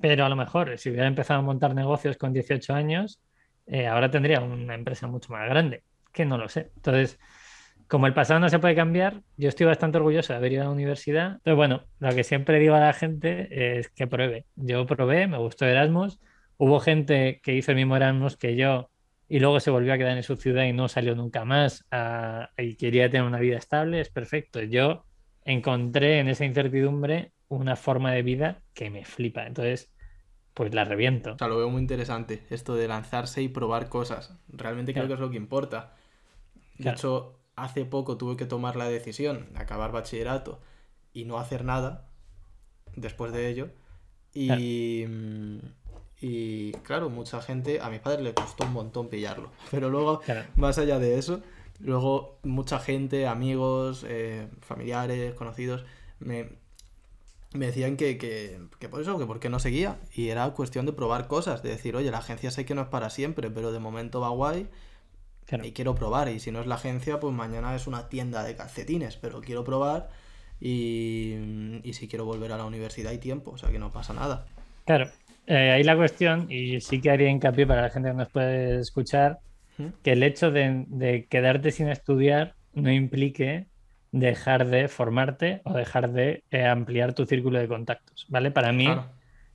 pero 0.00 0.24
a 0.24 0.28
lo 0.28 0.36
mejor 0.36 0.78
si 0.78 0.90
hubiera 0.90 1.06
empezado 1.06 1.40
a 1.40 1.42
montar 1.42 1.74
negocios 1.74 2.16
con 2.16 2.32
18 2.32 2.74
años, 2.74 3.20
eh, 3.66 3.86
ahora 3.86 4.10
tendría 4.10 4.40
una 4.40 4.74
empresa 4.74 5.06
mucho 5.06 5.32
más 5.32 5.48
grande, 5.48 5.82
que 6.12 6.24
no 6.24 6.38
lo 6.38 6.48
sé. 6.48 6.70
Entonces, 6.76 7.18
como 7.88 8.06
el 8.06 8.14
pasado 8.14 8.40
no 8.40 8.48
se 8.48 8.58
puede 8.58 8.74
cambiar, 8.74 9.22
yo 9.36 9.48
estoy 9.48 9.66
bastante 9.66 9.98
orgulloso 9.98 10.32
de 10.32 10.38
haber 10.38 10.52
ido 10.52 10.62
a 10.62 10.66
la 10.66 10.70
universidad. 10.70 11.26
Entonces, 11.34 11.56
bueno, 11.56 11.84
lo 11.98 12.14
que 12.14 12.24
siempre 12.24 12.58
digo 12.58 12.74
a 12.74 12.80
la 12.80 12.92
gente 12.92 13.78
es 13.78 13.88
que 13.90 14.06
pruebe. 14.06 14.46
Yo 14.56 14.86
probé, 14.86 15.26
me 15.26 15.38
gustó 15.38 15.66
Erasmus. 15.66 16.20
Hubo 16.56 16.80
gente 16.80 17.40
que 17.42 17.54
hizo 17.54 17.72
el 17.72 17.76
mismo 17.76 17.96
Erasmus 17.96 18.36
que 18.36 18.56
yo 18.56 18.90
y 19.28 19.40
luego 19.40 19.58
se 19.60 19.70
volvió 19.70 19.92
a 19.92 19.98
quedar 19.98 20.16
en 20.16 20.22
su 20.22 20.36
ciudad 20.36 20.64
y 20.64 20.72
no 20.72 20.88
salió 20.88 21.14
nunca 21.14 21.44
más 21.44 21.84
y 22.56 22.76
quería 22.76 23.10
tener 23.10 23.26
una 23.26 23.38
vida 23.38 23.58
estable. 23.58 24.00
Es 24.00 24.10
perfecto. 24.10 24.62
Yo 24.62 25.04
encontré 25.44 26.18
en 26.20 26.28
esa 26.28 26.44
incertidumbre 26.44 27.32
una 27.48 27.76
forma 27.76 28.12
de 28.12 28.22
vida 28.22 28.62
que 28.72 28.90
me 28.90 29.04
flipa. 29.04 29.46
Entonces, 29.46 29.92
pues 30.54 30.72
la 30.74 30.84
reviento. 30.84 31.32
O 31.34 31.38
sea, 31.38 31.48
lo 31.48 31.58
veo 31.58 31.68
muy 31.70 31.80
interesante, 31.82 32.42
esto 32.50 32.74
de 32.74 32.88
lanzarse 32.88 33.42
y 33.42 33.48
probar 33.48 33.88
cosas. 33.88 34.34
Realmente 34.48 34.92
creo 34.92 35.04
Claro. 35.06 35.08
que 35.08 35.14
es 35.14 35.20
lo 35.20 35.30
que 35.30 35.36
importa. 35.36 35.94
De 36.78 36.84
Claro. 36.84 36.96
hecho, 36.96 37.38
hace 37.56 37.84
poco 37.84 38.16
tuve 38.16 38.36
que 38.36 38.46
tomar 38.46 38.76
la 38.76 38.86
decisión 38.88 39.48
de 39.52 39.58
acabar 39.60 39.92
bachillerato 39.92 40.60
y 41.12 41.24
no 41.24 41.38
hacer 41.38 41.64
nada 41.64 42.08
después 42.96 43.32
de 43.32 43.48
ello. 43.48 43.68
Y, 44.32 45.04
mm, 45.06 45.58
y 46.20 46.72
claro, 46.82 47.10
mucha 47.10 47.40
gente, 47.42 47.80
a 47.80 47.90
mis 47.90 48.00
padres 48.00 48.22
le 48.22 48.34
costó 48.34 48.64
un 48.64 48.72
montón 48.72 49.08
pillarlo. 49.08 49.50
Pero 49.70 49.90
luego, 49.90 50.20
Claro. 50.20 50.44
más 50.56 50.78
allá 50.78 50.98
de 50.98 51.18
eso, 51.18 51.42
luego 51.80 52.38
mucha 52.42 52.78
gente, 52.80 53.26
amigos, 53.26 54.04
eh, 54.08 54.48
familiares, 54.60 55.34
conocidos, 55.34 55.84
me, 56.20 56.50
me 57.52 57.66
decían 57.66 57.96
que, 57.96 58.18
que, 58.18 58.60
que 58.78 58.88
por 58.88 59.00
eso, 59.00 59.18
que 59.18 59.26
por 59.26 59.40
qué 59.40 59.48
no 59.48 59.58
seguía. 59.58 59.98
Y 60.14 60.28
era 60.28 60.50
cuestión 60.52 60.86
de 60.86 60.92
probar 60.92 61.28
cosas, 61.28 61.62
de 61.62 61.70
decir, 61.70 61.96
oye, 61.96 62.10
la 62.10 62.18
agencia 62.18 62.50
sé 62.50 62.64
que 62.64 62.74
no 62.74 62.82
es 62.82 62.88
para 62.88 63.10
siempre, 63.10 63.50
pero 63.50 63.72
de 63.72 63.78
momento 63.78 64.20
va 64.20 64.30
guay 64.30 64.68
Claro. 65.46 65.64
y 65.64 65.72
quiero 65.72 65.94
probar. 65.94 66.28
Y 66.28 66.40
si 66.40 66.50
no 66.52 66.60
es 66.60 66.66
la 66.66 66.76
agencia, 66.76 67.20
pues 67.20 67.34
mañana 67.34 67.74
es 67.74 67.86
una 67.86 68.08
tienda 68.08 68.42
de 68.44 68.56
calcetines, 68.56 69.16
pero 69.16 69.40
quiero 69.40 69.64
probar. 69.64 70.10
Y, 70.60 71.34
y 71.82 71.92
si 71.94 72.08
quiero 72.08 72.24
volver 72.24 72.52
a 72.52 72.56
la 72.58 72.64
universidad 72.66 73.12
hay 73.12 73.18
tiempo, 73.18 73.52
o 73.52 73.58
sea 73.58 73.70
que 73.70 73.78
no 73.78 73.90
pasa 73.92 74.14
nada. 74.14 74.46
Claro, 74.86 75.10
eh, 75.46 75.70
ahí 75.72 75.82
la 75.82 75.96
cuestión, 75.96 76.46
y 76.50 76.80
sí 76.80 77.00
que 77.00 77.10
haría 77.10 77.30
hincapié 77.30 77.66
para 77.66 77.82
la 77.82 77.90
gente 77.90 78.10
que 78.10 78.14
nos 78.16 78.30
puede 78.30 78.80
escuchar. 78.80 79.40
Que 80.02 80.12
el 80.12 80.22
hecho 80.22 80.50
de, 80.50 80.84
de 80.88 81.26
quedarte 81.28 81.70
sin 81.72 81.88
estudiar 81.88 82.56
no 82.72 82.90
implique 82.92 83.68
dejar 84.10 84.66
de 84.68 84.88
formarte 84.88 85.60
o 85.64 85.72
dejar 85.74 86.12
de 86.12 86.44
eh, 86.50 86.66
ampliar 86.66 87.14
tu 87.14 87.26
círculo 87.26 87.58
de 87.58 87.68
contactos, 87.68 88.26
¿vale? 88.28 88.50
Para 88.50 88.72
mí 88.72 88.84
Claro. 88.84 89.10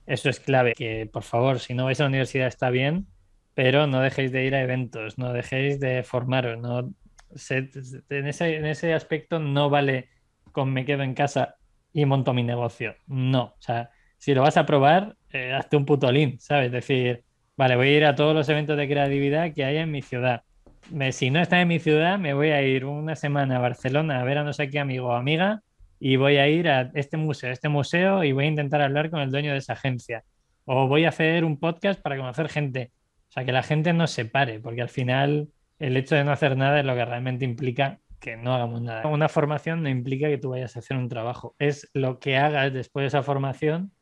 eso 0.06 0.28
es 0.30 0.40
clave, 0.40 0.74
que 0.74 1.06
por 1.12 1.22
favor, 1.22 1.60
si 1.60 1.74
no 1.74 1.84
vais 1.86 2.00
a 2.00 2.04
la 2.04 2.08
universidad 2.08 2.48
está 2.48 2.70
bien, 2.70 3.06
pero 3.54 3.86
no 3.86 4.00
dejéis 4.00 4.32
de 4.32 4.44
ir 4.44 4.54
a 4.54 4.62
eventos, 4.62 5.18
no 5.18 5.32
dejéis 5.32 5.80
de 5.80 6.02
formaros, 6.02 6.58
no 6.58 6.92
se- 7.34 7.70
en 8.08 8.26
ese, 8.26 8.56
en 8.56 8.66
ese 8.66 8.92
aspecto 8.94 9.38
no 9.38 9.70
vale 9.70 10.08
con 10.52 10.72
me 10.72 10.84
quedo 10.84 11.02
en 11.02 11.14
casa 11.14 11.56
y 11.92 12.04
monto 12.06 12.34
mi 12.34 12.42
negocio. 12.42 12.94
No, 13.06 13.42
o 13.44 13.56
sea, 13.60 13.90
si 14.18 14.34
lo 14.34 14.42
vas 14.42 14.56
a 14.56 14.66
probar, 14.66 15.16
eh, 15.30 15.52
hazte 15.52 15.76
un 15.76 15.84
puto 15.86 16.10
link, 16.10 16.40
¿sabes? 16.40 16.66
Es 16.66 16.72
decir, 16.72 17.24
vale, 17.60 17.76
voy 17.76 17.88
a 17.88 17.96
ir 17.98 18.04
a 18.06 18.14
todos 18.14 18.34
los 18.34 18.48
eventos 18.48 18.76
de 18.78 18.88
creatividad 18.88 19.52
que 19.52 19.64
hay 19.66 19.76
en 19.76 19.90
mi 19.90 20.00
ciudad. 20.00 20.42
Me- 20.90 21.12
si 21.12 21.30
no 21.30 21.40
está 21.40 21.60
en 21.60 21.68
mi 21.68 21.78
ciudad, 21.78 22.18
me 22.18 22.32
voy 22.32 22.48
a 22.50 22.62
ir 22.62 22.86
una 22.86 23.14
semana 23.16 23.56
a 23.56 23.58
Barcelona 23.60 24.20
a 24.20 24.24
ver 24.24 24.38
a 24.38 24.44
no 24.44 24.52
sé 24.54 24.70
qué 24.70 24.78
amigo 24.78 25.08
o 25.08 25.12
amiga 25.12 25.60
y 25.98 26.16
voy 26.16 26.38
a 26.38 26.48
ir 26.48 26.70
a 26.70 26.90
este 26.94 27.18
museo, 27.18 27.50
a 27.50 27.52
este 27.52 27.68
museo 27.68 28.24
y 28.24 28.32
voy 28.32 28.46
a 28.46 28.48
intentar 28.48 28.80
hablar 28.80 29.10
con 29.10 29.20
el 29.20 29.30
dueño 29.30 29.52
de 29.52 29.58
esa 29.58 29.74
agencia. 29.74 30.24
O 30.64 30.88
voy 30.88 31.04
a 31.04 31.10
hacer 31.10 31.44
un 31.44 31.58
podcast 31.58 32.00
para 32.00 32.16
conocer 32.16 32.48
gente. 32.48 32.92
O 33.28 33.32
sea, 33.32 33.44
que 33.44 33.52
la 33.52 33.62
gente 33.62 33.92
no 33.92 34.06
se 34.06 34.24
pare, 34.24 34.58
porque 34.58 34.80
al 34.80 34.88
final 34.88 35.48
el 35.78 35.96
hecho 35.98 36.14
de 36.14 36.24
no 36.24 36.32
hacer 36.32 36.56
nada 36.56 36.80
es 36.80 36.86
lo 36.86 36.94
que 36.94 37.04
realmente 37.04 37.44
implica 37.44 37.98
que 38.20 38.38
no 38.38 38.54
hagamos 38.54 38.80
nada. 38.80 39.06
Una 39.06 39.28
formación 39.28 39.82
no 39.82 39.88
implica 39.90 40.28
que 40.28 40.38
tú 40.38 40.50
vayas 40.50 40.76
a 40.76 40.78
hacer 40.78 40.96
un 40.96 41.08
trabajo. 41.10 41.54
Es 41.58 41.90
lo 41.92 42.18
que 42.20 42.38
hagas 42.38 42.72
después 42.72 43.02
de 43.02 43.08
esa 43.08 43.22
formación 43.22 43.92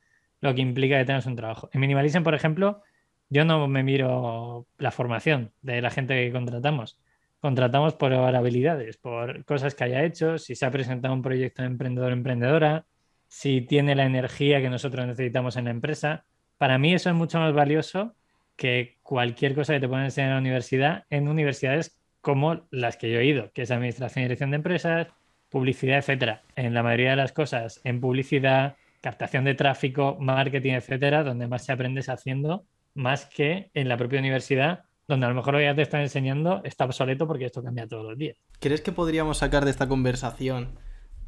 lo 0.40 0.55
que 0.55 0.61
implica 0.61 0.97
que 0.97 1.05
tengas 1.05 1.27
un 1.27 1.35
trabajo. 1.35 1.68
En 1.73 1.81
Minimalism, 1.81 2.23
por 2.23 2.35
ejemplo, 2.37 2.83
yo 3.31 3.45
no 3.45 3.67
me 3.69 3.83
miro 3.83 4.67
la 4.79 4.91
formación 4.91 5.53
de 5.62 5.83
la 5.83 5.91
gente 5.91 6.14
que 6.14 6.33
contratamos. 6.33 6.99
Contratamos 7.41 7.95
por 7.95 8.12
habilidades, 8.12 8.97
por 8.97 9.45
cosas 9.45 9.75
que 9.75 9.85
haya 9.85 10.05
hecho, 10.05 10.38
si 10.38 10.55
se 10.57 10.67
ha 10.67 10.71
presentado 10.71 11.14
un 11.14 11.23
proyecto 11.23 11.62
de 11.62 11.69
emprendedor 11.69 12.12
emprendedora, 12.12 12.87
si 13.29 13.61
tiene 13.61 13.95
la 13.95 14.07
energía 14.07 14.61
que 14.61 14.71
nosotros 14.71 15.07
necesitamos 15.07 15.57
en 15.57 15.67
la 15.67 15.71
empresa. 15.71 16.25
Para 16.57 16.79
mí 16.79 16.95
eso 16.95 17.11
es 17.11 17.14
mucho 17.14 17.38
más 17.38 17.53
valioso 17.53 18.17
que 18.57 18.99
cualquier 19.03 19.55
cosa 19.55 19.75
que 19.75 19.81
te 19.81 19.88
puedan 19.88 20.07
enseñar 20.07 20.31
en 20.31 20.35
la 20.35 20.41
universidad, 20.41 21.05
en 21.11 21.29
universidades 21.29 22.01
como 22.21 22.67
las 22.71 22.97
que 22.97 23.11
yo 23.11 23.21
he 23.21 23.27
ido, 23.27 23.53
que 23.53 23.62
es 23.62 23.71
Administración 23.71 24.23
y 24.23 24.25
Dirección 24.25 24.51
de 24.51 24.57
Empresas, 24.57 25.07
publicidad, 25.49 25.99
etcétera. 25.99 26.43
En 26.57 26.75
la 26.75 26.83
mayoría 26.83 27.11
de 27.11 27.17
las 27.17 27.33
cosas, 27.33 27.81
en 27.85 28.01
publicidad, 28.01 28.77
captación 29.01 29.45
de 29.45 29.55
tráfico, 29.55 30.17
marketing, 30.19 30.73
etcétera, 30.73 31.23
donde 31.23 31.47
más 31.47 31.64
se 31.64 31.73
aprende 31.73 32.01
es 32.01 32.09
haciendo, 32.09 32.67
más 32.94 33.27
que 33.27 33.70
en 33.74 33.88
la 33.88 33.96
propia 33.96 34.18
universidad, 34.18 34.85
donde 35.07 35.27
a 35.27 35.29
lo 35.29 35.35
mejor 35.35 35.55
lo 35.55 35.59
que 35.59 35.64
ya 35.64 35.74
te 35.74 35.83
están 35.83 36.03
enseñando 36.03 36.61
está 36.64 36.85
obsoleto 36.85 37.27
porque 37.27 37.46
esto 37.46 37.62
cambia 37.62 37.87
todos 37.87 38.05
los 38.05 38.18
días. 38.18 38.37
¿Crees 38.61 38.81
que 38.81 38.92
podríamos 38.92 39.38
sacar 39.38 39.64
de 39.64 39.70
esta 39.70 39.88
conversación 39.88 40.79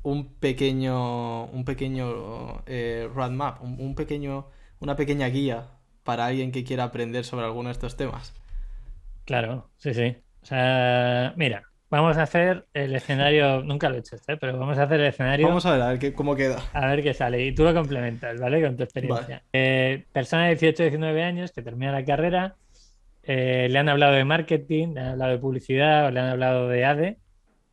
un 0.02 0.34
pequeño, 0.34 1.46
un 1.46 1.64
pequeño 1.64 2.62
eh, 2.66 3.08
roadmap, 3.14 3.62
un, 3.62 3.80
un 3.80 3.94
pequeño, 3.94 4.48
una 4.80 4.96
pequeña 4.96 5.26
guía 5.28 5.68
para 6.04 6.26
alguien 6.26 6.52
que 6.52 6.64
quiera 6.64 6.84
aprender 6.84 7.24
sobre 7.24 7.46
alguno 7.46 7.68
de 7.68 7.72
estos 7.72 7.96
temas? 7.96 8.34
Claro, 9.24 9.70
sí, 9.76 9.94
sí. 9.94 10.16
O 10.42 10.46
sea, 10.46 11.34
mira, 11.36 11.69
vamos 11.90 12.16
a 12.16 12.22
hacer 12.22 12.66
el 12.72 12.94
escenario, 12.94 13.62
nunca 13.62 13.88
lo 13.88 13.96
he 13.96 13.98
hecho, 13.98 14.16
¿eh? 14.28 14.36
pero 14.40 14.58
vamos 14.58 14.78
a 14.78 14.84
hacer 14.84 15.00
el 15.00 15.06
escenario. 15.08 15.46
Vamos 15.48 15.66
a 15.66 15.72
ver, 15.72 15.82
a 15.82 15.88
ver 15.88 15.98
qué- 15.98 16.12
cómo 16.12 16.34
queda. 16.36 16.58
A 16.72 16.86
ver 16.86 17.02
qué 17.02 17.12
sale. 17.14 17.44
Y 17.44 17.52
tú 17.54 17.64
lo 17.64 17.74
complementas, 17.74 18.40
¿vale? 18.40 18.62
Con 18.62 18.76
tu 18.76 18.82
experiencia. 18.84 19.42
Eh, 19.52 20.04
persona 20.12 20.44
de 20.44 20.50
18, 20.50 20.84
19 20.84 21.22
años 21.22 21.52
que 21.52 21.62
termina 21.62 21.92
la 21.92 22.04
carrera, 22.04 22.54
eh, 23.22 23.68
le 23.70 23.78
han 23.78 23.88
hablado 23.88 24.14
de 24.14 24.24
marketing, 24.24 24.94
le 24.94 25.00
han 25.00 25.06
hablado 25.08 25.32
de 25.32 25.38
publicidad 25.38 26.06
o 26.06 26.10
le 26.10 26.20
han 26.20 26.28
hablado 26.28 26.68
de 26.68 26.84
ADE. 26.84 27.16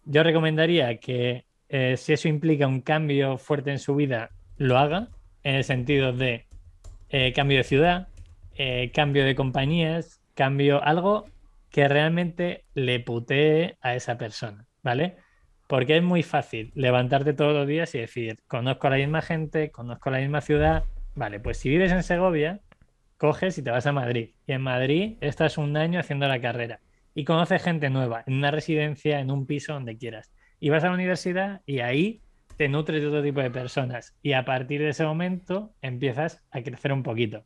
Yo 0.05 0.23
recomendaría 0.23 0.97
que 0.99 1.45
eh, 1.69 1.95
si 1.97 2.13
eso 2.13 2.27
implica 2.27 2.65
un 2.67 2.81
cambio 2.81 3.37
fuerte 3.37 3.71
en 3.71 3.79
su 3.79 3.95
vida, 3.95 4.29
lo 4.57 4.77
haga, 4.77 5.09
en 5.43 5.55
el 5.55 5.63
sentido 5.63 6.11
de 6.13 6.45
eh, 7.09 7.31
cambio 7.33 7.57
de 7.57 7.63
ciudad, 7.63 8.07
cambio 8.93 9.23
de 9.23 9.35
compañías, 9.35 10.19
cambio 10.33 10.83
algo 10.83 11.25
que 11.77 11.87
realmente 11.87 12.65
le 12.73 12.99
putee 12.99 13.77
a 13.81 13.93
esa 13.93 14.17
persona, 14.17 14.65
¿vale? 14.81 15.17
Porque 15.67 15.97
es 15.97 16.01
muy 16.01 16.23
fácil 16.23 16.71
levantarte 16.73 17.33
todos 17.33 17.53
los 17.53 17.67
días 17.67 17.93
y 17.93 17.99
decir, 17.99 18.39
conozco 18.47 18.87
a 18.87 18.89
la 18.89 18.95
misma 18.95 19.21
gente, 19.21 19.69
conozco 19.69 20.09
la 20.09 20.17
misma 20.17 20.41
ciudad. 20.41 20.85
Vale, 21.13 21.39
pues 21.39 21.57
si 21.57 21.69
vives 21.69 21.91
en 21.91 22.01
Segovia, 22.01 22.61
coges 23.17 23.59
y 23.59 23.61
te 23.61 23.69
vas 23.69 23.85
a 23.85 23.91
Madrid. 23.91 24.31
Y 24.47 24.53
en 24.53 24.61
Madrid 24.63 25.17
estás 25.21 25.59
un 25.59 25.77
año 25.77 25.99
haciendo 25.99 26.27
la 26.27 26.41
carrera. 26.41 26.79
Y 27.13 27.25
conoces 27.25 27.61
gente 27.61 27.91
nueva, 27.91 28.23
en 28.25 28.33
una 28.33 28.49
residencia, 28.49 29.19
en 29.19 29.29
un 29.29 29.45
piso, 29.45 29.73
donde 29.73 29.99
quieras. 29.99 30.33
Y 30.59 30.69
vas 30.69 30.83
a 30.83 30.87
la 30.87 30.95
universidad 30.95 31.61
y 31.67 31.81
ahí 31.81 32.21
te 32.55 32.69
nutres 32.69 33.03
de 33.03 33.07
otro 33.09 33.21
tipo 33.21 33.41
de 33.41 33.51
personas. 33.51 34.17
Y 34.23 34.33
a 34.33 34.45
partir 34.45 34.81
de 34.81 34.89
ese 34.89 35.05
momento 35.05 35.75
empiezas 35.83 36.43
a 36.49 36.63
crecer 36.63 36.91
un 36.91 37.03
poquito. 37.03 37.45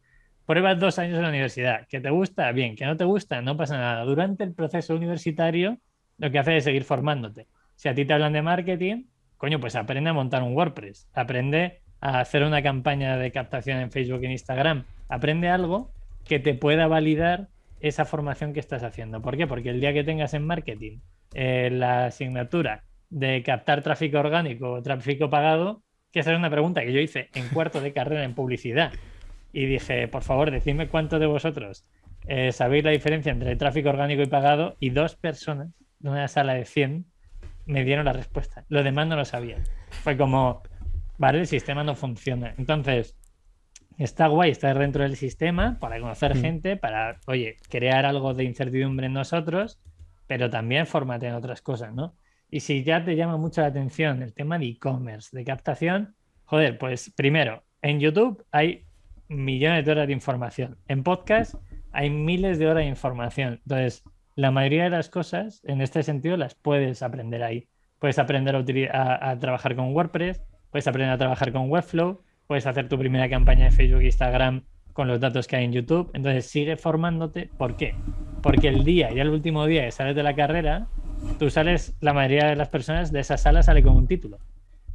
Pruebas 0.52 0.82
dos 0.82 1.00
años 1.00 1.16
en 1.16 1.22
la 1.22 1.30
universidad. 1.30 1.88
¿Que 1.88 2.02
te 2.02 2.10
gusta? 2.10 2.52
Bien. 2.52 2.76
¿Que 2.76 2.86
no 2.86 2.98
te 2.98 3.06
gusta? 3.06 3.42
No 3.42 3.56
pasa 3.56 3.78
nada. 3.78 4.04
Durante 4.04 4.44
el 4.44 4.54
proceso 4.54 4.94
universitario, 4.94 5.78
lo 6.18 6.30
que 6.30 6.40
haces 6.40 6.56
es 6.56 6.64
seguir 6.66 6.84
formándote. 6.84 7.48
Si 7.78 7.88
a 7.88 7.96
ti 7.96 8.04
te 8.04 8.12
hablan 8.12 8.34
de 8.34 8.42
marketing, 8.42 9.06
coño, 9.38 9.62
pues 9.62 9.78
aprende 9.78 10.10
a 10.10 10.14
montar 10.14 10.44
un 10.44 10.54
WordPress, 10.54 11.08
aprende 11.14 11.80
a 12.02 12.20
hacer 12.20 12.44
una 12.44 12.62
campaña 12.62 13.16
de 13.16 13.32
captación 13.32 13.80
en 13.80 13.92
Facebook 13.92 14.26
e 14.26 14.32
Instagram, 14.34 14.84
aprende 15.08 15.48
algo 15.48 15.90
que 16.26 16.40
te 16.40 16.54
pueda 16.54 16.86
validar 16.86 17.48
esa 17.80 18.04
formación 18.04 18.52
que 18.52 18.60
estás 18.60 18.84
haciendo. 18.84 19.22
¿Por 19.22 19.38
qué? 19.38 19.48
Porque 19.48 19.70
el 19.70 19.80
día 19.80 19.94
que 19.94 20.04
tengas 20.04 20.34
en 20.34 20.46
marketing 20.46 21.00
eh, 21.34 21.70
la 21.72 22.08
asignatura 22.08 22.84
de 23.10 23.42
captar 23.42 23.84
tráfico 23.84 24.20
orgánico 24.20 24.70
o 24.70 24.82
tráfico 24.82 25.30
pagado, 25.30 25.82
que 26.12 26.20
esa 26.20 26.34
es 26.34 26.38
una 26.38 26.50
pregunta 26.50 26.82
que 26.82 26.92
yo 26.92 27.00
hice 27.00 27.30
en 27.36 27.48
cuarto 27.48 27.80
de 27.80 27.94
carrera 27.94 28.26
en 28.26 28.36
publicidad. 28.36 28.92
Y 29.54 29.66
dije, 29.66 30.08
por 30.08 30.24
favor, 30.24 30.52
decidme 30.52 30.88
cuántos 30.88 31.20
de 31.20 31.26
vosotros 31.26 31.86
eh, 32.28 32.52
sabéis 32.52 32.84
la 32.84 32.92
diferencia 32.92 33.32
entre 33.32 33.56
tráfico 33.56 33.90
orgánico 33.90 34.22
y 34.22 34.28
pagado. 34.28 34.76
Y 34.80 34.92
dos 34.92 35.16
personas 35.16 35.70
de 36.00 36.10
una 36.10 36.28
sala 36.28 36.54
de 36.54 36.66
100 36.66 37.06
me 37.66 37.84
dieron 37.84 38.06
la 38.06 38.14
respuesta. 38.14 38.66
Los 38.70 38.84
demás 38.84 39.08
no 39.08 39.16
lo 39.16 39.26
sabían. 39.26 39.64
Fue 39.90 40.18
como, 40.18 40.62
vale, 41.18 41.40
el 41.40 41.48
sistema 41.48 41.84
no 41.84 41.96
funciona. 41.96 42.54
Entonces, 42.58 43.18
está 43.98 44.28
guay 44.28 44.52
estar 44.52 44.78
dentro 44.78 45.04
del 45.04 45.16
sistema 45.16 45.78
para 45.80 46.00
conocer 46.00 46.36
Mm. 46.36 46.42
gente, 46.42 46.78
para, 46.78 47.20
oye, 47.28 47.58
crear 47.70 48.06
algo 48.06 48.34
de 48.34 48.44
incertidumbre 48.46 49.08
en 49.08 49.14
nosotros, 49.14 49.80
pero 50.28 50.50
también 50.50 50.88
fórmate 50.88 51.28
en 51.28 51.34
otras 51.34 51.62
cosas, 51.62 51.94
¿no? 51.94 52.16
Y 52.50 52.62
si 52.62 52.84
ya 52.84 53.04
te 53.04 53.15
llama 53.15 53.38
mucho 53.38 53.62
la 53.62 53.67
atención 53.67 54.21
el 54.21 54.34
tema 54.34 54.58
de 54.58 54.65
e-commerce, 54.65 55.36
de 55.36 55.44
captación, 55.46 56.15
joder, 56.46 56.78
pues 56.78 57.12
primero, 57.15 57.63
en 57.82 58.00
YouTube 58.00 58.44
hay 58.52 58.86
millones 59.32 59.86
de 59.86 59.92
horas 59.92 60.08
de 60.08 60.13
información. 60.13 60.77
En 60.88 61.04
podcast 61.04 61.56
hay 61.92 62.10
miles 62.10 62.60
de 62.60 62.67
horas 62.67 62.84
de 62.84 62.90
información. 62.90 63.60
Entonces, 63.63 64.04
la 64.36 64.52
mayoría 64.52 64.86
de 64.86 64.90
las 64.90 65.10
cosas, 65.10 65.62
en 65.65 65.82
este 65.82 66.04
sentido, 66.04 66.38
las 66.38 66.56
puedes 66.56 67.02
aprender 67.02 67.44
ahí. 67.44 67.67
Puedes 68.00 68.19
aprender 68.19 68.56
a, 68.56 69.40
trabajar 69.40 69.75
con 69.75 69.94
WordPress, 69.94 70.42
puedes 70.71 70.88
aprender 70.88 71.12
a 71.12 71.17
trabajar 71.17 71.52
con 71.52 71.69
Webflow, 71.69 72.21
puedes 72.48 72.65
hacer 72.65 72.90
tu 72.90 72.98
primera 72.98 73.29
campaña 73.29 73.65
de 73.65 73.71
Facebook 73.71 74.02
e 74.02 74.06
Instagram 74.06 74.63
con 74.94 75.08
los 75.08 75.19
datos 75.19 75.48
que 75.48 75.58
hay 75.58 75.65
en 75.65 75.73
YouTube. 75.73 76.10
Entonces, 76.13 76.48
sigue 76.48 76.75
formándote. 76.75 77.50
¿Por 77.58 77.77
qué? 77.77 77.96
Porque 78.42 78.67
el 78.67 78.84
día, 78.84 79.12
ya 79.13 79.21
el 79.21 79.29
último 79.29 79.65
día 79.65 79.86
que 79.86 79.92
sales 79.92 80.15
de 80.15 80.23
la 80.23 80.36
carrera, 80.36 80.88
tú 81.40 81.50
sales, 81.50 81.96
la 82.02 82.13
mayoría 82.13 82.48
de 82.48 82.56
las 82.56 82.69
personas 82.69 83.12
de 83.12 83.19
esa 83.19 83.38
sala 83.38 83.63
sale 83.63 83.84
con 83.84 83.96
un 83.96 84.08
título. 84.08 84.40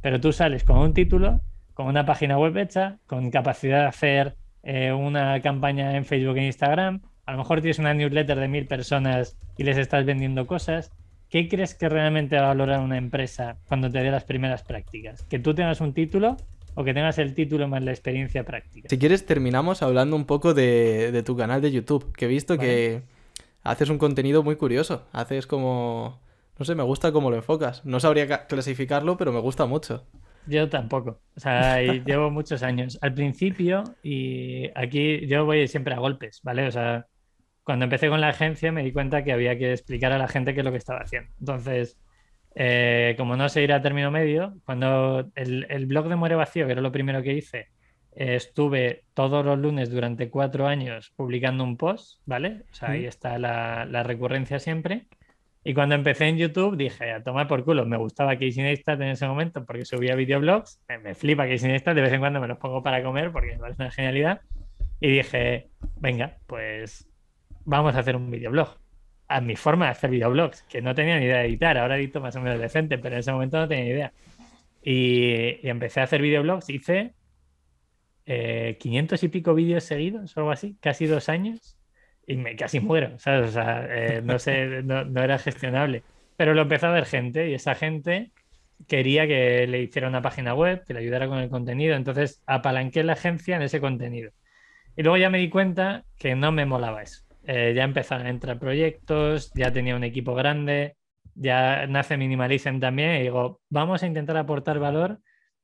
Pero 0.01 0.19
tú 0.19 0.31
sales 0.31 0.63
con 0.63 0.77
un 0.77 0.93
título, 0.93 1.41
con 1.77 1.85
una 1.85 2.07
página 2.07 2.39
web 2.39 2.57
hecha, 2.57 2.97
con 3.05 3.29
capacidad 3.29 3.81
de 3.81 3.85
hacer 3.85 4.35
eh, 4.63 4.91
una 4.91 5.39
campaña 5.43 5.95
en 5.95 6.05
Facebook 6.05 6.35
e 6.37 6.47
Instagram, 6.47 7.03
a 7.27 7.33
lo 7.33 7.37
mejor 7.37 7.61
tienes 7.61 7.77
una 7.77 7.93
newsletter 7.93 8.39
de 8.39 8.47
mil 8.47 8.65
personas 8.65 9.37
y 9.59 9.63
les 9.63 9.77
estás 9.77 10.03
vendiendo 10.03 10.47
cosas. 10.47 10.91
¿Qué 11.29 11.47
crees 11.47 11.75
que 11.75 11.87
realmente 11.87 12.35
va 12.35 12.45
a 12.45 12.47
valorar 12.47 12.79
una 12.79 12.97
empresa 12.97 13.57
cuando 13.67 13.91
te 13.91 13.99
dé 13.99 14.09
las 14.09 14.23
primeras 14.23 14.63
prácticas? 14.63 15.21
¿Que 15.25 15.37
tú 15.37 15.53
tengas 15.53 15.79
un 15.79 15.93
título 15.93 16.37
o 16.73 16.83
que 16.83 16.95
tengas 16.95 17.19
el 17.19 17.35
título 17.35 17.67
más 17.67 17.83
la 17.83 17.91
experiencia 17.91 18.43
práctica? 18.43 18.89
Si 18.89 18.97
quieres, 18.97 19.27
terminamos 19.27 19.83
hablando 19.83 20.15
un 20.15 20.25
poco 20.25 20.55
de, 20.55 21.21
tu 21.27 21.37
canal 21.37 21.61
de 21.61 21.71
YouTube, 21.71 22.11
que 22.13 22.25
he 22.25 22.27
visto 22.27 22.57
que 22.57 23.03
haces 23.61 23.91
un 23.91 23.99
contenido 23.99 24.41
muy 24.41 24.55
curioso. 24.55 25.05
Haces 25.11 25.45
como... 25.45 26.21
No 26.57 26.65
sé, 26.65 26.73
me 26.73 26.81
gusta 26.81 27.11
cómo 27.11 27.29
lo 27.29 27.35
enfocas. 27.35 27.85
No 27.85 27.99
sabría 27.99 28.47
clasificarlo, 28.47 29.15
pero 29.15 29.31
me 29.31 29.41
gusta 29.41 29.67
mucho. 29.67 30.07
Yo 30.47 30.69
tampoco. 30.69 31.21
O 31.35 31.39
sea, 31.39 31.81
llevo 32.05 32.31
muchos 32.31 32.63
años. 32.63 32.97
Al 33.01 33.13
principio, 33.13 33.83
y 34.01 34.69
aquí 34.75 35.27
yo 35.27 35.45
voy 35.45 35.67
siempre 35.67 35.93
a 35.93 35.99
golpes, 35.99 36.41
¿vale? 36.43 36.67
O 36.67 36.71
sea, 36.71 37.07
cuando 37.63 37.85
empecé 37.85 38.09
con 38.09 38.21
la 38.21 38.29
agencia 38.29 38.71
me 38.71 38.83
di 38.83 38.93
cuenta 38.93 39.23
que 39.23 39.33
había 39.33 39.57
que 39.57 39.73
explicar 39.73 40.11
a 40.13 40.17
la 40.17 40.27
gente 40.27 40.53
qué 40.53 40.61
es 40.61 40.65
lo 40.65 40.71
que 40.71 40.77
estaba 40.77 41.01
haciendo. 41.01 41.29
Entonces, 41.39 41.99
eh, 42.55 43.15
como 43.17 43.35
no 43.35 43.49
sé 43.49 43.61
ir 43.63 43.73
a 43.73 43.81
término 43.81 44.09
medio, 44.09 44.55
cuando 44.65 45.29
el, 45.35 45.85
blog 45.85 46.07
de 46.07 46.15
Muere 46.15 46.35
Vacío, 46.35 46.65
que 46.65 46.71
era 46.71 46.81
lo 46.81 46.91
primero 46.91 47.21
que 47.21 47.33
hice, 47.33 47.67
estuve 48.11 49.03
todos 49.13 49.45
los 49.45 49.59
lunes 49.59 49.91
durante 49.91 50.29
cuatro 50.29 50.65
años 50.65 51.13
publicando 51.15 51.63
un 51.63 51.77
post, 51.77 52.19
¿vale? 52.25 52.63
O 52.71 52.73
sea, 52.73 52.91
ahí 52.91 53.05
está 53.05 53.37
la, 53.37 53.85
la 53.85 54.01
recurrencia 54.01 54.59
siempre. 54.59 55.07
Y 55.67 55.73
cuando 55.73 55.95
empecé 55.95 56.29
en 56.29 56.37
YouTube 56.37 56.77
dije, 56.77 57.11
a 57.11 57.21
tomar 57.21 57.49
por 57.49 57.65
culo, 57.65 57.85
me 57.85 57.97
gustaba 57.97 58.35
Casey 58.35 58.63
Neistat 58.63 59.01
en 59.01 59.09
ese 59.09 59.27
momento 59.27 59.65
porque 59.65 59.83
subía 59.83 60.15
videoblogs, 60.15 60.79
me, 61.03 61.13
flipa 61.13 61.45
Casey 61.45 61.67
Neistat, 61.67 61.93
de 61.93 62.03
vez 62.03 62.13
en 62.13 62.21
cuando 62.21 62.39
me 62.39 62.47
los 62.47 62.57
pongo 62.57 62.81
para 62.81 63.03
comer 63.03 63.33
porque 63.33 63.51
me 63.51 63.57
parece 63.57 63.81
una 63.81 63.91
genialidad. 63.91 64.39
Y 65.01 65.09
dije, 65.17 65.67
venga, 65.97 66.37
pues 66.47 67.09
vamos 67.65 67.95
a 67.95 67.99
hacer 67.99 68.15
un 68.15 68.31
videoblog. 68.31 68.77
A 69.27 69.41
mi 69.41 69.57
forma 69.57 69.87
de 69.87 69.91
hacer 69.91 70.09
videoblogs, 70.09 70.61
que 70.69 70.81
no 70.81 70.95
tenía 70.95 71.19
ni 71.19 71.25
idea 71.25 71.39
de 71.39 71.47
editar, 71.47 71.77
ahora 71.77 71.97
edito 71.97 72.21
más 72.21 72.33
o 72.37 72.41
menos 72.41 72.61
decente, 72.61 72.97
pero 72.97 73.15
en 73.15 73.19
ese 73.19 73.33
momento 73.33 73.57
no 73.57 73.67
tenía 73.67 73.83
ni 73.83 73.91
idea. 73.91 74.13
Y, 74.81 75.67
empecé 75.67 75.99
a 75.99 76.03
hacer 76.03 76.21
videoblogs, 76.21 76.69
hice 76.69 77.13
500 78.23 79.21
eh, 79.21 79.25
y 79.25 79.29
pico 79.29 79.53
vídeos 79.53 79.83
seguidos 79.83 80.37
algo 80.37 80.51
así, 80.51 80.77
casi 80.79 81.07
dos 81.07 81.27
años 81.27 81.76
y 82.27 82.35
me 82.35 82.55
casi 82.55 82.79
muero, 82.81 83.17
¿sabes? 83.19 83.49
O 83.49 83.51
sea, 83.53 83.87
eh, 83.89 84.21
no 84.21 84.37
sé, 84.37 84.83
no, 84.83 85.23
era 85.23 85.39
gestionable. 85.39 86.03
Pero 86.35 86.53
lo 86.53 86.63
empezó 86.63 86.87
a 86.87 86.91
ver 86.91 87.05
gente 87.05 87.49
y 87.49 87.53
esa 87.53 87.73
gente 87.73 88.31
quería 88.87 89.25
que 89.27 89.65
le 89.65 89.81
hiciera 89.81 90.09
una 90.09 90.21
página 90.21 90.53
web, 90.53 90.83
que 90.85 90.93
le 90.93 90.99
ayudara 90.99 91.27
con 91.27 91.39
el 91.39 91.49
contenido. 91.49 91.95
Entonces 91.95 92.43
apalanqué 92.45 93.03
la 93.03 93.13
agencia 93.13 93.55
en 93.55 93.63
ese 93.63 93.79
contenido. 93.79 94.31
Y 94.97 95.03
luego 95.03 95.17
ya 95.17 95.29
me 95.29 95.39
di 95.39 95.49
cuenta 95.49 96.05
que 96.19 96.35
no 96.35 96.51
me 96.51 96.65
molaba 96.65 97.01
eso. 97.01 97.23
Eh, 97.45 97.73
ya 97.75 97.85
empezaron 97.85 98.27
a 98.27 98.29
entrar 98.29 98.59
proyectos, 98.59 99.51
ya 99.53 99.71
tenía 99.71 99.95
un 99.95 100.03
equipo 100.03 100.35
grande, 100.35 100.97
ya 101.33 101.87
nace 101.87 102.17
Minimalism 102.17 102.79
también 102.79 103.15
y 103.15 103.21
digo, 103.23 103.61
vamos 103.69 104.03
a 104.03 104.07
intentar 104.07 104.35
aportar 104.37 104.79
valor 104.79 105.21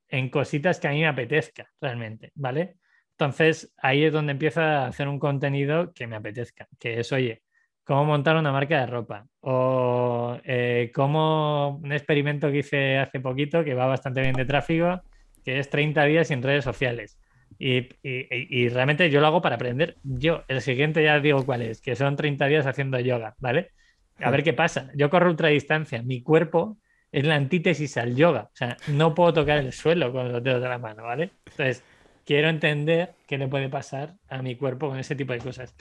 en 0.07 0.29
cositas 0.29 0.79
que 0.79 0.87
a 0.87 0.91
mí 0.91 1.01
me 1.01 1.07
apetezca 1.07 1.69
realmente, 1.81 2.31
¿vale? 2.35 2.77
Entonces 3.17 3.73
ahí 3.77 4.03
es 4.03 4.13
donde 4.13 4.31
empieza 4.31 4.83
a 4.83 4.87
hacer 4.87 5.07
un 5.07 5.19
contenido 5.19 5.93
que 5.93 6.07
me 6.07 6.15
apetezca, 6.15 6.67
que 6.79 6.99
es, 6.99 7.11
oye, 7.11 7.43
cómo 7.83 8.05
montar 8.05 8.35
una 8.35 8.51
marca 8.51 8.79
de 8.79 8.85
ropa 8.87 9.27
o 9.41 10.37
eh, 10.43 10.91
cómo 10.93 11.79
un 11.83 11.91
experimento 11.91 12.51
que 12.51 12.59
hice 12.59 12.97
hace 12.97 13.19
poquito 13.19 13.63
que 13.63 13.73
va 13.73 13.85
bastante 13.85 14.21
bien 14.21 14.33
de 14.33 14.45
tráfico, 14.45 15.01
que 15.43 15.59
es 15.59 15.69
30 15.69 16.05
días 16.05 16.27
sin 16.27 16.41
redes 16.41 16.63
sociales. 16.63 17.19
Y, 17.59 17.87
y, 18.01 18.69
realmente 18.69 19.09
yo 19.09 19.21
lo 19.21 19.27
hago 19.27 19.41
para 19.41 19.55
aprender 19.55 19.95
yo. 20.03 20.43
El 20.47 20.61
siguiente 20.61 21.03
ya 21.03 21.19
digo 21.19 21.45
cuál 21.45 21.61
es, 21.61 21.81
que 21.81 21.95
son 21.95 22.15
30 22.15 22.47
días 22.47 22.65
haciendo 22.65 22.99
yoga, 22.99 23.35
¿vale? 23.39 23.71
A 24.19 24.31
ver 24.31 24.43
qué 24.43 24.53
pasa. 24.53 24.89
Yo 24.95 25.09
corro 25.09 25.29
ultradistancia, 25.29 26.01
mi 26.01 26.23
cuerpo 26.23 26.77
es 27.11 27.25
la 27.25 27.35
antítesis 27.35 27.95
al 27.97 28.15
yoga. 28.15 28.49
O 28.51 28.55
sea, 28.55 28.75
no 28.87 29.13
puedo 29.13 29.33
tocar 29.33 29.59
el 29.59 29.71
suelo 29.71 30.11
con 30.11 30.31
los 30.31 30.43
dedos 30.43 30.61
de 30.61 30.69
la 30.69 30.79
mano, 30.79 31.03
¿vale? 31.03 31.31
Entonces, 31.45 31.83
quiero 32.25 32.49
entender 32.49 33.15
qué 33.27 33.37
le 33.37 33.47
puede 33.47 33.69
pasar 33.69 34.15
a 34.29 34.41
mi 34.41 34.55
cuerpo 34.55 34.89
con 34.89 34.99
ese 34.99 35.15
tipo 35.15 35.33
de 35.33 35.39
cosas. 35.39 35.75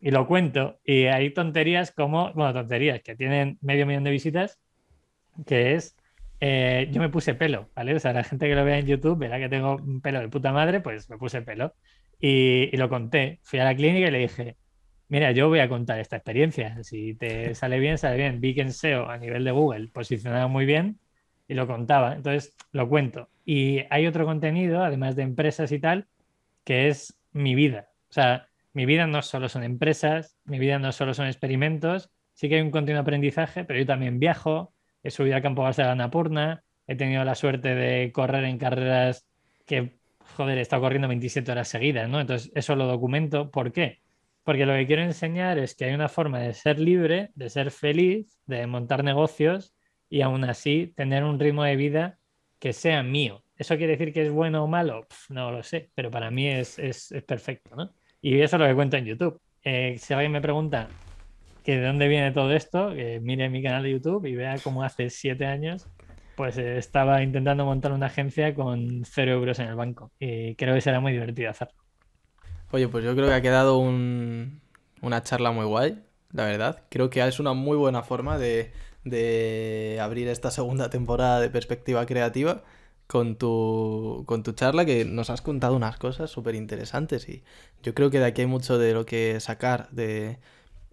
Y 0.00 0.10
lo 0.10 0.26
cuento, 0.26 0.78
y 0.84 1.06
hay 1.06 1.30
tonterías 1.30 1.90
como, 1.90 2.32
bueno, 2.34 2.52
tonterías 2.52 3.02
que 3.02 3.16
tienen 3.16 3.58
medio 3.60 3.86
millón 3.86 4.04
de 4.04 4.10
visitas, 4.10 4.60
que 5.46 5.74
es, 5.74 5.96
eh, 6.40 6.88
yo 6.92 7.00
me 7.00 7.08
puse 7.08 7.34
pelo, 7.34 7.70
¿vale? 7.74 7.94
O 7.94 8.00
sea, 8.00 8.12
la 8.12 8.24
gente 8.24 8.48
que 8.48 8.54
lo 8.54 8.64
vea 8.64 8.78
en 8.78 8.86
YouTube 8.86 9.18
verá 9.18 9.38
que 9.38 9.48
tengo 9.48 9.76
un 9.76 10.00
pelo 10.00 10.20
de 10.20 10.28
puta 10.28 10.52
madre, 10.52 10.80
pues 10.80 11.10
me 11.10 11.18
puse 11.18 11.42
pelo. 11.42 11.74
Y, 12.20 12.70
y 12.72 12.76
lo 12.76 12.88
conté, 12.88 13.40
fui 13.42 13.58
a 13.58 13.64
la 13.64 13.74
clínica 13.74 14.08
y 14.08 14.10
le 14.10 14.18
dije, 14.18 14.56
mira, 15.08 15.32
yo 15.32 15.48
voy 15.48 15.60
a 15.60 15.68
contar 15.68 15.98
esta 16.00 16.16
experiencia, 16.16 16.82
si 16.84 17.14
te 17.14 17.54
sale 17.54 17.78
bien, 17.80 17.98
sale 17.98 18.16
bien. 18.16 18.40
Vi 18.40 18.54
que 18.54 18.62
en 18.62 18.72
SEO 18.72 19.08
a 19.08 19.18
nivel 19.18 19.44
de 19.44 19.50
Google 19.52 19.88
posicionaba 19.88 20.48
muy 20.48 20.64
bien 20.66 20.98
y 21.48 21.54
lo 21.54 21.66
contaba, 21.66 22.14
entonces 22.14 22.54
lo 22.72 22.88
cuento. 22.88 23.30
Y 23.44 23.80
hay 23.90 24.06
otro 24.06 24.26
contenido, 24.26 24.84
además 24.84 25.16
de 25.16 25.22
empresas 25.22 25.72
y 25.72 25.80
tal, 25.80 26.06
que 26.62 26.88
es 26.88 27.18
mi 27.32 27.54
vida. 27.54 27.88
O 28.10 28.12
sea, 28.12 28.48
mi 28.74 28.84
vida 28.84 29.06
no 29.06 29.22
solo 29.22 29.48
son 29.48 29.64
empresas, 29.64 30.36
mi 30.44 30.58
vida 30.58 30.78
no 30.78 30.92
solo 30.92 31.14
son 31.14 31.26
experimentos, 31.26 32.10
sí 32.34 32.48
que 32.48 32.56
hay 32.56 32.60
un 32.60 32.70
continuo 32.70 33.00
aprendizaje, 33.00 33.64
pero 33.64 33.78
yo 33.78 33.86
también 33.86 34.20
viajo, 34.20 34.74
he 35.02 35.10
subido 35.10 35.36
al 35.36 35.42
campo 35.42 35.62
base 35.62 35.82
de 35.82 35.88
la 35.88 35.94
Napurna, 35.94 36.62
he 36.86 36.94
tenido 36.94 37.24
la 37.24 37.34
suerte 37.34 37.74
de 37.74 38.12
correr 38.12 38.44
en 38.44 38.58
carreras 38.58 39.26
que, 39.66 39.98
joder, 40.36 40.58
he 40.58 40.60
estado 40.60 40.82
corriendo 40.82 41.08
27 41.08 41.50
horas 41.50 41.68
seguidas, 41.68 42.08
¿no? 42.08 42.20
Entonces, 42.20 42.52
eso 42.54 42.76
lo 42.76 42.86
documento. 42.86 43.50
¿Por 43.50 43.72
qué? 43.72 44.00
Porque 44.44 44.66
lo 44.66 44.74
que 44.74 44.86
quiero 44.86 45.02
enseñar 45.02 45.58
es 45.58 45.74
que 45.74 45.86
hay 45.86 45.94
una 45.94 46.08
forma 46.08 46.38
de 46.40 46.54
ser 46.54 46.78
libre, 46.78 47.30
de 47.34 47.50
ser 47.50 47.70
feliz, 47.70 48.38
de 48.46 48.66
montar 48.66 49.04
negocios 49.04 49.74
y 50.10 50.22
aún 50.22 50.44
así 50.44 50.92
tener 50.96 51.24
un 51.24 51.38
ritmo 51.38 51.64
de 51.64 51.76
vida 51.76 52.18
que 52.58 52.72
sea 52.72 53.02
mío. 53.02 53.44
¿Eso 53.56 53.76
quiere 53.76 53.92
decir 53.92 54.12
que 54.12 54.22
es 54.22 54.30
bueno 54.30 54.64
o 54.64 54.66
malo? 54.66 55.06
no 55.28 55.50
lo 55.50 55.62
sé, 55.62 55.90
pero 55.94 56.10
para 56.10 56.30
mí 56.30 56.48
es, 56.48 56.78
es, 56.78 57.12
perfecto, 57.26 57.74
¿no? 57.76 57.92
Y 58.20 58.40
eso 58.40 58.56
es 58.56 58.60
lo 58.60 58.66
que 58.66 58.74
cuento 58.74 58.96
en 58.96 59.04
YouTube. 59.04 59.40
Eh, 59.62 59.96
si 59.98 60.14
alguien 60.14 60.32
me 60.32 60.40
pregunta 60.40 60.88
que 61.64 61.78
de 61.78 61.86
dónde 61.86 62.08
viene 62.08 62.32
todo 62.32 62.52
esto, 62.52 62.94
que 62.94 63.20
mire 63.20 63.48
mi 63.48 63.62
canal 63.62 63.82
de 63.82 63.90
YouTube 63.90 64.26
y 64.26 64.34
vea 64.34 64.56
cómo 64.62 64.82
hace 64.82 65.10
siete 65.10 65.46
años, 65.46 65.86
pues 66.36 66.56
eh, 66.56 66.78
estaba 66.78 67.22
intentando 67.22 67.64
montar 67.64 67.92
una 67.92 68.06
agencia 68.06 68.54
con 68.54 69.04
cero 69.04 69.32
euros 69.32 69.58
en 69.58 69.68
el 69.68 69.74
banco. 69.74 70.12
Y 70.18 70.54
creo 70.54 70.74
que 70.74 70.80
será 70.80 71.00
muy 71.00 71.12
divertido 71.12 71.50
hacerlo. 71.50 71.74
Oye, 72.70 72.86
pues 72.88 73.04
yo 73.04 73.14
creo 73.14 73.26
que 73.26 73.34
ha 73.34 73.40
quedado 73.40 73.78
una 73.78 75.22
charla 75.22 75.50
muy 75.50 75.64
guay, 75.64 75.98
la 76.32 76.44
verdad. 76.44 76.84
Creo 76.90 77.10
que 77.10 77.26
es 77.26 77.40
una 77.40 77.54
muy 77.54 77.76
buena 77.76 78.02
forma 78.02 78.38
de, 78.38 78.72
de 79.04 79.98
abrir 80.00 80.28
esta 80.28 80.50
segunda 80.50 80.90
temporada 80.90 81.40
de 81.40 81.50
Perspectiva 81.50 82.06
Creativa 82.06 82.62
con 83.06 83.36
tu, 83.36 84.24
con 84.26 84.42
tu 84.42 84.52
charla 84.52 84.84
que 84.84 85.04
nos 85.04 85.30
has 85.30 85.40
contado 85.42 85.74
unas 85.76 85.96
cosas 85.96 86.30
súper 86.30 86.54
interesantes 86.54 87.28
y 87.28 87.42
yo 87.82 87.94
creo 87.94 88.10
que 88.10 88.18
de 88.18 88.26
aquí 88.26 88.42
hay 88.42 88.46
mucho 88.46 88.78
de 88.78 88.92
lo 88.92 89.06
que 89.06 89.40
sacar 89.40 89.88
de, 89.90 90.38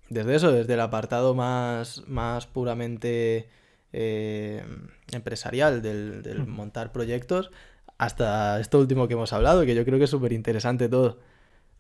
desde 0.10 0.36
eso, 0.36 0.52
desde 0.52 0.74
el 0.76 0.80
apartado 0.82 1.36
más, 1.36 2.04
más 2.08 2.48
puramente 2.48 3.50
eh, 3.92 4.64
empresarial 5.12 5.82
del, 5.82 6.46
montar 6.48 6.92
proyectos 6.92 7.52
hasta 7.98 8.60
esto 8.60 8.80
último 8.80 9.08
que 9.08 9.14
hemos 9.14 9.34
hablado, 9.34 9.66
que 9.66 9.76
yo 9.76 9.86
creo 9.86 9.98
que 9.98 10.06
es 10.06 10.10
súper 10.10 10.34
interesante 10.34 10.90
todo. 10.90 11.20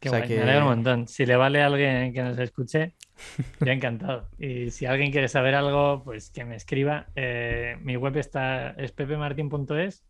Me 0.03 0.17
alegro 0.17 0.61
un 0.61 0.76
montón. 0.76 1.07
Si 1.07 1.26
le 1.26 1.36
vale 1.36 1.61
a 1.61 1.65
alguien 1.65 2.13
que 2.13 2.21
nos 2.21 2.38
escuche, 2.38 2.93
yo 3.59 3.72
encantado. 3.72 4.30
Y 4.38 4.72
si 4.72 4.86
alguien 4.86 5.11
quiere 5.11 5.28
saber 5.28 5.55
algo, 5.55 6.03
pues 6.03 6.30
que 6.32 6.45
me 6.45 6.55
escriba. 6.55 7.07
Eh, 7.16 7.78
mi 7.82 7.95
web 7.95 8.18
está 8.18 8.72
es 8.72 8.91
pepemartin.es. 8.91 10.05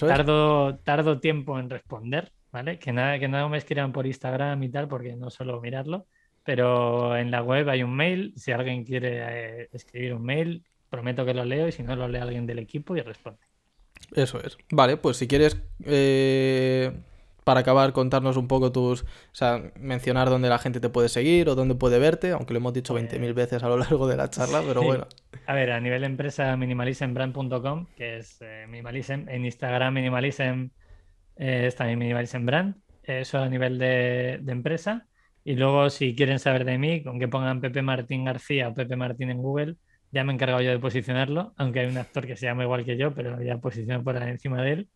Tardo, 0.00 0.78
tardo 0.78 1.20
tiempo 1.20 1.58
en 1.58 1.70
responder, 1.70 2.32
¿vale? 2.50 2.78
Que 2.78 2.92
nada, 2.92 3.18
que 3.18 3.28
nada 3.28 3.48
me 3.48 3.58
escriban 3.58 3.92
por 3.92 4.06
Instagram 4.06 4.62
y 4.62 4.68
tal, 4.68 4.88
porque 4.88 5.14
no 5.14 5.30
suelo 5.30 5.60
mirarlo. 5.60 6.06
Pero 6.44 7.16
en 7.16 7.30
la 7.30 7.42
web 7.42 7.68
hay 7.68 7.82
un 7.82 7.94
mail. 7.94 8.32
Si 8.36 8.52
alguien 8.52 8.84
quiere 8.84 9.62
eh, 9.62 9.68
escribir 9.72 10.14
un 10.14 10.22
mail, 10.22 10.64
prometo 10.90 11.24
que 11.24 11.34
lo 11.34 11.44
leo 11.44 11.68
y 11.68 11.72
si 11.72 11.82
no, 11.82 11.96
lo 11.96 12.08
lee 12.08 12.18
alguien 12.18 12.46
del 12.46 12.58
equipo 12.58 12.96
y 12.96 13.00
responde. 13.00 13.40
Eso 14.14 14.40
es. 14.40 14.56
Vale, 14.70 14.96
pues 14.96 15.16
si 15.16 15.26
quieres 15.26 15.60
eh, 15.84 16.92
para 17.46 17.60
acabar, 17.60 17.92
contarnos 17.92 18.36
un 18.36 18.48
poco 18.48 18.72
tus. 18.72 19.02
O 19.04 19.06
sea, 19.30 19.70
mencionar 19.78 20.28
dónde 20.28 20.48
la 20.48 20.58
gente 20.58 20.80
te 20.80 20.88
puede 20.88 21.08
seguir 21.08 21.48
o 21.48 21.54
dónde 21.54 21.76
puede 21.76 22.00
verte, 22.00 22.32
aunque 22.32 22.52
lo 22.52 22.58
hemos 22.58 22.72
dicho 22.72 22.92
20.000 22.92 23.20
pues 23.20 23.34
veces 23.36 23.62
a 23.62 23.68
lo 23.68 23.76
largo 23.76 24.08
de 24.08 24.16
la 24.16 24.28
charla, 24.28 24.64
pero 24.66 24.82
bueno. 24.82 25.06
A 25.46 25.54
ver, 25.54 25.70
a 25.70 25.78
nivel 25.78 26.02
empresa, 26.02 26.56
minimalismbrand.com, 26.56 27.86
que 27.96 28.16
es 28.16 28.38
eh, 28.40 28.66
minimalism. 28.68 29.28
En 29.28 29.44
Instagram, 29.44 29.94
minimalism 29.94 30.70
eh, 31.36 31.66
es 31.68 31.76
también 31.76 32.00
minimalismbrand. 32.00 32.78
Eso 33.04 33.38
a 33.38 33.48
nivel 33.48 33.78
de, 33.78 34.42
empresa. 34.48 35.06
Y 35.44 35.54
luego, 35.54 35.88
si 35.88 36.16
quieren 36.16 36.40
saber 36.40 36.64
de 36.64 36.78
mí, 36.78 37.04
con 37.04 37.20
que 37.20 37.28
pongan 37.28 37.60
Pepe 37.60 37.80
Martín 37.80 38.24
García 38.24 38.66
o 38.66 38.74
Pepe 38.74 38.96
Martín 38.96 39.30
en 39.30 39.38
Google, 39.38 39.76
ya 40.10 40.24
me 40.24 40.32
he 40.32 40.34
encargado 40.34 40.62
yo 40.62 40.72
de 40.72 40.80
posicionarlo, 40.80 41.54
aunque 41.58 41.78
hay 41.78 41.86
un 41.86 41.96
actor 41.96 42.26
que 42.26 42.34
se 42.34 42.46
llama 42.46 42.64
igual 42.64 42.84
que 42.84 42.96
yo, 42.96 43.14
pero 43.14 43.40
ya 43.40 43.58
posiciono 43.58 44.02
por 44.02 44.16
encima 44.16 44.62
de 44.62 44.72
él. 44.72 44.88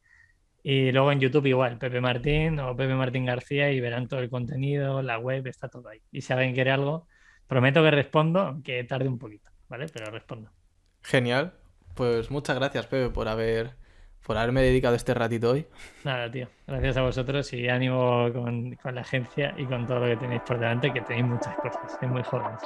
Y 0.62 0.92
luego 0.92 1.12
en 1.12 1.20
YouTube 1.20 1.46
igual, 1.46 1.78
Pepe 1.78 2.00
Martín 2.00 2.58
o 2.60 2.76
Pepe 2.76 2.94
Martín 2.94 3.24
García 3.24 3.70
y 3.72 3.80
verán 3.80 4.08
todo 4.08 4.20
el 4.20 4.28
contenido, 4.28 5.02
la 5.02 5.18
web, 5.18 5.46
está 5.46 5.68
todo 5.68 5.88
ahí. 5.88 6.00
Y 6.12 6.20
si 6.20 6.32
alguien 6.32 6.54
quiere 6.54 6.70
algo, 6.70 7.06
prometo 7.46 7.82
que 7.82 7.90
respondo, 7.90 8.40
aunque 8.40 8.84
tarde 8.84 9.08
un 9.08 9.18
poquito, 9.18 9.50
¿vale? 9.68 9.86
Pero 9.92 10.10
respondo. 10.10 10.50
Genial. 11.02 11.54
Pues 11.94 12.30
muchas 12.30 12.56
gracias, 12.56 12.86
Pepe, 12.86 13.10
por 13.10 13.28
haber 13.28 13.80
por 14.26 14.36
haberme 14.36 14.62
dedicado 14.62 14.94
este 14.94 15.14
ratito 15.14 15.50
hoy. 15.50 15.66
Nada, 16.04 16.30
tío. 16.30 16.48
Gracias 16.66 16.96
a 16.98 17.02
vosotros 17.02 17.52
y 17.52 17.68
ánimo 17.68 18.30
con, 18.32 18.76
con 18.76 18.94
la 18.94 19.00
agencia 19.00 19.54
y 19.56 19.64
con 19.64 19.86
todo 19.86 20.00
lo 20.00 20.06
que 20.06 20.16
tenéis 20.16 20.42
por 20.46 20.58
delante, 20.58 20.92
que 20.92 21.00
tenéis 21.00 21.26
muchas 21.26 21.56
cosas. 21.56 21.98
Es 22.00 22.08
muy 22.08 22.22
jóvenes. 22.22 22.60